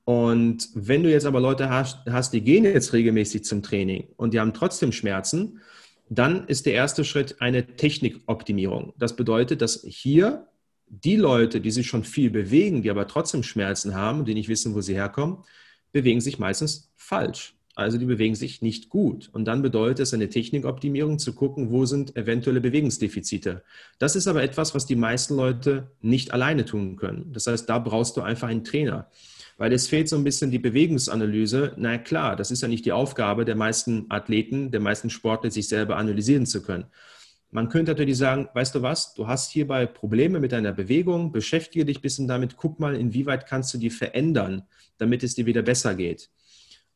Und 0.03 0.67
wenn 0.73 1.03
du 1.03 1.09
jetzt 1.09 1.25
aber 1.25 1.39
Leute 1.39 1.69
hast, 1.69 1.99
hast, 2.09 2.33
die 2.33 2.41
gehen 2.41 2.65
jetzt 2.65 2.91
regelmäßig 2.91 3.45
zum 3.45 3.63
Training 3.63 4.09
und 4.17 4.33
die 4.33 4.41
haben 4.41 4.53
trotzdem 4.53 4.91
Schmerzen, 4.91 5.61
dann 6.09 6.47
ist 6.47 6.65
der 6.65 6.73
erste 6.73 7.05
Schritt 7.05 7.39
eine 7.39 7.65
Technikoptimierung. 7.77 8.93
Das 8.97 9.15
bedeutet, 9.15 9.61
dass 9.61 9.85
hier 9.87 10.47
die 11.01 11.15
Leute, 11.15 11.59
die 11.59 11.71
sich 11.71 11.87
schon 11.87 12.03
viel 12.03 12.29
bewegen, 12.29 12.83
die 12.83 12.89
aber 12.89 13.07
trotzdem 13.07 13.43
Schmerzen 13.43 13.95
haben, 13.95 14.25
die 14.25 14.33
nicht 14.33 14.49
wissen, 14.49 14.75
wo 14.75 14.81
sie 14.81 14.93
herkommen, 14.93 15.37
bewegen 15.91 16.21
sich 16.21 16.37
meistens 16.39 16.91
falsch. 16.95 17.55
Also 17.75 17.97
die 17.97 18.05
bewegen 18.05 18.35
sich 18.35 18.61
nicht 18.61 18.89
gut. 18.89 19.29
Und 19.33 19.45
dann 19.45 19.63
bedeutet 19.63 20.01
es 20.01 20.13
eine 20.13 20.29
Technikoptimierung 20.29 21.17
zu 21.17 21.33
gucken, 21.33 21.71
wo 21.71 21.85
sind 21.85 22.15
eventuelle 22.15 22.61
Bewegungsdefizite. 22.61 23.63
Das 23.97 24.15
ist 24.15 24.27
aber 24.27 24.43
etwas, 24.43 24.75
was 24.75 24.85
die 24.85 24.95
meisten 24.95 25.35
Leute 25.35 25.91
nicht 25.99 26.31
alleine 26.31 26.65
tun 26.65 26.97
können. 26.97 27.31
Das 27.33 27.47
heißt, 27.47 27.67
da 27.67 27.79
brauchst 27.79 28.15
du 28.15 28.21
einfach 28.21 28.49
einen 28.49 28.63
Trainer. 28.63 29.09
Weil 29.57 29.73
es 29.73 29.87
fehlt 29.87 30.09
so 30.09 30.15
ein 30.15 30.23
bisschen 30.23 30.51
die 30.51 30.59
Bewegungsanalyse. 30.59 31.73
Na 31.77 31.97
klar, 31.97 32.35
das 32.35 32.51
ist 32.51 32.61
ja 32.61 32.67
nicht 32.67 32.85
die 32.85 32.91
Aufgabe 32.91 33.45
der 33.45 33.55
meisten 33.55 34.05
Athleten, 34.09 34.69
der 34.69 34.79
meisten 34.79 35.09
Sportler, 35.09 35.49
sich 35.49 35.67
selber 35.67 35.97
analysieren 35.97 36.45
zu 36.45 36.61
können. 36.61 36.85
Man 37.53 37.69
könnte 37.69 37.91
natürlich 37.91 38.17
sagen, 38.17 38.49
weißt 38.55 38.73
du 38.73 38.81
was, 38.81 39.13
du 39.13 39.27
hast 39.27 39.51
hierbei 39.51 39.85
Probleme 39.85 40.39
mit 40.39 40.51
deiner 40.51 40.71
Bewegung, 40.71 41.31
beschäftige 41.31 41.85
dich 41.85 41.99
ein 41.99 42.01
bisschen 42.01 42.27
damit, 42.27 42.57
guck 42.57 42.79
mal, 42.79 42.95
inwieweit 42.95 43.45
kannst 43.45 43.71
du 43.75 43.77
die 43.77 43.91
verändern, 43.91 44.63
damit 44.97 45.21
es 45.21 45.35
dir 45.35 45.45
wieder 45.45 45.61
besser 45.61 45.93
geht. 45.93 46.31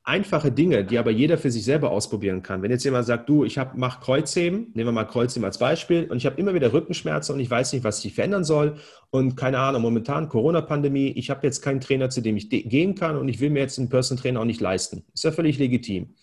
Einfache 0.04 0.52
Dinge, 0.52 0.84
die 0.84 0.98
aber 0.98 1.12
jeder 1.12 1.38
für 1.38 1.52
sich 1.52 1.63
selber 1.63 1.91
ausprobieren 1.91 2.41
kann. 2.41 2.63
Wenn 2.63 2.72
jetzt 2.72 2.84
jemand 2.86 3.06
sagt, 3.06 3.30
du, 3.30 3.46
ich 3.46 3.60
mache 3.76 4.02
Kreuzheben, 4.02 4.72
nehmen 4.74 4.88
wir 4.88 4.91
mal 4.93 5.04
Kreuzheben 5.04 5.46
als 5.46 5.60
Beispiel, 5.60 6.06
und 6.10 6.17
ich 6.17 6.26
habe 6.26 6.41
immer 6.41 6.56
wieder 6.56 6.74
Rückenschmerzen 6.74 7.36
und 7.36 7.39
ich 7.39 7.52
weiß 7.52 7.74
nicht, 7.74 7.84
was 7.84 8.04
ich 8.04 8.15
verändern 8.15 8.43
soll. 8.43 8.78
Und 9.12 9.36
keine 9.36 9.60
Ahnung, 9.60 9.84
momentan 9.84 10.28
Corona-Pandemie, 10.28 11.10
ich 11.10 11.30
habe 11.30 11.46
jetzt 11.46 11.62
keinen 11.62 11.82
Trainer, 11.82 12.10
zu 12.10 12.22
dem 12.22 12.36
ich 12.36 12.50
gehen 12.50 12.96
kann 12.96 13.15
und 13.15 13.28
ich 13.28 13.39
will 13.41 13.52
mir 13.52 13.60
jetzt 13.60 13.78
einen 13.78 13.89
Personal 13.89 14.24
Trainer 14.24 14.39
auch 14.39 14.46
nicht 14.46 14.62
leisten. 14.62 15.04
Ist 15.13 15.24
ja 15.24 15.32
völlig 15.32 15.60
legitim. 15.60 16.15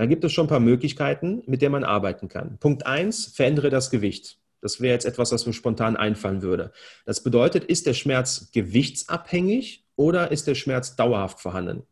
Da 0.00 0.06
gibt 0.06 0.24
es 0.24 0.32
schon 0.32 0.46
ein 0.46 0.48
paar 0.48 0.60
Möglichkeiten, 0.60 1.42
mit 1.44 1.60
denen 1.60 1.72
man 1.72 1.84
arbeiten 1.84 2.28
kann. 2.28 2.56
Punkt 2.58 2.86
eins, 2.86 3.26
verändere 3.26 3.68
das 3.68 3.90
Gewicht. 3.90 4.38
Das 4.62 4.80
wäre 4.80 4.94
jetzt 4.94 5.04
etwas, 5.04 5.30
was 5.30 5.44
mir 5.44 5.52
spontan 5.52 5.94
einfallen 5.94 6.40
würde. 6.40 6.72
Das 7.04 7.22
bedeutet, 7.22 7.64
ist 7.64 7.86
der 7.86 7.92
Schmerz 7.92 8.50
gewichtsabhängig 8.50 9.84
oder 9.96 10.32
ist 10.32 10.46
der 10.46 10.54
Schmerz 10.54 10.96
dauerhaft 10.96 11.38
vorhanden? 11.40 11.82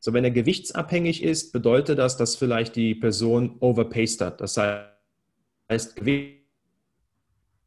So, 0.00 0.12
wenn 0.12 0.24
er 0.24 0.32
gewichtsabhängig 0.32 1.22
ist, 1.22 1.52
bedeutet 1.52 2.00
das, 2.00 2.16
dass 2.16 2.34
vielleicht 2.34 2.74
die 2.74 2.96
Person 2.96 3.54
overpaced 3.60 4.20
hat. 4.20 4.40
Das 4.40 4.56
heißt, 4.56 5.94
Gewicht 5.94 6.40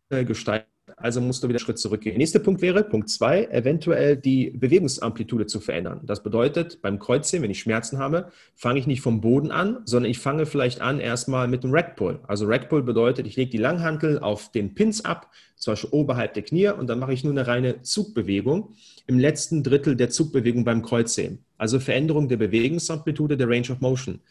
gesteigert 0.10 0.68
also 0.96 1.20
musst 1.20 1.44
du 1.44 1.50
wieder 1.50 1.58
einen 1.58 1.66
Schritt 1.66 1.80
zurückgehen. 1.80 2.14
Der 2.14 2.20
nächste 2.20 2.40
Punkt 2.40 2.62
wäre, 2.62 2.84
Punkt 2.84 3.10
zwei, 3.10 3.46
eventuell 3.46 4.16
die 4.16 4.52
Bewegungsamplitude 4.52 5.46
zu 5.46 5.60
verändern. 5.60 6.02
Das 6.04 6.24
bedeutet, 6.24 6.82
beim 6.82 7.00
Kreuzheben, 7.00 7.44
wenn 7.44 7.52
ich 7.52 7.60
Schmerzen 7.60 7.98
habe, 7.98 8.32
fange 8.56 8.80
ich 8.80 8.88
nicht 8.88 9.02
vom 9.02 9.20
Boden 9.20 9.52
an, 9.52 9.80
sondern 9.86 10.10
ich 10.10 10.20
fange 10.20 10.46
vielleicht 10.46 10.80
an 10.82 11.00
erstmal 11.00 11.48
mit 11.48 11.64
dem 11.64 11.72
Rackpull. 11.72 12.22
Also 12.28 12.46
Rackpull 12.46 12.84
bedeutet, 12.84 13.28
ich 13.28 13.36
lege 13.36 13.52
die 13.52 13.58
Langhantel 13.58 14.20
auf 14.20 14.52
den 14.52 14.76
Pins 14.76 15.04
ab, 15.04 15.32
zum 15.56 15.74
Beispiel 15.74 15.90
oberhalb 15.92 16.34
der 16.36 16.44
Knie, 16.44 16.70
und 16.70 16.88
dann 16.88 17.00
mache 17.00 17.14
ich 17.14 17.24
nur 17.24 17.34
eine 17.34 17.48
reine 17.48 17.82
Zugbewegung 17.82 18.76
im 19.08 19.20
letzten 19.20 19.64
Drittel 19.64 19.96
der 19.96 20.10
Zugbewegung 20.10 20.64
beim 20.64 20.82
Kreuzheben. 20.84 21.40
Also 21.58 21.80
Veränderung 21.80 22.30
der 22.30 22.38
Bewegungsamplitude, 22.38 23.38
der 23.38 23.50
Range 23.50 23.70
of 23.72 23.82
Motion. 23.82 24.22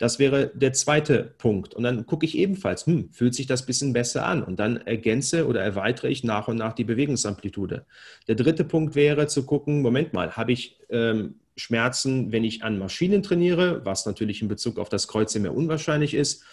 Das 0.00 0.18
wäre 0.18 0.50
der 0.54 0.72
zweite 0.72 1.34
Punkt. 1.36 1.74
Und 1.74 1.82
dann 1.82 2.06
gucke 2.06 2.24
ich 2.24 2.38
ebenfalls, 2.38 2.86
hm, 2.86 3.10
fühlt 3.12 3.34
sich 3.34 3.46
das 3.46 3.64
ein 3.64 3.66
bisschen 3.66 3.92
besser 3.92 4.24
an? 4.24 4.42
Und 4.42 4.58
dann 4.58 4.78
ergänze 4.78 5.46
oder 5.46 5.60
erweitere 5.60 6.08
ich 6.08 6.24
nach 6.24 6.48
und 6.48 6.56
nach 6.56 6.72
die 6.72 6.84
Bewegungsamplitude. 6.84 7.84
Der 8.26 8.34
dritte 8.34 8.64
Punkt 8.64 8.94
wäre 8.94 9.26
zu 9.26 9.44
gucken, 9.44 9.82
Moment 9.82 10.14
mal, 10.14 10.38
habe 10.38 10.52
ich 10.52 10.78
ähm, 10.88 11.34
Schmerzen, 11.54 12.32
wenn 12.32 12.44
ich 12.44 12.64
an 12.64 12.78
Maschinen 12.78 13.22
trainiere, 13.22 13.84
was 13.84 14.06
natürlich 14.06 14.40
in 14.40 14.48
Bezug 14.48 14.78
auf 14.78 14.88
das 14.88 15.06
Kreuz 15.06 15.34
mehr 15.34 15.54
unwahrscheinlich 15.54 16.14
ist? 16.14 16.44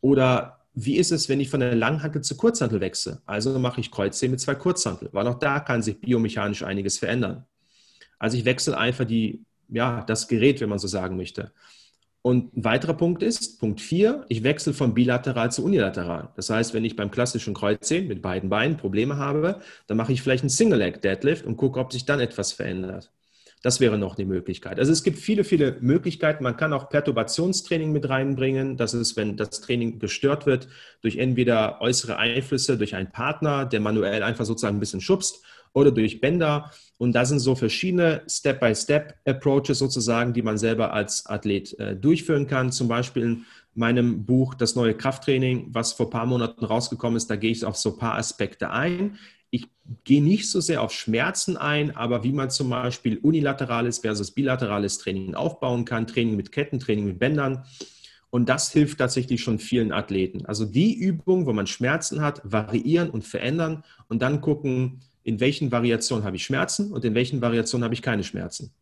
Oder 0.00 0.60
wie 0.72 0.96
ist 0.96 1.10
es, 1.10 1.28
wenn 1.28 1.40
ich 1.40 1.50
von 1.50 1.58
der 1.58 1.74
Langhantel 1.74 2.22
zur 2.22 2.36
Kurzhantel 2.36 2.80
wechsle? 2.80 3.20
Also 3.26 3.58
mache 3.58 3.80
ich 3.80 3.90
Kreuzheben 3.90 4.30
mit 4.30 4.40
zwei 4.40 4.54
Kurzhantel, 4.54 5.08
weil 5.10 5.26
auch 5.26 5.40
da 5.40 5.58
kann 5.58 5.82
sich 5.82 6.00
biomechanisch 6.00 6.62
einiges 6.62 7.00
verändern. 7.00 7.46
Also 8.20 8.36
ich 8.36 8.44
wechsle 8.44 8.78
einfach 8.78 9.06
die, 9.06 9.42
ja, 9.68 10.04
das 10.04 10.28
Gerät, 10.28 10.60
wenn 10.60 10.68
man 10.68 10.78
so 10.78 10.86
sagen 10.86 11.16
möchte. 11.16 11.50
Und 12.22 12.56
ein 12.56 12.64
weiterer 12.64 12.94
Punkt 12.94 13.24
ist, 13.24 13.58
Punkt 13.58 13.80
4, 13.80 14.26
ich 14.28 14.44
wechsle 14.44 14.72
von 14.72 14.94
bilateral 14.94 15.50
zu 15.50 15.64
unilateral. 15.64 16.28
Das 16.36 16.50
heißt, 16.50 16.72
wenn 16.72 16.84
ich 16.84 16.94
beim 16.94 17.10
klassischen 17.10 17.52
Kreuzheben 17.52 18.06
mit 18.06 18.22
beiden 18.22 18.48
Beinen 18.48 18.76
Probleme 18.76 19.16
habe, 19.16 19.60
dann 19.88 19.96
mache 19.96 20.12
ich 20.12 20.22
vielleicht 20.22 20.44
einen 20.44 20.50
Single-Leg-Deadlift 20.50 21.44
und 21.44 21.56
gucke, 21.56 21.80
ob 21.80 21.92
sich 21.92 22.04
dann 22.04 22.20
etwas 22.20 22.52
verändert. 22.52 23.10
Das 23.62 23.80
wäre 23.80 23.98
noch 23.98 24.14
die 24.14 24.24
Möglichkeit. 24.24 24.78
Also 24.78 24.92
es 24.92 25.02
gibt 25.02 25.18
viele, 25.18 25.44
viele 25.44 25.78
Möglichkeiten. 25.80 26.42
Man 26.44 26.56
kann 26.56 26.72
auch 26.72 26.88
Perturbationstraining 26.88 27.92
mit 27.92 28.08
reinbringen. 28.08 28.76
Das 28.76 28.94
ist, 28.94 29.16
wenn 29.16 29.36
das 29.36 29.60
Training 29.60 29.98
gestört 30.00 30.46
wird 30.46 30.68
durch 31.00 31.16
entweder 31.16 31.80
äußere 31.80 32.18
Einflüsse, 32.18 32.76
durch 32.76 32.94
einen 32.96 33.10
Partner, 33.10 33.64
der 33.64 33.80
manuell 33.80 34.22
einfach 34.22 34.44
sozusagen 34.44 34.76
ein 34.76 34.80
bisschen 34.80 35.00
schubst 35.00 35.44
oder 35.72 35.90
durch 35.90 36.20
Bänder. 36.20 36.70
Und 36.98 37.12
da 37.12 37.24
sind 37.24 37.40
so 37.40 37.54
verschiedene 37.54 38.22
Step-by-Step-Approaches 38.28 39.78
sozusagen, 39.78 40.32
die 40.32 40.42
man 40.42 40.58
selber 40.58 40.92
als 40.92 41.26
Athlet 41.26 41.78
äh, 41.78 41.96
durchführen 41.96 42.46
kann. 42.46 42.72
Zum 42.72 42.88
Beispiel 42.88 43.22
in 43.22 43.44
meinem 43.74 44.24
Buch 44.24 44.54
Das 44.54 44.74
neue 44.74 44.94
Krafttraining, 44.94 45.68
was 45.70 45.92
vor 45.92 46.06
ein 46.06 46.10
paar 46.10 46.26
Monaten 46.26 46.64
rausgekommen 46.64 47.16
ist, 47.16 47.30
da 47.30 47.36
gehe 47.36 47.50
ich 47.50 47.64
auf 47.64 47.76
so 47.76 47.92
ein 47.92 47.98
paar 47.98 48.16
Aspekte 48.16 48.70
ein 48.70 49.18
ich 49.52 49.68
gehe 50.04 50.22
nicht 50.22 50.50
so 50.50 50.60
sehr 50.60 50.82
auf 50.82 50.92
Schmerzen 50.92 51.58
ein, 51.58 51.94
aber 51.94 52.24
wie 52.24 52.32
man 52.32 52.48
zum 52.48 52.70
Beispiel 52.70 53.18
unilaterales 53.18 53.98
versus 53.98 54.30
bilaterales 54.30 54.96
Training 54.96 55.34
aufbauen 55.34 55.84
kann, 55.84 56.06
Training 56.06 56.36
mit 56.36 56.52
Ketten, 56.52 56.80
Training 56.80 57.04
mit 57.04 57.18
Bändern. 57.18 57.64
Und 58.30 58.48
das 58.48 58.72
hilft 58.72 58.98
tatsächlich 58.98 59.42
schon 59.42 59.58
vielen 59.58 59.92
Athleten. 59.92 60.46
Also 60.46 60.64
die 60.64 60.94
Übung, 60.94 61.44
wo 61.44 61.52
man 61.52 61.66
Schmerzen 61.66 62.22
hat, 62.22 62.40
variieren 62.44 63.10
und 63.10 63.26
verändern 63.26 63.84
und 64.08 64.22
dann 64.22 64.40
gucken, 64.40 65.00
in 65.24 65.40
welchen 65.40 65.70
Variationen 65.70 66.24
habe 66.24 66.36
ich 66.36 66.44
Schmerzen 66.44 66.92
und 66.92 67.04
in 67.04 67.14
welchen 67.14 67.40
Variationen 67.40 67.84
habe 67.84 67.94
ich 67.94 68.02
keine 68.02 68.24
Schmerzen. 68.24 68.72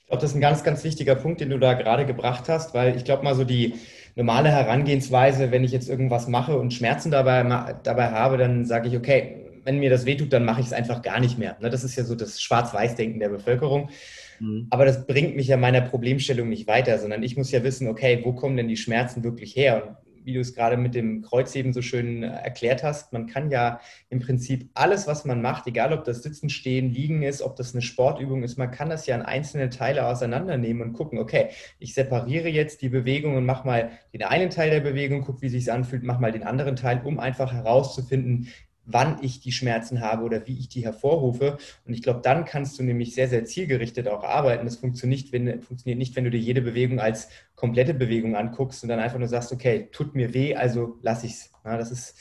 Ich 0.00 0.06
glaube, 0.06 0.22
das 0.22 0.30
ist 0.30 0.36
ein 0.36 0.40
ganz, 0.40 0.64
ganz 0.64 0.82
wichtiger 0.84 1.14
Punkt, 1.14 1.40
den 1.40 1.50
du 1.50 1.58
da 1.58 1.74
gerade 1.74 2.04
gebracht 2.04 2.48
hast, 2.48 2.74
weil 2.74 2.96
ich 2.96 3.04
glaube 3.04 3.22
mal 3.22 3.34
so 3.34 3.44
die, 3.44 3.74
normale 4.16 4.50
Herangehensweise, 4.50 5.50
wenn 5.50 5.64
ich 5.64 5.72
jetzt 5.72 5.88
irgendwas 5.88 6.28
mache 6.28 6.58
und 6.58 6.72
Schmerzen 6.72 7.10
dabei, 7.10 7.42
dabei 7.82 8.10
habe, 8.10 8.36
dann 8.36 8.64
sage 8.64 8.88
ich, 8.88 8.96
okay, 8.96 9.46
wenn 9.64 9.78
mir 9.78 9.90
das 9.90 10.06
wehtut, 10.06 10.32
dann 10.32 10.44
mache 10.44 10.60
ich 10.60 10.66
es 10.66 10.72
einfach 10.72 11.02
gar 11.02 11.20
nicht 11.20 11.38
mehr. 11.38 11.56
Ne, 11.60 11.70
das 11.70 11.84
ist 11.84 11.96
ja 11.96 12.04
so 12.04 12.14
das 12.14 12.40
Schwarz-Weiß-Denken 12.40 13.20
der 13.20 13.28
Bevölkerung. 13.28 13.90
Mhm. 14.38 14.66
Aber 14.70 14.84
das 14.84 15.06
bringt 15.06 15.36
mich 15.36 15.48
ja 15.48 15.56
meiner 15.56 15.82
Problemstellung 15.82 16.48
nicht 16.48 16.66
weiter, 16.66 16.98
sondern 16.98 17.22
ich 17.22 17.36
muss 17.36 17.50
ja 17.50 17.62
wissen, 17.62 17.88
okay, 17.88 18.20
wo 18.24 18.32
kommen 18.32 18.56
denn 18.56 18.68
die 18.68 18.76
Schmerzen 18.76 19.22
wirklich 19.22 19.54
her? 19.54 19.98
Wie 20.22 20.34
du 20.34 20.40
es 20.40 20.54
gerade 20.54 20.76
mit 20.76 20.94
dem 20.94 21.22
Kreuzheben 21.22 21.72
so 21.72 21.82
schön 21.82 22.22
äh, 22.22 22.28
erklärt 22.28 22.82
hast, 22.82 23.12
man 23.12 23.26
kann 23.26 23.50
ja 23.50 23.80
im 24.08 24.20
Prinzip 24.20 24.70
alles, 24.74 25.06
was 25.06 25.24
man 25.24 25.42
macht, 25.42 25.66
egal 25.66 25.92
ob 25.92 26.04
das 26.04 26.22
Sitzen, 26.22 26.50
Stehen, 26.50 26.90
Liegen 26.90 27.22
ist, 27.22 27.42
ob 27.42 27.56
das 27.56 27.72
eine 27.74 27.82
Sportübung 27.82 28.42
ist, 28.42 28.58
man 28.58 28.70
kann 28.70 28.90
das 28.90 29.06
ja 29.06 29.16
in 29.16 29.22
einzelne 29.22 29.70
Teile 29.70 30.06
auseinandernehmen 30.06 30.82
und 30.82 30.92
gucken, 30.92 31.18
okay, 31.18 31.50
ich 31.78 31.94
separiere 31.94 32.48
jetzt 32.48 32.82
die 32.82 32.88
Bewegung 32.88 33.36
und 33.36 33.46
mache 33.46 33.66
mal 33.66 33.90
den 34.12 34.22
einen 34.22 34.50
Teil 34.50 34.70
der 34.70 34.80
Bewegung, 34.80 35.22
guck, 35.22 35.42
wie 35.42 35.48
sich 35.48 35.70
anfühlt, 35.72 36.02
mach 36.02 36.18
mal 36.18 36.32
den 36.32 36.42
anderen 36.42 36.76
Teil, 36.76 37.00
um 37.04 37.18
einfach 37.18 37.52
herauszufinden, 37.52 38.48
wann 38.92 39.18
ich 39.22 39.40
die 39.40 39.52
Schmerzen 39.52 40.00
habe 40.00 40.24
oder 40.24 40.46
wie 40.46 40.58
ich 40.58 40.68
die 40.68 40.84
hervorrufe. 40.84 41.58
Und 41.86 41.94
ich 41.94 42.02
glaube, 42.02 42.20
dann 42.22 42.44
kannst 42.44 42.78
du 42.78 42.82
nämlich 42.82 43.14
sehr, 43.14 43.28
sehr 43.28 43.44
zielgerichtet 43.44 44.08
auch 44.08 44.24
arbeiten. 44.24 44.64
Das 44.64 44.76
funktioniert 44.76 45.10
nicht, 45.10 45.32
wenn, 45.32 45.60
funktioniert 45.60 45.98
nicht, 45.98 46.16
wenn 46.16 46.24
du 46.24 46.30
dir 46.30 46.38
jede 46.38 46.62
Bewegung 46.62 47.00
als 47.00 47.28
komplette 47.54 47.94
Bewegung 47.94 48.36
anguckst 48.36 48.82
und 48.82 48.88
dann 48.88 49.00
einfach 49.00 49.18
nur 49.18 49.28
sagst, 49.28 49.52
okay, 49.52 49.88
tut 49.92 50.14
mir 50.14 50.32
weh, 50.34 50.54
also 50.54 50.98
lasse 51.02 51.26
ich 51.26 51.32
es. 51.32 51.50
Ja, 51.64 51.76
das 51.76 51.90
ist, 51.90 52.16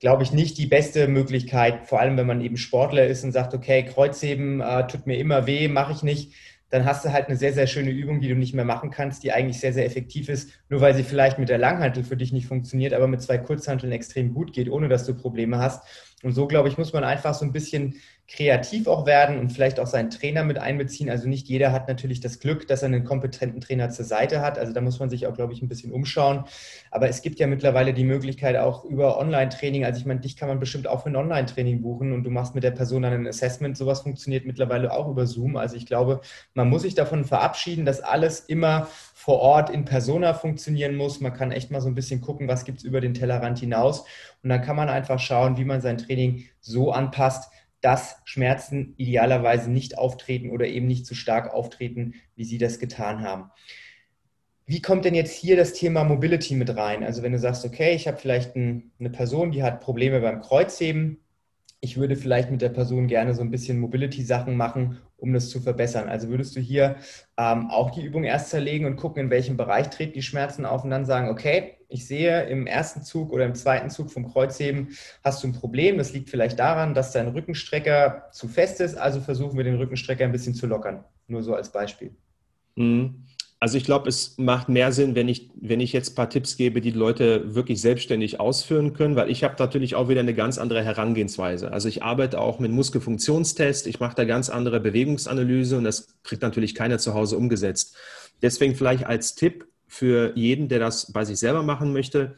glaube 0.00 0.22
ich, 0.24 0.32
nicht 0.32 0.58
die 0.58 0.66
beste 0.66 1.06
Möglichkeit, 1.06 1.86
vor 1.86 2.00
allem 2.00 2.16
wenn 2.16 2.26
man 2.26 2.40
eben 2.40 2.56
Sportler 2.56 3.06
ist 3.06 3.22
und 3.22 3.32
sagt, 3.32 3.54
okay, 3.54 3.84
Kreuzheben 3.84 4.60
äh, 4.60 4.86
tut 4.86 5.06
mir 5.06 5.18
immer 5.18 5.46
weh, 5.46 5.68
mache 5.68 5.92
ich 5.92 6.02
nicht 6.02 6.32
dann 6.72 6.86
hast 6.86 7.04
du 7.04 7.12
halt 7.12 7.28
eine 7.28 7.36
sehr, 7.36 7.52
sehr 7.52 7.66
schöne 7.66 7.90
Übung, 7.90 8.20
die 8.22 8.28
du 8.28 8.34
nicht 8.34 8.54
mehr 8.54 8.64
machen 8.64 8.90
kannst, 8.90 9.22
die 9.24 9.32
eigentlich 9.32 9.60
sehr, 9.60 9.74
sehr 9.74 9.84
effektiv 9.84 10.30
ist, 10.30 10.50
nur 10.70 10.80
weil 10.80 10.94
sie 10.94 11.02
vielleicht 11.02 11.38
mit 11.38 11.50
der 11.50 11.58
Langhantel 11.58 12.02
für 12.02 12.16
dich 12.16 12.32
nicht 12.32 12.46
funktioniert, 12.46 12.94
aber 12.94 13.08
mit 13.08 13.20
zwei 13.20 13.36
Kurzhanteln 13.36 13.92
extrem 13.92 14.32
gut 14.32 14.54
geht, 14.54 14.70
ohne 14.70 14.88
dass 14.88 15.04
du 15.04 15.14
Probleme 15.14 15.58
hast. 15.58 15.86
Und 16.22 16.32
so, 16.32 16.46
glaube 16.46 16.68
ich, 16.68 16.78
muss 16.78 16.92
man 16.92 17.04
einfach 17.04 17.34
so 17.34 17.44
ein 17.44 17.52
bisschen 17.52 17.96
kreativ 18.28 18.86
auch 18.86 19.04
werden 19.04 19.38
und 19.38 19.50
vielleicht 19.50 19.78
auch 19.78 19.86
seinen 19.86 20.08
Trainer 20.08 20.42
mit 20.44 20.56
einbeziehen. 20.56 21.10
Also 21.10 21.28
nicht 21.28 21.48
jeder 21.48 21.70
hat 21.72 21.88
natürlich 21.88 22.20
das 22.20 22.38
Glück, 22.38 22.66
dass 22.66 22.82
er 22.82 22.86
einen 22.86 23.04
kompetenten 23.04 23.60
Trainer 23.60 23.90
zur 23.90 24.04
Seite 24.04 24.40
hat. 24.40 24.58
Also 24.58 24.72
da 24.72 24.80
muss 24.80 25.00
man 25.00 25.10
sich 25.10 25.26
auch, 25.26 25.34
glaube 25.34 25.52
ich, 25.52 25.60
ein 25.60 25.68
bisschen 25.68 25.92
umschauen. 25.92 26.44
Aber 26.90 27.08
es 27.08 27.20
gibt 27.20 27.40
ja 27.40 27.46
mittlerweile 27.46 27.92
die 27.92 28.04
Möglichkeit 28.04 28.56
auch 28.56 28.84
über 28.84 29.18
Online-Training. 29.18 29.84
Also 29.84 30.00
ich 30.00 30.06
meine, 30.06 30.20
dich 30.20 30.36
kann 30.36 30.48
man 30.48 30.60
bestimmt 30.60 30.86
auch 30.86 31.02
für 31.02 31.10
ein 31.10 31.16
Online-Training 31.16 31.82
buchen 31.82 32.12
und 32.12 32.24
du 32.24 32.30
machst 32.30 32.54
mit 32.54 32.64
der 32.64 32.70
Person 32.70 33.02
dann 33.02 33.12
ein 33.12 33.26
Assessment. 33.26 33.76
Sowas 33.76 34.00
funktioniert 34.00 34.46
mittlerweile 34.46 34.92
auch 34.92 35.08
über 35.08 35.26
Zoom. 35.26 35.56
Also 35.56 35.76
ich 35.76 35.84
glaube, 35.84 36.20
man 36.54 36.70
muss 36.70 36.82
sich 36.82 36.94
davon 36.94 37.24
verabschieden, 37.24 37.84
dass 37.84 38.00
alles 38.00 38.40
immer 38.40 38.88
vor 39.22 39.38
Ort 39.38 39.70
in 39.70 39.84
Persona 39.84 40.34
funktionieren 40.34 40.96
muss. 40.96 41.20
Man 41.20 41.32
kann 41.32 41.52
echt 41.52 41.70
mal 41.70 41.80
so 41.80 41.86
ein 41.86 41.94
bisschen 41.94 42.20
gucken, 42.20 42.48
was 42.48 42.64
gibt 42.64 42.78
es 42.78 42.84
über 42.84 43.00
den 43.00 43.14
Tellerrand 43.14 43.60
hinaus. 43.60 44.00
Und 44.42 44.48
dann 44.48 44.62
kann 44.62 44.74
man 44.74 44.88
einfach 44.88 45.20
schauen, 45.20 45.56
wie 45.56 45.64
man 45.64 45.80
sein 45.80 45.96
Training 45.96 46.46
so 46.60 46.90
anpasst, 46.90 47.48
dass 47.80 48.16
Schmerzen 48.24 48.94
idealerweise 48.96 49.70
nicht 49.70 49.96
auftreten 49.96 50.50
oder 50.50 50.66
eben 50.66 50.88
nicht 50.88 51.06
so 51.06 51.14
stark 51.14 51.54
auftreten, 51.54 52.14
wie 52.34 52.42
Sie 52.42 52.58
das 52.58 52.80
getan 52.80 53.22
haben. 53.22 53.52
Wie 54.66 54.82
kommt 54.82 55.04
denn 55.04 55.14
jetzt 55.14 55.36
hier 55.36 55.54
das 55.54 55.72
Thema 55.72 56.02
Mobility 56.02 56.56
mit 56.56 56.76
rein? 56.76 57.04
Also 57.04 57.22
wenn 57.22 57.30
du 57.30 57.38
sagst, 57.38 57.64
okay, 57.64 57.94
ich 57.94 58.08
habe 58.08 58.16
vielleicht 58.16 58.56
ein, 58.56 58.90
eine 58.98 59.10
Person, 59.10 59.52
die 59.52 59.62
hat 59.62 59.82
Probleme 59.82 60.18
beim 60.18 60.40
Kreuzheben, 60.40 61.18
ich 61.84 61.96
würde 61.96 62.14
vielleicht 62.14 62.48
mit 62.48 62.62
der 62.62 62.68
Person 62.68 63.08
gerne 63.08 63.34
so 63.34 63.42
ein 63.42 63.50
bisschen 63.50 63.80
Mobility-Sachen 63.80 64.56
machen, 64.56 64.98
um 65.16 65.32
das 65.32 65.50
zu 65.50 65.60
verbessern. 65.60 66.08
Also 66.08 66.28
würdest 66.28 66.54
du 66.54 66.60
hier 66.60 66.94
ähm, 67.36 67.70
auch 67.70 67.90
die 67.90 68.04
Übung 68.04 68.22
erst 68.22 68.50
zerlegen 68.50 68.86
und 68.86 68.94
gucken, 68.94 69.24
in 69.24 69.30
welchem 69.30 69.56
Bereich 69.56 69.90
treten 69.90 70.12
die 70.12 70.22
Schmerzen 70.22 70.64
auf 70.64 70.84
und 70.84 70.90
dann 70.90 71.04
sagen, 71.04 71.28
okay, 71.28 71.74
ich 71.88 72.06
sehe 72.06 72.44
im 72.44 72.68
ersten 72.68 73.02
Zug 73.02 73.32
oder 73.32 73.44
im 73.44 73.56
zweiten 73.56 73.90
Zug 73.90 74.12
vom 74.12 74.30
Kreuzheben 74.30 74.96
hast 75.24 75.42
du 75.42 75.48
ein 75.48 75.54
Problem. 75.54 75.98
Das 75.98 76.12
liegt 76.12 76.30
vielleicht 76.30 76.60
daran, 76.60 76.94
dass 76.94 77.10
dein 77.10 77.26
Rückenstrecker 77.26 78.28
zu 78.30 78.46
fest 78.46 78.80
ist. 78.80 78.96
Also 78.96 79.20
versuchen 79.20 79.56
wir 79.56 79.64
den 79.64 79.76
Rückenstrecker 79.76 80.24
ein 80.24 80.32
bisschen 80.32 80.54
zu 80.54 80.68
lockern. 80.68 81.02
Nur 81.26 81.42
so 81.42 81.52
als 81.52 81.72
Beispiel. 81.72 82.14
Mhm. 82.76 83.24
Also 83.62 83.78
ich 83.78 83.84
glaube, 83.84 84.08
es 84.08 84.36
macht 84.38 84.68
mehr 84.68 84.90
Sinn, 84.90 85.14
wenn 85.14 85.28
ich, 85.28 85.48
wenn 85.54 85.78
ich 85.78 85.92
jetzt 85.92 86.10
ein 86.10 86.14
paar 86.16 86.28
Tipps 86.28 86.56
gebe, 86.56 86.80
die, 86.80 86.90
die 86.90 86.98
Leute 86.98 87.54
wirklich 87.54 87.80
selbstständig 87.80 88.40
ausführen 88.40 88.92
können, 88.92 89.14
weil 89.14 89.30
ich 89.30 89.44
habe 89.44 89.54
natürlich 89.56 89.94
auch 89.94 90.08
wieder 90.08 90.18
eine 90.18 90.34
ganz 90.34 90.58
andere 90.58 90.82
Herangehensweise. 90.82 91.70
Also 91.70 91.88
ich 91.88 92.02
arbeite 92.02 92.40
auch 92.40 92.58
mit 92.58 92.72
Muskelfunktionstest, 92.72 93.86
ich 93.86 94.00
mache 94.00 94.16
da 94.16 94.24
ganz 94.24 94.50
andere 94.50 94.80
Bewegungsanalyse 94.80 95.78
und 95.78 95.84
das 95.84 96.08
kriegt 96.24 96.42
natürlich 96.42 96.74
keiner 96.74 96.98
zu 96.98 97.14
Hause 97.14 97.36
umgesetzt. 97.36 97.94
Deswegen 98.42 98.74
vielleicht 98.74 99.06
als 99.06 99.36
Tipp 99.36 99.68
für 99.86 100.32
jeden, 100.34 100.66
der 100.66 100.80
das 100.80 101.12
bei 101.12 101.24
sich 101.24 101.38
selber 101.38 101.62
machen 101.62 101.92
möchte, 101.92 102.34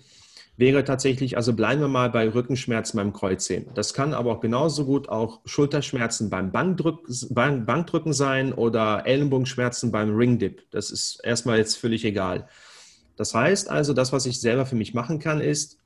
wäre 0.57 0.85
tatsächlich, 0.85 1.37
also 1.37 1.53
bleiben 1.53 1.81
wir 1.81 1.89
mal 1.89 2.11
bei 2.11 2.29
Rückenschmerzen 2.29 2.97
beim 2.97 3.13
Kreuzheben. 3.13 3.73
Das 3.75 3.93
kann 3.95 4.15
aber 4.15 4.33
auch 4.33 4.41
genauso 4.41 4.85
gut 4.85 5.09
auch 5.09 5.41
Schulterschmerzen 5.45 6.31
beim 6.31 6.53
Bankdrück, 6.53 7.01
Bankdrücken 7.31 8.13
sein 8.13 8.53
oder 8.53 9.07
Ellenbogenschmerzen 9.07 9.91
beim 9.91 10.15
Ringdip. 10.15 10.63
Das 10.71 10.91
ist 10.91 11.21
erstmal 11.25 11.59
jetzt 11.59 11.77
völlig 11.77 12.05
egal. 12.05 12.49
Das 13.17 13.35
heißt 13.35 13.69
also, 13.71 13.93
das, 13.93 14.13
was 14.13 14.27
ich 14.27 14.41
selber 14.41 14.67
für 14.67 14.77
mich 14.77 14.95
machen 14.95 15.19
kann, 15.19 15.41
ist, 15.41 15.79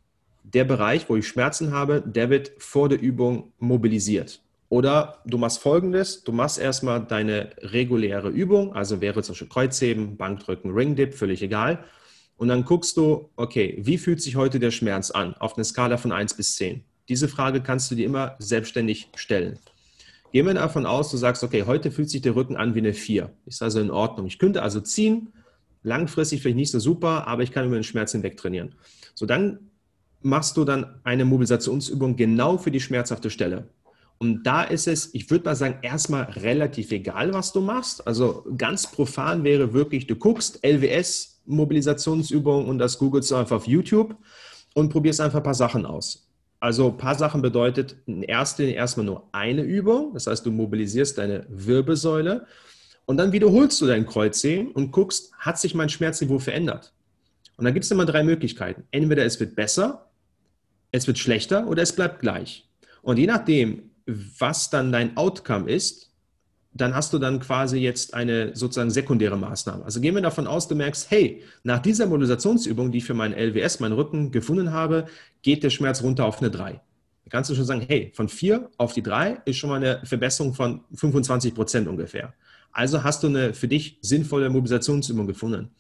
der 0.45 0.65
Bereich, 0.65 1.09
wo 1.09 1.17
ich 1.17 1.29
Schmerzen 1.29 1.73
habe, 1.73 2.03
der 2.05 2.31
wird 2.31 2.53
vor 2.59 2.89
der 2.89 3.01
Übung 3.01 3.53
mobilisiert. 3.59 4.41
Oder 4.71 5.19
du 5.27 5.39
machst 5.39 5.61
folgendes: 5.61 6.25
Du 6.25 6.33
machst 6.33 6.59
erstmal 6.59 7.05
deine 7.05 7.51
reguläre 7.59 8.29
Übung, 8.29 8.75
also 8.75 9.01
wäre 9.01 9.23
zum 9.23 9.33
Beispiel 9.33 9.49
Kreuzheben, 9.49 10.17
Bankdrücken, 10.17 10.71
Ringdip, 10.71 11.15
völlig 11.15 11.43
egal. 11.43 11.85
Und 12.39 12.49
dann 12.49 12.65
guckst 12.65 12.97
du, 12.97 13.29
okay, 13.37 13.77
wie 13.81 13.99
fühlt 13.99 14.23
sich 14.23 14.37
heute 14.37 14.59
der 14.59 14.71
Schmerz 14.71 15.11
an 15.11 15.35
auf 15.35 15.57
einer 15.57 15.65
Skala 15.65 15.99
von 15.99 16.13
1 16.13 16.35
bis 16.35 16.57
10? 16.57 16.83
Diese 17.09 17.29
Frage 17.29 17.61
kannst 17.61 17.91
du 17.91 17.95
dir 17.95 18.07
immer 18.07 18.37
selbstständig 18.39 19.11
stellen. 19.17 19.59
Gehen 20.33 20.47
wir 20.47 20.55
davon 20.55 20.87
aus, 20.87 21.11
du 21.11 21.17
sagst, 21.17 21.43
okay, 21.43 21.65
heute 21.67 21.91
fühlt 21.91 22.11
sich 22.11 22.23
der 22.23 22.37
Rücken 22.37 22.57
an 22.57 22.75
wie 22.75 22.81
eine 22.81 22.95
4. 22.95 23.31
Ist 23.47 23.63
also 23.63 23.81
in 23.81 23.91
Ordnung. 23.91 24.27
Ich 24.27 24.39
könnte 24.39 24.63
also 24.63 24.81
ziehen, 24.81 25.33
langfristig 25.83 26.41
vielleicht 26.41 26.57
nicht 26.57 26.71
so 26.71 26.79
super, 26.79 27.27
aber 27.27 27.43
ich 27.43 27.51
kann 27.51 27.67
über 27.67 27.77
den 27.77 27.85
Schmerz 27.85 28.13
hinweg 28.13 28.37
trainieren. 28.37 28.75
So, 29.15 29.27
dann 29.27 29.71
machst 30.21 30.57
du 30.57 30.65
dann 30.65 31.01
eine 31.03 31.25
Mobilisationsübung 31.25 32.17
genau 32.17 32.59
für 32.59 32.71
die 32.71 32.81
schmerzhafte 32.81 33.31
Stelle. 33.31 33.69
Und 34.19 34.43
da 34.45 34.63
ist 34.65 34.89
es, 34.89 35.15
ich 35.15 35.31
würde 35.31 35.45
mal 35.45 35.55
sagen, 35.55 35.79
erstmal 35.83 36.25
relativ 36.25 36.91
egal, 36.91 37.33
was 37.33 37.53
du 37.53 37.61
machst. 37.61 38.07
Also 38.07 38.45
ganz 38.57 38.91
profan 38.91 39.45
wäre 39.45 39.73
wirklich, 39.73 40.07
du 40.07 40.17
guckst 40.17 40.65
LWS, 40.65 41.38
Mobilisationsübungen 41.49 42.69
und 42.69 42.79
das 42.79 42.99
googelst 42.99 43.31
du 43.31 43.37
einfach 43.37 43.57
auf 43.57 43.67
YouTube 43.67 44.17
und 44.75 44.91
probierst 44.91 45.21
einfach 45.21 45.39
ein 45.39 45.45
paar 45.45 45.55
Sachen 45.55 45.87
aus. 45.87 46.29
Also 46.61 46.89
ein 46.89 46.97
paar 46.97 47.15
Sachen 47.15 47.43
bedeutet 47.43 47.97
in 48.07 48.23
erster 48.23 48.63
Linie 48.63 48.77
erstmal 48.77 49.07
nur 49.07 49.29
eine 49.33 49.63
Übung. 49.63 50.13
Das 50.15 50.27
heißt, 50.27 50.45
du 50.45 50.51
mobilisierst 50.51 51.19
deine 51.19 51.47
Wirbelsäule 51.49 52.47
und 53.07 53.17
dann 53.17 53.33
wiederholst 53.33 53.81
du 53.81 53.87
dein 53.87 54.07
Kreuzheben 54.07 54.73
und 54.73 54.91
guckst, 54.91 55.33
hat 55.39 55.59
sich 55.59 55.75
mein 55.75 55.89
Schmerzniveau 55.89 56.39
verändert? 56.39 56.93
Und 57.57 57.65
dann 57.65 57.75
gibt 57.75 57.85
es 57.85 57.91
immer 57.91 58.05
drei 58.05 58.23
Möglichkeiten. 58.23 58.85
Entweder 58.91 59.25
es 59.25 59.41
wird 59.41 59.57
besser, 59.57 60.11
es 60.93 61.07
wird 61.07 61.19
schlechter 61.19 61.67
oder 61.69 61.83
es 61.83 61.95
bleibt 61.95 62.21
gleich. 62.21 62.69
Und 63.03 63.19
je 63.19 63.27
nachdem, 63.27 63.91
was 64.07 64.71
dann 64.71 64.93
dein 64.93 65.17
Outcome 65.17 65.71
ist, 65.71 66.08
dann 66.73 66.95
hast 66.95 67.13
du 67.13 67.19
dann 67.19 67.41
quasi 67.41 67.79
jetzt 67.79 68.15
eine 68.15 68.55
sozusagen 68.55 68.91
sekundäre 68.91 69.37
Maßnahme. 69.37 69.85
Also 69.85 70.01
gehen 70.01 70.15
wir 70.15 70.23
davon 70.23 70.47
aus, 70.47 70.69
du 70.69 70.75
merkst, 70.75 71.11
hey, 71.11 71.43
nach 71.63 71.81
dieser 71.81 72.07
Mobilisationsübung, 72.07 72.93
die 72.93 72.99
ich 72.99 73.05
für 73.05 73.15
meinen 73.15 73.35
LWS, 73.35 73.81
meinen 73.81 73.95
Rücken 73.95 74.31
gefunden 74.31 74.73
habe, 74.73 75.07
geht 75.43 75.63
der 75.63 75.71
Schmerz 75.71 76.03
runter 76.03 76.25
auf 76.25 76.41
eine 76.41 76.51
3. 76.51 76.73
Da 76.73 77.31
kannst 77.31 77.51
du 77.51 77.55
schon 77.55 77.65
sagen, 77.65 77.85
hey, 77.87 78.13
von 78.15 78.29
4 78.29 78.71
auf 78.77 78.93
die 78.93 79.03
3 79.03 79.43
ist 79.45 79.57
schon 79.57 79.71
mal 79.71 79.77
eine 79.77 80.01
Verbesserung 80.05 80.55
von 80.55 80.83
25 80.95 81.55
Prozent 81.55 81.89
ungefähr. 81.89 82.35
Also 82.73 83.03
hast 83.03 83.23
du 83.23 83.29
eine 83.29 83.55
für 83.55 83.69
dich 83.69 83.99
sinnvolle 84.03 84.51
Mobilisationsübung 84.51 85.27
gefunden. 85.27 85.71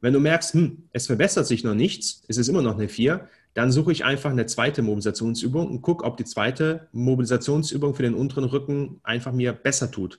Wenn 0.00 0.12
du 0.12 0.20
merkst, 0.20 0.54
hm, 0.54 0.88
es 0.92 1.06
verbessert 1.06 1.46
sich 1.46 1.62
noch 1.62 1.74
nichts, 1.74 2.24
es 2.26 2.36
ist 2.36 2.48
immer 2.48 2.62
noch 2.62 2.74
eine 2.74 2.88
4, 2.88 3.28
dann 3.54 3.70
suche 3.70 3.92
ich 3.92 4.04
einfach 4.04 4.30
eine 4.30 4.46
zweite 4.46 4.82
Mobilisationsübung 4.82 5.68
und 5.68 5.82
gucke, 5.82 6.04
ob 6.04 6.16
die 6.16 6.24
zweite 6.24 6.88
Mobilisationsübung 6.92 7.94
für 7.94 8.02
den 8.02 8.14
unteren 8.14 8.44
Rücken 8.44 9.00
einfach 9.04 9.32
mir 9.32 9.52
besser 9.52 9.90
tut. 9.90 10.18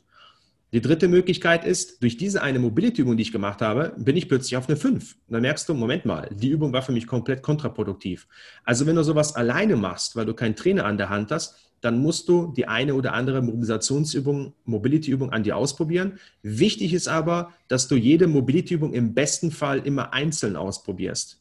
Die 0.74 0.82
dritte 0.82 1.08
Möglichkeit 1.08 1.66
ist, 1.66 2.02
durch 2.02 2.18
diese 2.18 2.42
eine 2.42 2.58
Mobility-Übung, 2.58 3.16
die 3.16 3.22
ich 3.22 3.32
gemacht 3.32 3.62
habe, 3.62 3.94
bin 3.96 4.18
ich 4.18 4.28
plötzlich 4.28 4.58
auf 4.58 4.68
eine 4.68 4.76
5. 4.76 5.14
Und 5.28 5.34
dann 5.34 5.44
merkst 5.44 5.70
du, 5.70 5.76
Moment 5.76 6.06
mal, 6.06 6.28
die 6.34 6.50
Übung 6.50 6.74
war 6.74 6.82
für 6.82 6.92
mich 6.92 7.06
komplett 7.06 7.44
kontraproduktiv. 7.44 8.28
Also 8.64 8.88
wenn 8.88 8.96
du 8.96 9.04
sowas 9.04 9.36
alleine 9.36 9.76
machst, 9.76 10.16
weil 10.16 10.26
du 10.26 10.34
keinen 10.34 10.56
Trainer 10.56 10.86
an 10.86 10.98
der 10.98 11.10
Hand 11.10 11.32
hast, 11.32 11.56
dann 11.82 12.00
musst 12.00 12.28
du 12.28 12.52
die 12.58 12.68
eine 12.68 12.96
oder 12.96 13.14
andere 13.14 13.44
Mobilisationsübung, 13.44 14.54
Mobility-Übung 14.66 15.32
an 15.32 15.44
dir 15.44 15.58
ausprobieren. 15.58 16.18
Wichtig 16.42 16.94
ist 16.96 17.08
aber, 17.08 17.52
dass 17.68 17.88
du 17.88 17.96
jede 17.96 18.26
Mobility-Übung 18.26 18.94
im 18.94 19.14
besten 19.14 19.52
Fall 19.52 19.86
immer 19.86 20.12
einzeln 20.12 20.56
ausprobierst. 20.56 21.40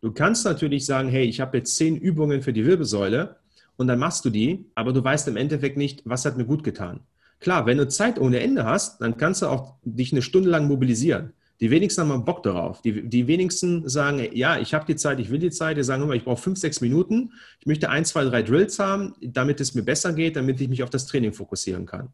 Du 0.00 0.12
kannst 0.12 0.44
natürlich 0.44 0.86
sagen, 0.86 1.08
hey, 1.08 1.24
ich 1.24 1.40
habe 1.40 1.56
jetzt 1.56 1.74
zehn 1.74 1.96
Übungen 1.96 2.42
für 2.42 2.52
die 2.52 2.64
Wirbelsäule 2.64 3.38
und 3.76 3.88
dann 3.88 3.98
machst 3.98 4.24
du 4.24 4.30
die, 4.30 4.66
aber 4.76 4.92
du 4.92 5.02
weißt 5.02 5.26
im 5.26 5.36
Endeffekt 5.36 5.76
nicht, 5.76 6.02
was 6.04 6.24
hat 6.24 6.36
mir 6.36 6.44
gut 6.44 6.62
getan. 6.62 7.00
Klar, 7.40 7.66
wenn 7.66 7.78
du 7.78 7.88
Zeit 7.88 8.18
ohne 8.18 8.40
Ende 8.40 8.64
hast, 8.64 9.00
dann 9.00 9.16
kannst 9.16 9.42
du 9.42 9.46
auch 9.46 9.74
dich 9.84 10.12
eine 10.12 10.22
Stunde 10.22 10.50
lang 10.50 10.66
mobilisieren. 10.66 11.32
Die 11.60 11.70
wenigsten 11.70 12.08
haben 12.08 12.24
Bock 12.24 12.42
darauf. 12.44 12.82
Die, 12.82 13.08
die 13.08 13.26
wenigsten 13.26 13.88
sagen, 13.88 14.28
ja, 14.32 14.58
ich 14.58 14.74
habe 14.74 14.86
die 14.86 14.94
Zeit, 14.96 15.18
ich 15.18 15.30
will 15.30 15.40
die 15.40 15.50
Zeit. 15.50 15.76
Die 15.76 15.82
sagen 15.82 16.04
immer, 16.04 16.14
ich 16.14 16.24
brauche 16.24 16.40
fünf, 16.40 16.58
sechs 16.58 16.80
Minuten. 16.80 17.32
Ich 17.60 17.66
möchte 17.66 17.90
ein, 17.90 18.04
zwei, 18.04 18.24
drei 18.24 18.42
Drills 18.42 18.78
haben, 18.78 19.14
damit 19.20 19.60
es 19.60 19.74
mir 19.74 19.82
besser 19.82 20.12
geht, 20.12 20.36
damit 20.36 20.60
ich 20.60 20.68
mich 20.68 20.82
auf 20.82 20.90
das 20.90 21.06
Training 21.06 21.32
fokussieren 21.32 21.84
kann. 21.86 22.10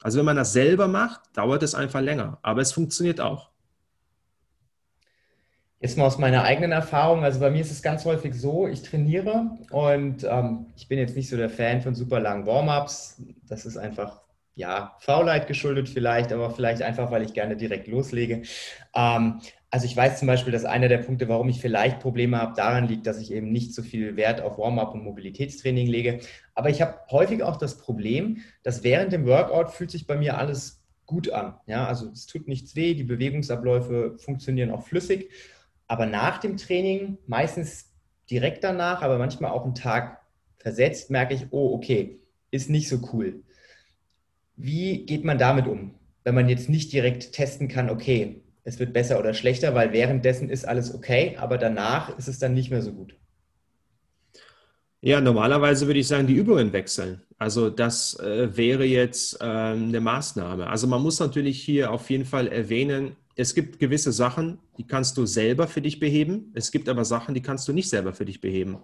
Also 0.00 0.18
wenn 0.18 0.26
man 0.26 0.36
das 0.36 0.52
selber 0.52 0.86
macht, 0.86 1.22
dauert 1.34 1.64
es 1.64 1.74
einfach 1.74 2.00
länger. 2.00 2.38
Aber 2.42 2.60
es 2.60 2.72
funktioniert 2.72 3.20
auch. 3.20 3.50
Jetzt 5.80 5.96
mal 5.96 6.06
aus 6.06 6.18
meiner 6.18 6.42
eigenen 6.42 6.72
Erfahrung, 6.72 7.22
also 7.22 7.38
bei 7.38 7.50
mir 7.50 7.60
ist 7.60 7.70
es 7.70 7.82
ganz 7.82 8.04
häufig 8.04 8.34
so, 8.34 8.66
ich 8.66 8.82
trainiere 8.82 9.58
und 9.70 10.24
ähm, 10.28 10.66
ich 10.76 10.88
bin 10.88 10.98
jetzt 10.98 11.14
nicht 11.14 11.28
so 11.28 11.36
der 11.36 11.50
Fan 11.50 11.82
von 11.82 11.94
super 11.94 12.18
langen 12.18 12.46
Warm-ups. 12.46 13.22
Das 13.48 13.64
ist 13.64 13.76
einfach, 13.76 14.20
ja, 14.58 14.96
Faulheit 14.98 15.46
geschuldet 15.46 15.88
vielleicht, 15.88 16.32
aber 16.32 16.50
vielleicht 16.50 16.82
einfach, 16.82 17.12
weil 17.12 17.22
ich 17.22 17.32
gerne 17.32 17.56
direkt 17.56 17.86
loslege. 17.86 18.42
Ähm, 18.92 19.40
also 19.70 19.86
ich 19.86 19.96
weiß 19.96 20.18
zum 20.18 20.26
Beispiel, 20.26 20.52
dass 20.52 20.64
einer 20.64 20.88
der 20.88 20.98
Punkte, 20.98 21.28
warum 21.28 21.48
ich 21.48 21.60
vielleicht 21.60 22.00
Probleme 22.00 22.38
habe, 22.38 22.56
daran 22.56 22.88
liegt, 22.88 23.06
dass 23.06 23.20
ich 23.20 23.32
eben 23.32 23.52
nicht 23.52 23.72
so 23.72 23.82
viel 23.82 24.16
Wert 24.16 24.40
auf 24.40 24.58
Warm-up 24.58 24.94
und 24.94 25.04
Mobilitätstraining 25.04 25.86
lege. 25.86 26.18
Aber 26.56 26.70
ich 26.70 26.82
habe 26.82 26.98
häufig 27.12 27.44
auch 27.44 27.56
das 27.56 27.78
Problem, 27.78 28.38
dass 28.64 28.82
während 28.82 29.12
dem 29.12 29.26
Workout 29.26 29.70
fühlt 29.70 29.92
sich 29.92 30.08
bei 30.08 30.16
mir 30.16 30.38
alles 30.38 30.82
gut 31.06 31.30
an. 31.30 31.54
Ja, 31.66 31.86
also 31.86 32.10
es 32.10 32.26
tut 32.26 32.48
nichts 32.48 32.74
weh, 32.74 32.94
die 32.94 33.04
Bewegungsabläufe 33.04 34.18
funktionieren 34.18 34.72
auch 34.72 34.82
flüssig. 34.82 35.30
Aber 35.86 36.04
nach 36.04 36.38
dem 36.38 36.56
Training, 36.56 37.16
meistens 37.28 37.94
direkt 38.28 38.64
danach, 38.64 39.02
aber 39.02 39.18
manchmal 39.18 39.52
auch 39.52 39.64
einen 39.64 39.76
Tag 39.76 40.20
versetzt, 40.56 41.10
merke 41.10 41.34
ich, 41.34 41.46
oh, 41.52 41.74
okay, 41.74 42.18
ist 42.50 42.70
nicht 42.70 42.88
so 42.88 42.98
cool. 43.12 43.44
Wie 44.60 45.06
geht 45.06 45.24
man 45.24 45.38
damit 45.38 45.68
um, 45.68 45.94
wenn 46.24 46.34
man 46.34 46.48
jetzt 46.48 46.68
nicht 46.68 46.92
direkt 46.92 47.32
testen 47.32 47.68
kann, 47.68 47.88
okay, 47.88 48.42
es 48.64 48.80
wird 48.80 48.92
besser 48.92 49.20
oder 49.20 49.32
schlechter, 49.32 49.74
weil 49.74 49.92
währenddessen 49.92 50.50
ist 50.50 50.66
alles 50.66 50.92
okay, 50.92 51.36
aber 51.38 51.58
danach 51.58 52.18
ist 52.18 52.26
es 52.26 52.40
dann 52.40 52.54
nicht 52.54 52.70
mehr 52.70 52.82
so 52.82 52.92
gut? 52.92 53.14
Ja, 55.00 55.20
normalerweise 55.20 55.86
würde 55.86 56.00
ich 56.00 56.08
sagen, 56.08 56.26
die 56.26 56.34
Übungen 56.34 56.72
wechseln. 56.72 57.22
Also 57.38 57.70
das 57.70 58.18
äh, 58.18 58.56
wäre 58.56 58.84
jetzt 58.84 59.40
äh, 59.40 59.44
eine 59.44 60.00
Maßnahme. 60.00 60.66
Also 60.66 60.88
man 60.88 61.02
muss 61.02 61.20
natürlich 61.20 61.62
hier 61.62 61.92
auf 61.92 62.10
jeden 62.10 62.24
Fall 62.24 62.48
erwähnen, 62.48 63.14
es 63.36 63.54
gibt 63.54 63.78
gewisse 63.78 64.10
Sachen, 64.10 64.58
die 64.76 64.88
kannst 64.88 65.16
du 65.16 65.24
selber 65.24 65.68
für 65.68 65.80
dich 65.80 66.00
beheben. 66.00 66.50
Es 66.54 66.72
gibt 66.72 66.88
aber 66.88 67.04
Sachen, 67.04 67.36
die 67.36 67.42
kannst 67.42 67.68
du 67.68 67.72
nicht 67.72 67.88
selber 67.88 68.12
für 68.12 68.24
dich 68.24 68.40
beheben. 68.40 68.78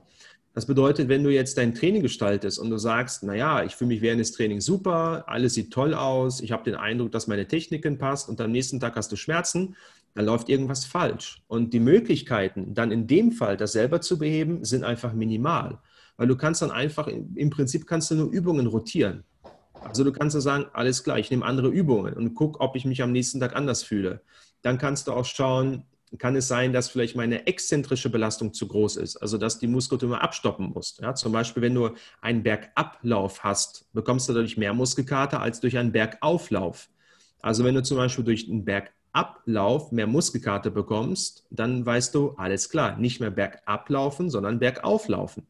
Das 0.55 0.66
bedeutet, 0.66 1.09
wenn 1.09 1.24
du 1.24 1.30
jetzt 1.30 1.59
dein 1.59 1.74
Training 1.74 2.02
gestaltest 2.02 2.61
und 2.61 2.70
du 2.70 2.78
sagst, 2.78 3.24
naja, 3.24 3.64
ich 3.64 3.74
fühle 3.74 3.88
mich 3.88 4.02
während 4.02 4.20
des 4.20 4.30
Trainings 4.30 4.64
super, 4.64 5.24
alles 5.26 5.55
sieht 5.55 5.72
toll 5.72 5.94
aus, 5.94 6.40
ich 6.40 6.52
habe 6.52 6.62
den 6.62 6.76
Eindruck, 6.76 7.11
dass 7.11 7.26
meine 7.26 7.48
Techniken 7.48 7.98
passt 7.98 8.28
und 8.28 8.40
am 8.40 8.52
nächsten 8.52 8.78
Tag 8.78 8.94
hast 8.94 9.11
du 9.11 9.16
Schmerzen, 9.16 9.74
dann 10.14 10.26
läuft 10.26 10.48
irgendwas 10.48 10.84
falsch. 10.84 11.42
Und 11.48 11.74
die 11.74 11.80
Möglichkeiten, 11.80 12.72
dann 12.72 12.92
in 12.92 13.09
dem 13.09 13.32
Fall 13.32 13.57
das 13.57 13.72
selber 13.72 14.00
zu 14.00 14.16
beheben, 14.16 14.64
sind 14.64 14.84
einfach 14.84 15.12
minimal. 15.12 15.78
Weil 16.16 16.28
du 16.28 16.36
kannst 16.36 16.62
dann 16.62 16.70
einfach, 16.70 17.09
im 17.09 17.50
Prinzip 17.50 17.88
kannst 17.88 18.12
du 18.12 18.14
nur 18.14 18.30
Übungen 18.30 18.68
rotieren. 18.68 19.24
Also 19.82 20.05
du 20.05 20.12
kannst 20.12 20.34
ja 20.34 20.40
sagen, 20.40 20.66
alles 20.72 21.02
klar, 21.02 21.18
ich 21.18 21.32
nehme 21.32 21.44
andere 21.44 21.68
Übungen 21.68 22.14
und 22.14 22.34
gucke, 22.34 22.61
ob 22.61 22.76
ich 22.76 22.84
mich 22.84 23.02
am 23.02 23.11
nächsten 23.11 23.40
Tag 23.40 23.57
anders 23.57 23.82
fühle 23.82 24.20
dann 24.64 24.78
kannst 24.78 25.07
du 25.07 25.12
auch 25.12 25.26
schauen, 25.26 25.84
kann 26.18 26.36
es 26.36 26.48
sein, 26.48 26.72
dass 26.72 26.88
vielleicht 26.88 27.16
meine 27.16 27.46
exzentrische 27.46 28.11
Belastung 28.11 28.52
zu 28.52 28.68
groß 28.68 28.96
ist, 28.96 29.16
also 29.16 29.38
dass 29.38 29.59
die 29.59 29.66
Muskulatur 29.66 30.11
immer 30.11 30.22
abstoppen 30.22 30.70
muss. 30.70 30.98
Ja, 31.00 31.14
zum 31.14 31.32
Beispiel, 31.32 31.62
wenn 31.62 31.74
du 31.74 31.90
einen 32.20 32.42
Bergablauf 32.42 33.42
hast, 33.42 33.92
bekommst 33.92 34.28
du 34.28 34.32
dadurch 34.32 34.57
mehr 34.57 34.74
Muskelkater 34.74 35.40
als 35.40 35.61
durch 35.61 35.76
einen 35.76 35.92
Bergauflauf. 35.92 36.88
Also 37.42 37.64
wenn 37.64 37.74
du 37.74 37.82
zum 37.82 37.96
Beispiel 37.96 38.24
durch 38.24 38.48
einen 38.48 38.64
Bergablauf 38.64 39.92
mehr 39.92 40.07
Muskelkater 40.07 40.70
bekommst, 40.70 41.46
dann 41.50 41.84
weißt 41.84 42.14
du, 42.14 42.30
alles 42.36 42.68
klar, 42.70 42.96
nicht 42.96 43.20
mehr 43.20 43.30
bergablaufen, 43.30 44.30
sondern 44.30 44.61
bergauflaufen. 44.61 45.46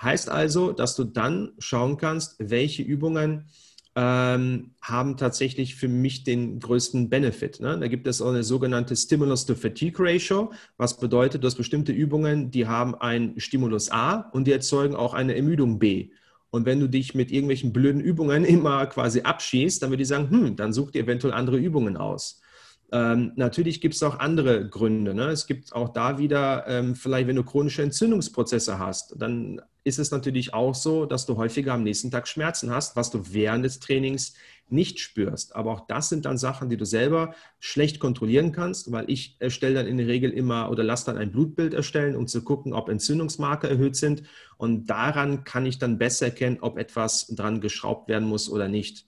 Heißt 0.00 0.28
also, 0.28 0.72
dass 0.72 0.96
du 0.96 1.04
dann 1.04 1.52
schauen 1.58 1.96
kannst, 1.96 2.36
welche 2.38 2.82
Übungen 2.82 3.48
ähm, 3.96 4.72
haben 4.82 5.16
tatsächlich 5.16 5.74
für 5.74 5.88
mich 5.88 6.22
den 6.22 6.60
größten 6.60 7.08
Benefit. 7.08 7.60
Ne? 7.60 7.78
Da 7.80 7.88
gibt 7.88 8.06
es 8.06 8.20
auch 8.20 8.28
eine 8.28 8.44
sogenannte 8.44 8.94
Stimulus-to-Fatigue-Ratio, 8.94 10.52
was 10.76 10.98
bedeutet, 10.98 11.42
du 11.42 11.46
hast 11.46 11.56
bestimmte 11.56 11.92
Übungen, 11.92 12.50
die 12.50 12.66
haben 12.66 12.94
ein 12.94 13.40
Stimulus 13.40 13.90
A 13.90 14.28
und 14.32 14.46
die 14.46 14.52
erzeugen 14.52 14.94
auch 14.94 15.14
eine 15.14 15.34
Ermüdung 15.34 15.78
B. 15.78 16.10
Und 16.50 16.66
wenn 16.66 16.78
du 16.78 16.88
dich 16.88 17.14
mit 17.14 17.32
irgendwelchen 17.32 17.72
blöden 17.72 18.02
Übungen 18.02 18.44
immer 18.46 18.84
quasi 18.86 19.22
abschießt, 19.22 19.82
dann 19.82 19.90
würde 19.90 20.02
ich 20.02 20.08
sagen, 20.08 20.30
hm, 20.30 20.56
dann 20.56 20.74
such 20.74 20.90
dir 20.90 21.02
eventuell 21.02 21.32
andere 21.32 21.56
Übungen 21.56 21.96
aus. 21.96 22.42
Ähm, 22.92 23.32
natürlich 23.34 23.80
gibt 23.80 23.94
es 23.94 24.02
auch 24.02 24.18
andere 24.18 24.68
Gründe. 24.68 25.14
Ne? 25.14 25.26
Es 25.28 25.46
gibt 25.46 25.72
auch 25.72 25.88
da 25.88 26.18
wieder, 26.18 26.66
ähm, 26.68 26.94
vielleicht 26.94 27.26
wenn 27.26 27.36
du 27.36 27.42
chronische 27.42 27.82
Entzündungsprozesse 27.82 28.78
hast, 28.78 29.14
dann 29.18 29.60
ist 29.82 29.98
es 29.98 30.10
natürlich 30.10 30.52
auch 30.52 30.74
so, 30.74 31.06
dass 31.06 31.26
du 31.26 31.36
häufiger 31.36 31.72
am 31.74 31.84
nächsten 31.84 32.10
Tag 32.10 32.26
Schmerzen 32.26 32.70
hast, 32.70 32.96
was 32.96 33.10
du 33.10 33.32
während 33.32 33.64
des 33.64 33.78
Trainings 33.78 34.34
nicht 34.68 34.98
spürst. 34.98 35.54
Aber 35.54 35.72
auch 35.72 35.86
das 35.86 36.08
sind 36.08 36.24
dann 36.24 36.38
Sachen, 36.38 36.68
die 36.68 36.76
du 36.76 36.84
selber 36.84 37.34
schlecht 37.60 38.00
kontrollieren 38.00 38.50
kannst, 38.50 38.90
weil 38.90 39.08
ich 39.08 39.36
erstelle 39.38 39.74
dann 39.74 39.86
in 39.86 39.98
der 39.98 40.08
Regel 40.08 40.32
immer 40.32 40.70
oder 40.70 40.82
lasse 40.82 41.06
dann 41.06 41.18
ein 41.18 41.30
Blutbild 41.30 41.72
erstellen, 41.72 42.16
um 42.16 42.26
zu 42.26 42.42
gucken, 42.42 42.72
ob 42.72 42.88
Entzündungsmarker 42.88 43.68
erhöht 43.68 43.94
sind. 43.94 44.24
Und 44.56 44.86
daran 44.86 45.44
kann 45.44 45.66
ich 45.66 45.78
dann 45.78 45.98
besser 45.98 46.26
erkennen, 46.26 46.58
ob 46.60 46.78
etwas 46.78 47.28
dran 47.28 47.60
geschraubt 47.60 48.08
werden 48.08 48.28
muss 48.28 48.50
oder 48.50 48.68
nicht. 48.68 49.06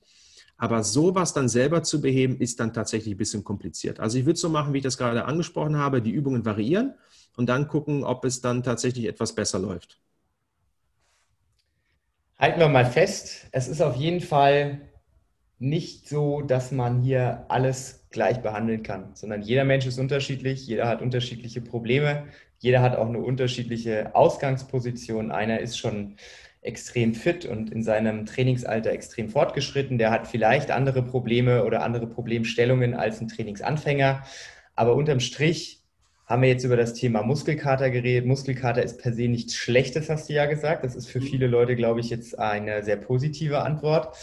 Aber 0.59 0.83
sowas 0.83 1.33
dann 1.33 1.49
selber 1.49 1.85
zu 1.85 2.01
beheben, 2.01 2.39
ist 2.39 2.59
dann 2.59 2.75
tatsächlich 2.75 3.15
ein 3.15 3.19
bisschen 3.19 3.45
kompliziert. 3.45 4.01
Also 4.01 4.19
ich 4.19 4.27
würde 4.27 4.39
so 4.39 4.49
machen, 4.49 4.75
wie 4.75 4.79
ich 4.79 4.85
das 4.85 4.99
gerade 4.99 5.25
angesprochen 5.25 5.77
habe, 5.77 6.03
die 6.03 6.11
Übungen 6.11 6.45
variieren 6.45 6.95
und 7.37 7.49
dann 7.49 7.69
gucken, 7.69 8.03
ob 8.03 8.25
es 8.25 8.41
dann 8.41 8.65
tatsächlich 8.65 9.07
etwas 9.07 9.35
besser 9.35 9.61
läuft. 9.61 10.01
Halten 12.37 12.61
wir 12.61 12.69
mal 12.69 12.87
fest, 12.87 13.47
es 13.53 13.69
ist 13.69 13.81
auf 13.81 13.97
jeden 13.97 14.21
Fall 14.21 14.81
nicht 15.61 16.09
so, 16.09 16.43
dass 16.43 16.73
man 16.73 17.03
hier 17.03 17.47
alles 17.49 18.07
gleich 18.11 18.43
behandeln 18.43 18.83
kann, 18.83 19.15
sondern 19.15 19.43
jeder 19.43 19.65
Mensch 19.65 19.87
ist 19.87 19.99
unterschiedlich, 19.99 20.67
jeder 20.67 20.89
hat 20.89 21.03
unterschiedliche 21.03 21.61
Probleme, 21.61 22.27
jeder 22.59 22.83
hat 22.83 22.97
auch 22.97 23.09
eine 23.09 23.19
unterschiedliche 23.19 24.15
Ausgangsposition. 24.15 25.31
Einer 25.31 25.61
ist 25.61 25.79
schon 25.79 26.17
extrem 26.61 27.15
fit 27.15 27.47
und 27.47 27.71
in 27.71 27.83
seinem 27.83 28.27
Trainingsalter 28.27 28.91
extrem 28.91 29.29
fortgeschritten. 29.29 29.99
Der 29.99 30.11
hat 30.11 30.27
vielleicht 30.27 30.71
andere 30.71 31.03
Probleme 31.03 31.65
oder 31.65 31.83
andere 31.83 32.07
Problemstellungen 32.07 32.95
als 32.95 33.21
ein 33.21 33.29
Trainingsanfänger. 33.29 34.25
Aber 34.75 34.95
unterm 34.95 35.21
Strich 35.21 35.83
haben 36.27 36.43
wir 36.43 36.49
jetzt 36.51 36.65
über 36.65 36.77
das 36.77 36.95
Thema 36.95 37.23
Muskelkater 37.23 37.91
geredet. 37.91 38.27
Muskelkater 38.27 38.83
ist 38.83 39.01
per 39.01 39.13
se 39.13 39.29
nichts 39.29 39.55
Schlechtes, 39.55 40.11
hast 40.11 40.29
du 40.29 40.35
ja 40.35 40.47
gesagt. 40.47 40.85
Das 40.85 40.95
ist 40.95 41.09
für 41.09 41.21
viele 41.21 41.47
Leute, 41.47 41.75
glaube 41.75 42.01
ich, 42.01 42.11
jetzt 42.11 42.39
eine 42.39 42.85
sehr 42.85 42.97
positive 42.97 43.63
Antwort. 43.63 44.15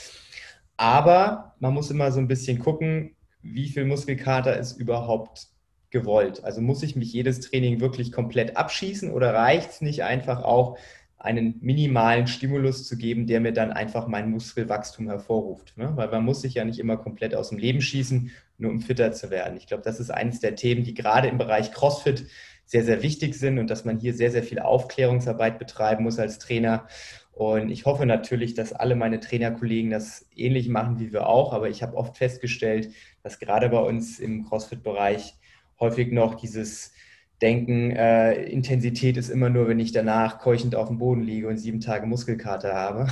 Aber 0.78 1.56
man 1.60 1.74
muss 1.74 1.90
immer 1.90 2.12
so 2.12 2.20
ein 2.20 2.28
bisschen 2.28 2.60
gucken, 2.60 3.16
wie 3.42 3.70
viel 3.70 3.86
Muskelkater 3.86 4.58
ist 4.58 4.78
überhaupt 4.78 5.48
gewollt. 5.90 6.44
Also 6.44 6.62
muss 6.62 6.84
ich 6.84 6.96
mich 6.96 7.14
jedes 7.14 7.40
Training 7.40 7.80
wirklich 7.80 8.12
komplett 8.12 8.58
abschießen 8.58 9.12
oder 9.12 9.34
reicht 9.34 9.72
es 9.72 9.82
nicht 9.82 10.04
einfach 10.04 10.44
auch, 10.44 10.78
einen 11.26 11.58
minimalen 11.62 12.28
Stimulus 12.28 12.88
zu 12.88 12.98
geben, 12.98 13.28
der 13.28 13.42
mir 13.42 13.52
dann 13.52 13.74
einfach 13.74 14.08
mein 14.08 14.30
Muskelwachstum 14.30 15.08
hervorruft. 15.08 15.76
Ne? 15.78 15.92
Weil 15.96 16.10
man 16.10 16.24
muss 16.24 16.42
sich 16.42 16.54
ja 16.54 16.64
nicht 16.66 16.80
immer 16.80 16.98
komplett 16.98 17.36
aus 17.36 17.50
dem 17.50 17.58
Leben 17.58 17.82
schießen, 17.82 18.32
nur 18.58 18.72
um 18.72 18.82
fitter 18.82 19.12
zu 19.12 19.30
werden. 19.30 19.58
Ich 19.58 19.68
glaube, 19.68 19.84
das 19.84 20.00
ist 20.00 20.12
eines 20.12 20.40
der 20.40 20.56
Themen, 20.56 20.84
die 20.84 20.94
gerade 20.94 21.28
im 21.28 21.38
Bereich 21.38 21.72
CrossFit 21.72 22.28
sehr, 22.66 22.84
sehr 22.84 23.04
wichtig 23.04 23.36
sind 23.36 23.60
und 23.60 23.70
dass 23.70 23.86
man 23.86 24.00
hier 24.00 24.14
sehr, 24.14 24.32
sehr 24.32 24.44
viel 24.44 24.60
Aufklärungsarbeit 24.60 25.60
betreiben 25.60 26.04
muss 26.04 26.20
als 26.20 26.40
Trainer. 26.40 26.88
Und 27.32 27.70
ich 27.70 27.86
hoffe 27.86 28.06
natürlich, 28.06 28.54
dass 28.54 28.72
alle 28.72 28.96
meine 28.96 29.20
Trainerkollegen 29.20 29.92
das 29.92 30.28
ähnlich 30.36 30.70
machen 30.70 31.00
wie 31.00 31.12
wir 31.12 31.28
auch. 31.28 31.54
Aber 31.54 31.70
ich 31.70 31.84
habe 31.84 31.98
oft 31.98 32.18
festgestellt, 32.18 32.92
dass 33.24 33.40
gerade 33.40 33.70
bei 33.70 33.80
uns 33.80 34.20
im 34.20 34.46
CrossFit-Bereich 34.46 35.36
häufig 35.80 36.12
noch 36.12 36.36
dieses 36.36 36.94
denken, 37.42 37.92
äh, 37.92 38.44
Intensität 38.44 39.18
ist 39.18 39.30
immer 39.30 39.50
nur, 39.50 39.68
wenn 39.68 39.80
ich 39.80 39.92
danach 39.92 40.40
keuchend 40.40 40.76
auf 40.76 40.88
dem 40.88 40.98
Boden 40.98 41.22
liege 41.22 41.48
und 41.48 41.58
sieben 41.58 41.82
Tage 41.82 42.06
Muskelkater 42.06 42.74
habe. 42.74 43.08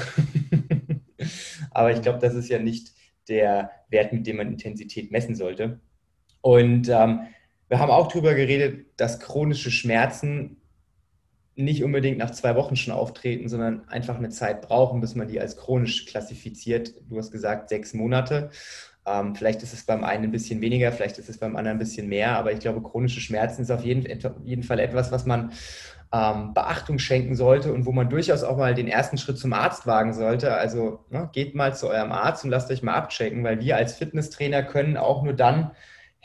Aber 1.72 1.92
ich 1.92 2.02
glaube, 2.02 2.20
das 2.20 2.34
ist 2.34 2.50
ja 2.50 2.60
nicht 2.60 2.94
der 3.28 3.72
Wert, 3.90 4.14
mit 4.14 4.28
dem 4.28 4.38
man 4.38 4.48
Intensität 4.48 5.12
messen 5.12 5.36
sollte. 5.36 5.80
Und 6.42 6.90
ähm, 6.90 7.22
wir 7.70 7.80
haben 7.80 7.92
auch 7.92 8.08
darüber 8.08 8.34
geredet, 8.34 8.88
dass 8.98 9.20
chronische 9.20 9.72
Schmerzen 9.72 10.58
nicht 11.56 11.84
unbedingt 11.84 12.18
nach 12.18 12.32
zwei 12.32 12.56
Wochen 12.56 12.76
schon 12.76 12.94
auftreten, 12.94 13.48
sondern 13.48 13.88
einfach 13.88 14.18
eine 14.18 14.30
Zeit 14.30 14.62
brauchen, 14.62 15.02
bis 15.02 15.16
man 15.16 15.28
die 15.28 15.40
als 15.40 15.58
chronisch 15.58 16.06
klassifiziert. 16.06 16.96
Du 17.10 17.18
hast 17.18 17.32
gesagt 17.32 17.70
sechs 17.70 17.94
Monate. 17.94 18.50
Ähm, 19.06 19.36
vielleicht 19.36 19.64
ist 19.64 19.74
es 19.74 19.86
beim 19.86 20.04
einen 20.04 20.26
ein 20.26 20.32
bisschen 20.32 20.62
weniger, 20.62 20.92
vielleicht 20.92 21.18
ist 21.18 21.30
es 21.30 21.38
beim 21.38 21.56
anderen 21.56 21.78
ein 21.78 21.80
bisschen 21.80 22.08
mehr, 22.08 22.38
aber 22.38 22.52
ich 22.52 22.60
glaube, 22.60 22.82
chronische 22.82 23.20
Schmerzen 23.20 23.62
ist 23.62 23.72
auf 23.72 23.84
jeden, 23.84 24.06
jeden 24.46 24.64
Fall 24.64 24.80
etwas, 24.80 25.12
was 25.12 25.26
man 25.26 25.52
ähm, 26.14 26.54
Beachtung 26.54 27.00
schenken 27.00 27.36
sollte 27.36 27.74
und 27.74 27.86
wo 27.86 27.92
man 27.92 28.10
durchaus 28.10 28.44
auch 28.44 28.58
mal 28.58 28.76
den 28.76 28.88
ersten 28.88 29.18
Schritt 29.18 29.40
zum 29.40 29.52
Arzt 29.52 29.88
wagen 29.88 30.14
sollte. 30.14 30.54
Also 30.54 31.00
ne, 31.10 31.30
geht 31.34 31.56
mal 31.56 31.76
zu 31.76 31.90
eurem 31.90 32.12
Arzt 32.12 32.46
und 32.46 32.52
lasst 32.52 32.72
euch 32.72 32.84
mal 32.84 32.94
abchecken, 32.94 33.44
weil 33.44 33.60
wir 33.60 33.76
als 33.76 33.94
Fitnesstrainer 33.94 34.64
können 34.64 34.96
auch 34.96 35.24
nur 35.24 35.34
dann 35.34 35.72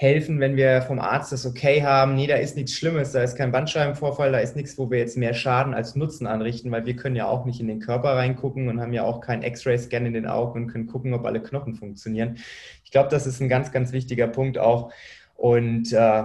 helfen, 0.01 0.39
wenn 0.39 0.55
wir 0.55 0.83
vom 0.83 1.01
Arzt 1.01 1.33
das 1.33 1.45
okay 1.45 1.83
haben, 1.83 2.15
nee, 2.15 2.29
da 2.29 2.37
ist 2.37 2.55
nichts 2.55 2.73
Schlimmes, 2.73 3.11
da 3.11 3.21
ist 3.21 3.37
kein 3.37 3.51
Bandscheibenvorfall, 3.51 4.31
da 4.31 4.39
ist 4.39 4.55
nichts, 4.55 4.79
wo 4.79 4.93
wir 4.93 4.99
jetzt 4.99 5.17
mehr 5.17 5.35
Schaden 5.35 5.75
als 5.75 5.97
Nutzen 5.97 6.29
anrichten, 6.29 6.71
weil 6.71 6.87
wir 6.87 6.95
können 6.95 7.17
ja 7.17 7.27
auch 7.27 7.45
nicht 7.45 7.59
in 7.59 7.67
den 7.67 7.81
Körper 7.81 8.11
reingucken 8.11 8.69
und 8.69 8.81
haben 8.81 8.93
ja 8.93 9.03
auch 9.03 9.21
keinen 9.21 9.43
X-Ray-Scan 9.43 10.07
in 10.07 10.13
den 10.13 10.29
Augen 10.29 10.63
und 10.63 10.69
können 10.69 10.87
gucken, 10.87 11.15
ob 11.15 11.27
alle 11.27 11.43
Knochen 11.43 11.75
funktionieren. 11.75 12.37
Ich 12.85 12.93
glaube, 12.93 13.09
das 13.09 13.27
ist 13.27 13.41
ein 13.41 13.49
ganz, 13.49 13.73
ganz 13.73 13.91
wichtiger 13.91 14.29
Punkt 14.29 14.57
auch. 14.57 14.93
Und 15.35 15.93
äh, 15.93 16.23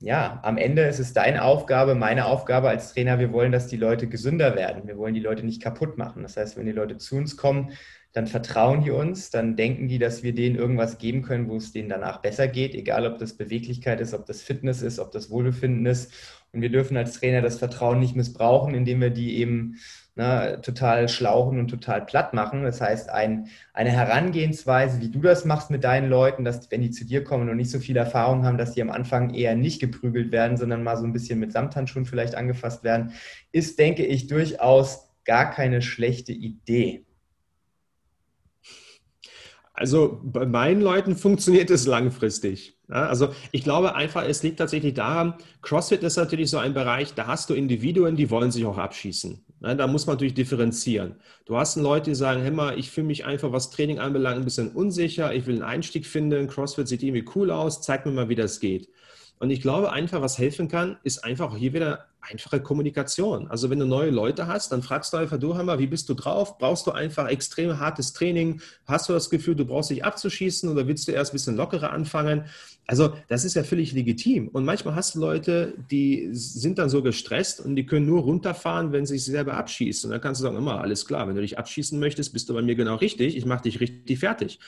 ja, 0.00 0.40
am 0.42 0.56
Ende 0.58 0.82
ist 0.82 0.98
es 0.98 1.12
deine 1.12 1.44
Aufgabe, 1.44 1.94
meine 1.94 2.26
Aufgabe 2.26 2.70
als 2.70 2.92
Trainer. 2.92 3.20
Wir 3.20 3.32
wollen, 3.32 3.52
dass 3.52 3.68
die 3.68 3.76
Leute 3.76 4.08
gesünder 4.08 4.56
werden. 4.56 4.88
Wir 4.88 4.98
wollen 4.98 5.14
die 5.14 5.20
Leute 5.20 5.46
nicht 5.46 5.62
kaputt 5.62 5.96
machen. 5.96 6.24
Das 6.24 6.36
heißt, 6.36 6.56
wenn 6.56 6.66
die 6.66 6.72
Leute 6.72 6.98
zu 6.98 7.14
uns 7.14 7.36
kommen, 7.36 7.70
dann 8.12 8.26
vertrauen 8.26 8.82
die 8.82 8.90
uns, 8.90 9.30
dann 9.30 9.56
denken 9.56 9.88
die, 9.88 9.98
dass 9.98 10.22
wir 10.22 10.34
denen 10.34 10.56
irgendwas 10.56 10.98
geben 10.98 11.22
können, 11.22 11.48
wo 11.48 11.56
es 11.56 11.72
denen 11.72 11.88
danach 11.88 12.20
besser 12.20 12.46
geht, 12.46 12.74
egal 12.74 13.06
ob 13.06 13.18
das 13.18 13.34
Beweglichkeit 13.34 14.00
ist, 14.00 14.12
ob 14.12 14.26
das 14.26 14.42
Fitness 14.42 14.82
ist, 14.82 14.98
ob 14.98 15.12
das 15.12 15.30
Wohlbefinden 15.30 15.86
ist. 15.86 16.12
Und 16.52 16.60
wir 16.60 16.70
dürfen 16.70 16.98
als 16.98 17.14
Trainer 17.14 17.40
das 17.40 17.58
Vertrauen 17.58 17.98
nicht 17.98 18.14
missbrauchen, 18.14 18.74
indem 18.74 19.00
wir 19.00 19.08
die 19.08 19.38
eben 19.38 19.76
na, 20.14 20.58
total 20.58 21.08
schlauchen 21.08 21.58
und 21.58 21.68
total 21.68 22.04
platt 22.04 22.34
machen. 22.34 22.64
Das 22.64 22.82
heißt, 22.82 23.08
ein, 23.08 23.48
eine 23.72 23.90
Herangehensweise, 23.90 25.00
wie 25.00 25.08
du 25.08 25.20
das 25.20 25.46
machst 25.46 25.70
mit 25.70 25.84
deinen 25.84 26.10
Leuten, 26.10 26.44
dass 26.44 26.70
wenn 26.70 26.82
die 26.82 26.90
zu 26.90 27.06
dir 27.06 27.24
kommen 27.24 27.48
und 27.48 27.56
nicht 27.56 27.70
so 27.70 27.78
viel 27.78 27.96
Erfahrung 27.96 28.44
haben, 28.44 28.58
dass 28.58 28.74
die 28.74 28.82
am 28.82 28.90
Anfang 28.90 29.32
eher 29.32 29.54
nicht 29.54 29.80
geprügelt 29.80 30.30
werden, 30.30 30.58
sondern 30.58 30.82
mal 30.82 30.98
so 30.98 31.04
ein 31.04 31.14
bisschen 31.14 31.38
mit 31.38 31.52
Samthandschuhen 31.52 32.04
vielleicht 32.04 32.34
angefasst 32.34 32.84
werden, 32.84 33.12
ist, 33.52 33.78
denke 33.78 34.04
ich, 34.04 34.26
durchaus 34.26 35.08
gar 35.24 35.50
keine 35.50 35.80
schlechte 35.80 36.32
Idee. 36.32 37.06
Also 39.74 40.20
bei 40.22 40.44
meinen 40.44 40.82
Leuten 40.82 41.16
funktioniert 41.16 41.70
es 41.70 41.86
langfristig. 41.86 42.78
Also 42.88 43.30
ich 43.52 43.64
glaube 43.64 43.94
einfach, 43.94 44.24
es 44.24 44.42
liegt 44.42 44.58
tatsächlich 44.58 44.92
daran, 44.94 45.34
CrossFit 45.62 46.02
ist 46.02 46.16
natürlich 46.16 46.50
so 46.50 46.58
ein 46.58 46.74
Bereich, 46.74 47.14
da 47.14 47.26
hast 47.26 47.48
du 47.48 47.54
Individuen, 47.54 48.16
die 48.16 48.30
wollen 48.30 48.50
sich 48.50 48.66
auch 48.66 48.76
abschießen. 48.76 49.42
Ja, 49.62 49.74
da 49.74 49.86
muss 49.86 50.06
man 50.06 50.16
natürlich 50.16 50.34
differenzieren. 50.34 51.16
Du 51.46 51.56
hast 51.56 51.76
Leute, 51.76 52.10
die 52.10 52.14
sagen, 52.14 52.42
hey 52.42 52.50
mal, 52.50 52.78
ich 52.78 52.90
fühle 52.90 53.06
mich 53.06 53.24
einfach, 53.24 53.52
was 53.52 53.70
Training 53.70 53.98
anbelangt, 53.98 54.38
ein 54.38 54.44
bisschen 54.44 54.72
unsicher, 54.72 55.32
ich 55.32 55.46
will 55.46 55.54
einen 55.54 55.64
Einstieg 55.64 56.04
finden, 56.04 56.48
CrossFit 56.48 56.86
sieht 56.86 57.02
irgendwie 57.02 57.24
cool 57.34 57.50
aus, 57.50 57.80
zeig 57.80 58.04
mir 58.04 58.12
mal, 58.12 58.28
wie 58.28 58.34
das 58.34 58.60
geht. 58.60 58.90
Und 59.38 59.50
ich 59.50 59.62
glaube 59.62 59.90
einfach, 59.90 60.20
was 60.20 60.38
helfen 60.38 60.68
kann, 60.68 60.98
ist 61.02 61.24
einfach 61.24 61.56
hier 61.56 61.72
wieder 61.72 62.11
einfache 62.22 62.60
Kommunikation. 62.60 63.48
Also 63.48 63.68
wenn 63.68 63.80
du 63.80 63.86
neue 63.86 64.10
Leute 64.10 64.46
hast, 64.46 64.72
dann 64.72 64.82
fragst 64.82 65.12
du 65.12 65.16
einfach, 65.16 65.38
du 65.38 65.56
Hammer, 65.56 65.78
wie 65.78 65.88
bist 65.88 66.08
du 66.08 66.14
drauf? 66.14 66.56
Brauchst 66.58 66.86
du 66.86 66.92
einfach 66.92 67.28
extrem 67.28 67.78
hartes 67.78 68.12
Training? 68.12 68.60
Hast 68.86 69.08
du 69.08 69.12
das 69.12 69.28
Gefühl, 69.28 69.56
du 69.56 69.64
brauchst 69.64 69.90
dich 69.90 70.04
abzuschießen 70.04 70.68
oder 70.70 70.86
willst 70.86 71.08
du 71.08 71.12
erst 71.12 71.32
ein 71.32 71.34
bisschen 71.34 71.56
lockerer 71.56 71.92
anfangen? 71.92 72.44
Also 72.86 73.14
das 73.28 73.44
ist 73.44 73.54
ja 73.54 73.64
völlig 73.64 73.92
legitim. 73.92 74.48
Und 74.48 74.64
manchmal 74.64 74.94
hast 74.94 75.14
du 75.14 75.20
Leute, 75.20 75.74
die 75.90 76.28
sind 76.32 76.78
dann 76.78 76.90
so 76.90 77.02
gestresst 77.02 77.60
und 77.60 77.76
die 77.76 77.86
können 77.86 78.06
nur 78.06 78.22
runterfahren, 78.22 78.92
wenn 78.92 79.06
sie 79.06 79.18
sich 79.18 79.32
selber 79.32 79.54
abschießen. 79.54 80.08
Und 80.08 80.12
dann 80.12 80.20
kannst 80.20 80.40
du 80.40 80.44
sagen, 80.44 80.56
immer, 80.56 80.80
alles 80.80 81.06
klar, 81.06 81.26
wenn 81.28 81.34
du 81.34 81.40
dich 81.40 81.58
abschießen 81.58 81.98
möchtest, 81.98 82.32
bist 82.32 82.48
du 82.48 82.54
bei 82.54 82.62
mir 82.62 82.74
genau 82.74 82.96
richtig. 82.96 83.36
Ich 83.36 83.46
mache 83.46 83.62
dich 83.62 83.80
richtig 83.80 84.18
fertig. 84.18 84.58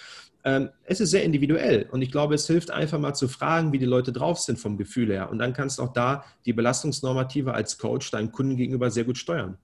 Ähm, 0.46 0.68
es 0.84 1.00
ist 1.00 1.10
sehr 1.10 1.24
individuell 1.24 1.88
und 1.90 2.02
ich 2.02 2.12
glaube, 2.12 2.34
es 2.34 2.46
hilft 2.46 2.70
einfach 2.70 2.98
mal 2.98 3.14
zu 3.14 3.28
fragen, 3.28 3.72
wie 3.72 3.78
die 3.78 3.86
Leute 3.86 4.12
drauf 4.12 4.38
sind 4.38 4.58
vom 4.58 4.76
Gefühl 4.76 5.10
her. 5.10 5.30
Und 5.30 5.38
dann 5.38 5.54
kannst 5.54 5.78
du 5.78 5.82
auch 5.82 5.92
da 5.92 6.24
die 6.44 6.52
Belastungsnormative 6.52 7.43
als 7.52 7.78
Coach 7.78 8.10
deinem 8.10 8.32
Kunden 8.32 8.56
gegenüber 8.56 8.90
sehr 8.90 9.04
gut 9.04 9.18
steuern. 9.18 9.58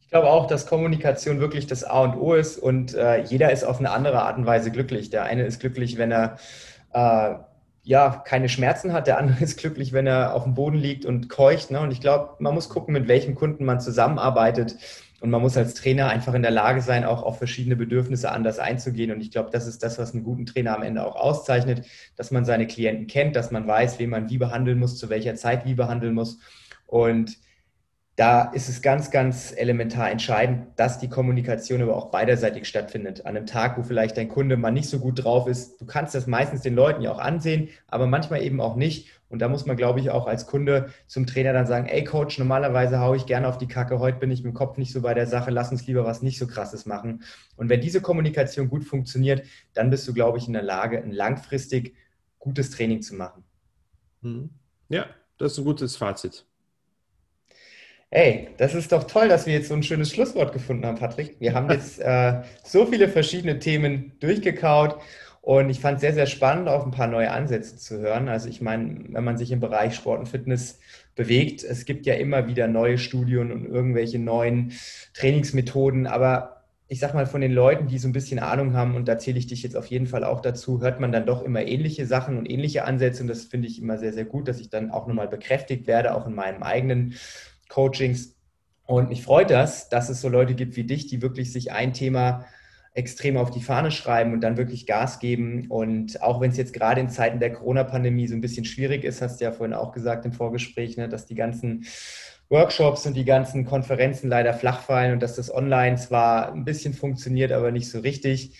Ich 0.00 0.10
glaube 0.10 0.28
auch, 0.28 0.46
dass 0.46 0.66
Kommunikation 0.66 1.40
wirklich 1.40 1.66
das 1.66 1.82
A 1.82 2.02
und 2.02 2.16
O 2.16 2.34
ist 2.34 2.58
und 2.58 2.94
äh, 2.94 3.22
jeder 3.22 3.50
ist 3.50 3.64
auf 3.64 3.78
eine 3.78 3.90
andere 3.90 4.22
Art 4.22 4.36
und 4.36 4.46
Weise 4.46 4.70
glücklich. 4.70 5.10
Der 5.10 5.24
eine 5.24 5.44
ist 5.44 5.60
glücklich, 5.60 5.96
wenn 5.96 6.12
er 6.12 6.36
äh, 6.92 7.34
ja, 7.84 8.22
keine 8.24 8.48
Schmerzen 8.48 8.92
hat. 8.92 9.06
Der 9.06 9.18
andere 9.18 9.38
ist 9.44 9.58
glücklich, 9.58 9.92
wenn 9.92 10.06
er 10.06 10.34
auf 10.34 10.44
dem 10.44 10.54
Boden 10.54 10.78
liegt 10.78 11.04
und 11.04 11.28
keucht. 11.28 11.70
Ne? 11.70 11.80
Und 11.80 11.90
ich 11.90 12.00
glaube, 12.00 12.34
man 12.38 12.54
muss 12.54 12.68
gucken, 12.68 12.92
mit 12.92 13.08
welchem 13.08 13.34
Kunden 13.34 13.64
man 13.64 13.80
zusammenarbeitet. 13.80 14.76
Und 15.24 15.30
man 15.30 15.40
muss 15.40 15.56
als 15.56 15.72
Trainer 15.72 16.10
einfach 16.10 16.34
in 16.34 16.42
der 16.42 16.50
Lage 16.50 16.82
sein, 16.82 17.06
auch 17.06 17.22
auf 17.22 17.38
verschiedene 17.38 17.76
Bedürfnisse 17.76 18.30
anders 18.30 18.58
einzugehen. 18.58 19.10
Und 19.10 19.22
ich 19.22 19.30
glaube, 19.30 19.48
das 19.50 19.66
ist 19.66 19.82
das, 19.82 19.98
was 19.98 20.12
einen 20.12 20.22
guten 20.22 20.44
Trainer 20.44 20.76
am 20.76 20.82
Ende 20.82 21.02
auch 21.02 21.16
auszeichnet, 21.16 21.86
dass 22.14 22.30
man 22.30 22.44
seine 22.44 22.66
Klienten 22.66 23.06
kennt, 23.06 23.34
dass 23.34 23.50
man 23.50 23.66
weiß, 23.66 23.98
wen 23.98 24.10
man 24.10 24.28
wie 24.28 24.36
behandeln 24.36 24.78
muss, 24.78 24.98
zu 24.98 25.08
welcher 25.08 25.34
Zeit 25.34 25.64
wie 25.64 25.72
behandeln 25.72 26.12
muss. 26.12 26.40
Und 26.86 27.38
da 28.16 28.42
ist 28.42 28.68
es 28.68 28.82
ganz, 28.82 29.10
ganz 29.10 29.54
elementar 29.56 30.10
entscheidend, 30.10 30.66
dass 30.76 30.98
die 30.98 31.08
Kommunikation 31.08 31.80
aber 31.80 31.96
auch 31.96 32.10
beiderseitig 32.10 32.68
stattfindet. 32.68 33.24
An 33.24 33.34
einem 33.34 33.46
Tag, 33.46 33.78
wo 33.78 33.82
vielleicht 33.82 34.18
dein 34.18 34.28
Kunde 34.28 34.58
mal 34.58 34.72
nicht 34.72 34.90
so 34.90 34.98
gut 34.98 35.24
drauf 35.24 35.48
ist, 35.48 35.80
du 35.80 35.86
kannst 35.86 36.14
das 36.14 36.26
meistens 36.26 36.60
den 36.60 36.74
Leuten 36.74 37.00
ja 37.00 37.10
auch 37.10 37.18
ansehen, 37.18 37.70
aber 37.88 38.06
manchmal 38.06 38.42
eben 38.42 38.60
auch 38.60 38.76
nicht. 38.76 39.08
Und 39.34 39.40
da 39.40 39.48
muss 39.48 39.66
man, 39.66 39.76
glaube 39.76 39.98
ich, 39.98 40.10
auch 40.10 40.28
als 40.28 40.46
Kunde 40.46 40.90
zum 41.08 41.26
Trainer 41.26 41.52
dann 41.52 41.66
sagen, 41.66 41.88
ey 41.88 42.04
Coach, 42.04 42.38
normalerweise 42.38 43.00
haue 43.00 43.16
ich 43.16 43.26
gerne 43.26 43.48
auf 43.48 43.58
die 43.58 43.66
Kacke, 43.66 43.98
heute 43.98 44.20
bin 44.20 44.30
ich 44.30 44.44
mit 44.44 44.52
dem 44.52 44.54
Kopf 44.54 44.78
nicht 44.78 44.92
so 44.92 45.00
bei 45.00 45.12
der 45.12 45.26
Sache, 45.26 45.50
lass 45.50 45.72
uns 45.72 45.88
lieber 45.88 46.04
was 46.04 46.22
nicht 46.22 46.38
so 46.38 46.46
krasses 46.46 46.86
machen. 46.86 47.24
Und 47.56 47.68
wenn 47.68 47.80
diese 47.80 48.00
Kommunikation 48.00 48.68
gut 48.68 48.84
funktioniert, 48.84 49.44
dann 49.72 49.90
bist 49.90 50.06
du, 50.06 50.14
glaube 50.14 50.38
ich, 50.38 50.46
in 50.46 50.52
der 50.52 50.62
Lage, 50.62 51.02
ein 51.02 51.10
langfristig 51.10 51.96
gutes 52.38 52.70
Training 52.70 53.02
zu 53.02 53.16
machen. 53.16 53.42
Mhm. 54.20 54.50
Ja, 54.88 55.06
das 55.36 55.54
ist 55.54 55.58
ein 55.58 55.64
gutes 55.64 55.96
Fazit. 55.96 56.46
Ey, 58.10 58.50
das 58.58 58.76
ist 58.76 58.92
doch 58.92 59.02
toll, 59.02 59.26
dass 59.26 59.46
wir 59.46 59.54
jetzt 59.54 59.66
so 59.66 59.74
ein 59.74 59.82
schönes 59.82 60.12
Schlusswort 60.12 60.52
gefunden 60.52 60.86
haben, 60.86 60.96
Patrick. 60.96 61.40
Wir 61.40 61.54
haben 61.54 61.68
jetzt 61.70 61.98
äh, 61.98 62.42
so 62.62 62.86
viele 62.86 63.08
verschiedene 63.08 63.58
Themen 63.58 64.12
durchgekaut 64.20 65.00
und 65.44 65.68
ich 65.68 65.78
fand 65.78 65.96
es 65.96 66.00
sehr, 66.00 66.14
sehr 66.14 66.24
spannend, 66.24 66.68
auch 66.68 66.86
ein 66.86 66.90
paar 66.90 67.06
neue 67.06 67.30
Ansätze 67.30 67.76
zu 67.76 67.98
hören. 67.98 68.30
Also 68.30 68.48
ich 68.48 68.62
meine, 68.62 69.04
wenn 69.10 69.24
man 69.24 69.36
sich 69.36 69.50
im 69.50 69.60
Bereich 69.60 69.94
Sport 69.94 70.20
und 70.20 70.26
Fitness 70.26 70.78
bewegt, 71.16 71.62
es 71.62 71.84
gibt 71.84 72.06
ja 72.06 72.14
immer 72.14 72.48
wieder 72.48 72.66
neue 72.66 72.96
Studien 72.96 73.52
und 73.52 73.66
irgendwelche 73.66 74.18
neuen 74.18 74.72
Trainingsmethoden, 75.12 76.06
aber 76.06 76.64
ich 76.88 76.98
sag 76.98 77.12
mal, 77.12 77.26
von 77.26 77.42
den 77.42 77.52
Leuten, 77.52 77.88
die 77.88 77.98
so 77.98 78.08
ein 78.08 78.12
bisschen 78.12 78.38
Ahnung 78.38 78.72
haben, 78.72 78.94
und 78.94 79.06
da 79.06 79.18
zähle 79.18 79.38
ich 79.38 79.46
dich 79.46 79.62
jetzt 79.62 79.76
auf 79.76 79.84
jeden 79.86 80.06
Fall 80.06 80.24
auch 80.24 80.40
dazu, 80.40 80.80
hört 80.80 80.98
man 80.98 81.12
dann 81.12 81.26
doch 81.26 81.42
immer 81.42 81.60
ähnliche 81.60 82.06
Sachen 82.06 82.38
und 82.38 82.50
ähnliche 82.50 82.86
Ansätze. 82.86 83.20
Und 83.20 83.28
das 83.28 83.44
finde 83.44 83.68
ich 83.68 83.82
immer 83.82 83.98
sehr, 83.98 84.14
sehr 84.14 84.24
gut, 84.24 84.48
dass 84.48 84.60
ich 84.60 84.70
dann 84.70 84.90
auch 84.90 85.06
nochmal 85.06 85.28
bekräftigt 85.28 85.86
werde, 85.86 86.14
auch 86.14 86.26
in 86.26 86.34
meinem 86.34 86.62
eigenen 86.62 87.16
Coachings. 87.68 88.34
Und 88.86 89.10
mich 89.10 89.22
freut 89.22 89.50
das, 89.50 89.90
dass 89.90 90.08
es 90.08 90.22
so 90.22 90.30
Leute 90.30 90.54
gibt 90.54 90.76
wie 90.76 90.84
dich, 90.84 91.06
die 91.06 91.20
wirklich 91.20 91.52
sich 91.52 91.70
ein 91.70 91.92
Thema 91.92 92.46
extrem 92.94 93.36
auf 93.36 93.50
die 93.50 93.60
Fahne 93.60 93.90
schreiben 93.90 94.32
und 94.32 94.40
dann 94.40 94.56
wirklich 94.56 94.86
Gas 94.86 95.18
geben. 95.18 95.66
Und 95.68 96.22
auch 96.22 96.40
wenn 96.40 96.52
es 96.52 96.56
jetzt 96.56 96.72
gerade 96.72 97.00
in 97.00 97.10
Zeiten 97.10 97.40
der 97.40 97.52
Corona-Pandemie 97.52 98.28
so 98.28 98.34
ein 98.34 98.40
bisschen 98.40 98.64
schwierig 98.64 99.02
ist, 99.02 99.20
hast 99.20 99.40
du 99.40 99.44
ja 99.44 99.52
vorhin 99.52 99.74
auch 99.74 99.92
gesagt 99.92 100.24
im 100.24 100.32
Vorgespräch, 100.32 100.96
ne, 100.96 101.08
dass 101.08 101.26
die 101.26 101.34
ganzen 101.34 101.84
Workshops 102.48 103.04
und 103.04 103.14
die 103.14 103.24
ganzen 103.24 103.64
Konferenzen 103.64 104.28
leider 104.28 104.54
flach 104.54 104.80
fallen 104.82 105.12
und 105.12 105.22
dass 105.22 105.34
das 105.34 105.52
online 105.52 105.96
zwar 105.96 106.52
ein 106.52 106.64
bisschen 106.64 106.94
funktioniert, 106.94 107.50
aber 107.50 107.72
nicht 107.72 107.90
so 107.90 107.98
richtig. 107.98 108.56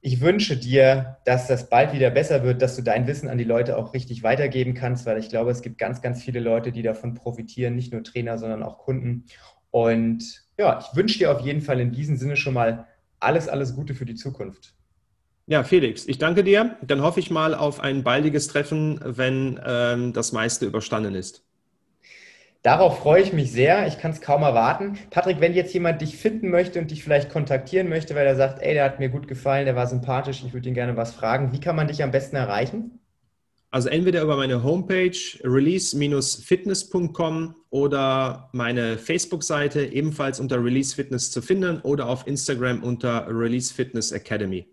Ich 0.00 0.20
wünsche 0.20 0.56
dir, 0.56 1.18
dass 1.24 1.46
das 1.46 1.68
bald 1.68 1.92
wieder 1.92 2.10
besser 2.10 2.42
wird, 2.42 2.62
dass 2.62 2.74
du 2.74 2.82
dein 2.82 3.06
Wissen 3.06 3.28
an 3.28 3.38
die 3.38 3.44
Leute 3.44 3.76
auch 3.76 3.94
richtig 3.94 4.24
weitergeben 4.24 4.74
kannst, 4.74 5.06
weil 5.06 5.18
ich 5.18 5.28
glaube, 5.28 5.50
es 5.50 5.62
gibt 5.62 5.78
ganz, 5.78 6.02
ganz 6.02 6.22
viele 6.22 6.40
Leute, 6.40 6.72
die 6.72 6.82
davon 6.82 7.14
profitieren, 7.14 7.76
nicht 7.76 7.92
nur 7.92 8.02
Trainer, 8.02 8.38
sondern 8.38 8.62
auch 8.64 8.78
Kunden. 8.78 9.26
Und 9.70 10.48
ja, 10.58 10.80
ich 10.80 10.96
wünsche 10.96 11.18
dir 11.18 11.30
auf 11.30 11.42
jeden 11.42 11.60
Fall 11.60 11.78
in 11.78 11.92
diesem 11.92 12.16
Sinne 12.16 12.36
schon 12.36 12.54
mal 12.54 12.86
alles, 13.20 13.48
alles 13.48 13.74
Gute 13.74 13.94
für 13.94 14.06
die 14.06 14.14
Zukunft. 14.14 14.74
Ja, 15.46 15.64
Felix, 15.64 16.06
ich 16.06 16.18
danke 16.18 16.44
dir. 16.44 16.76
Dann 16.82 17.02
hoffe 17.02 17.20
ich 17.20 17.30
mal 17.30 17.54
auf 17.54 17.80
ein 17.80 18.04
baldiges 18.04 18.46
Treffen, 18.48 19.00
wenn 19.02 19.60
ähm, 19.66 20.12
das 20.12 20.32
meiste 20.32 20.66
überstanden 20.66 21.14
ist. 21.14 21.44
Darauf 22.62 22.98
freue 22.98 23.22
ich 23.22 23.32
mich 23.32 23.50
sehr. 23.50 23.86
Ich 23.86 23.98
kann 23.98 24.10
es 24.10 24.20
kaum 24.20 24.42
erwarten. 24.42 24.98
Patrick, 25.10 25.40
wenn 25.40 25.54
jetzt 25.54 25.72
jemand 25.72 26.02
dich 26.02 26.16
finden 26.18 26.50
möchte 26.50 26.78
und 26.78 26.90
dich 26.90 27.02
vielleicht 27.02 27.30
kontaktieren 27.30 27.88
möchte, 27.88 28.14
weil 28.14 28.26
er 28.26 28.36
sagt, 28.36 28.62
ey, 28.62 28.74
der 28.74 28.84
hat 28.84 29.00
mir 29.00 29.08
gut 29.08 29.28
gefallen, 29.28 29.64
der 29.64 29.76
war 29.76 29.86
sympathisch, 29.86 30.44
ich 30.44 30.52
würde 30.52 30.68
ihn 30.68 30.74
gerne 30.74 30.96
was 30.96 31.14
fragen, 31.14 31.52
wie 31.52 31.60
kann 31.60 31.74
man 31.74 31.88
dich 31.88 32.02
am 32.02 32.10
besten 32.10 32.36
erreichen? 32.36 32.99
Also 33.72 33.88
entweder 33.88 34.22
über 34.22 34.36
meine 34.36 34.64
Homepage 34.64 35.16
release-fitness.com 35.44 37.54
oder 37.70 38.48
meine 38.52 38.98
Facebook-Seite 38.98 39.84
ebenfalls 39.84 40.40
unter 40.40 40.62
Release 40.62 40.94
Fitness 40.94 41.30
zu 41.30 41.40
finden 41.40 41.80
oder 41.82 42.08
auf 42.08 42.26
Instagram 42.26 42.82
unter 42.82 43.28
Release 43.28 43.72
Fitness 43.72 44.10
Academy. 44.10 44.66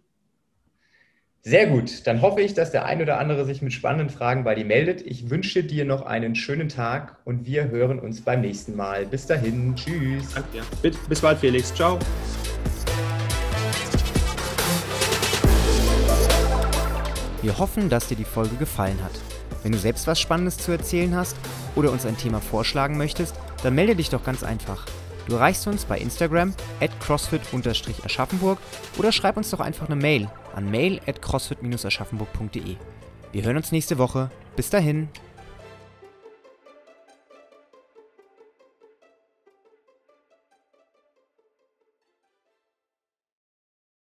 Sehr 1.44 1.68
gut. 1.68 2.06
Dann 2.06 2.22
hoffe 2.22 2.42
ich, 2.42 2.56
dass 2.56 2.72
der 2.72 2.86
ein 2.86 3.02
oder 3.02 3.20
andere 3.20 3.46
sich 3.46 3.62
mit 3.62 3.72
spannenden 3.72 4.10
Fragen 4.10 4.44
bei 4.44 4.54
dir 4.54 4.66
meldet. 4.66 5.02
Ich 5.06 5.30
wünsche 5.30 5.64
dir 5.64 5.86
noch 5.86 6.02
einen 6.02 6.36
schönen 6.36 6.68
Tag 6.68 7.16
und 7.24 7.46
wir 7.46 7.70
hören 7.70 8.00
uns 8.00 8.20
beim 8.22 8.42
nächsten 8.42 8.76
Mal. 8.76 9.06
Bis 9.06 9.28
dahin. 9.28 9.74
Tschüss. 9.76 10.34
Danke 10.34 10.50
dir. 10.52 10.64
Bis 11.08 11.22
bald, 11.22 11.38
Felix. 11.38 11.74
Ciao. 11.74 12.00
Wir 17.48 17.60
hoffen, 17.60 17.88
dass 17.88 18.10
dir 18.10 18.18
die 18.18 18.26
Folge 18.26 18.58
gefallen 18.58 19.02
hat. 19.02 19.14
Wenn 19.64 19.72
du 19.72 19.78
selbst 19.78 20.06
was 20.06 20.20
Spannendes 20.20 20.58
zu 20.58 20.74
erzählen 20.74 21.16
hast 21.16 21.38
oder 21.78 21.94
uns 21.94 22.06
ein 22.06 22.18
Thema 22.18 22.42
vorschlagen 22.42 22.98
möchtest, 22.98 23.36
dann 23.64 23.74
melde 23.74 23.96
dich 23.96 24.10
doch 24.10 24.22
ganz 24.22 24.44
einfach. 24.44 24.86
Du 25.30 25.36
erreichst 25.36 25.66
uns 25.66 25.86
bei 25.86 25.98
Instagram 25.98 26.54
at 26.82 26.92
crossfit-aschaffenburg 27.00 28.58
oder 28.98 29.14
schreib 29.14 29.38
uns 29.38 29.50
doch 29.50 29.62
einfach 29.62 29.86
eine 29.86 29.96
Mail 29.96 30.30
an 30.56 30.70
mail 30.70 31.00
at 31.08 31.22
crossfit-aschaffenburg.de. 31.22 32.76
Wir 33.32 33.44
hören 33.44 33.56
uns 33.56 33.72
nächste 33.72 33.98
Woche. 33.98 34.30
Bis 34.58 34.70
dahin. 34.70 35.08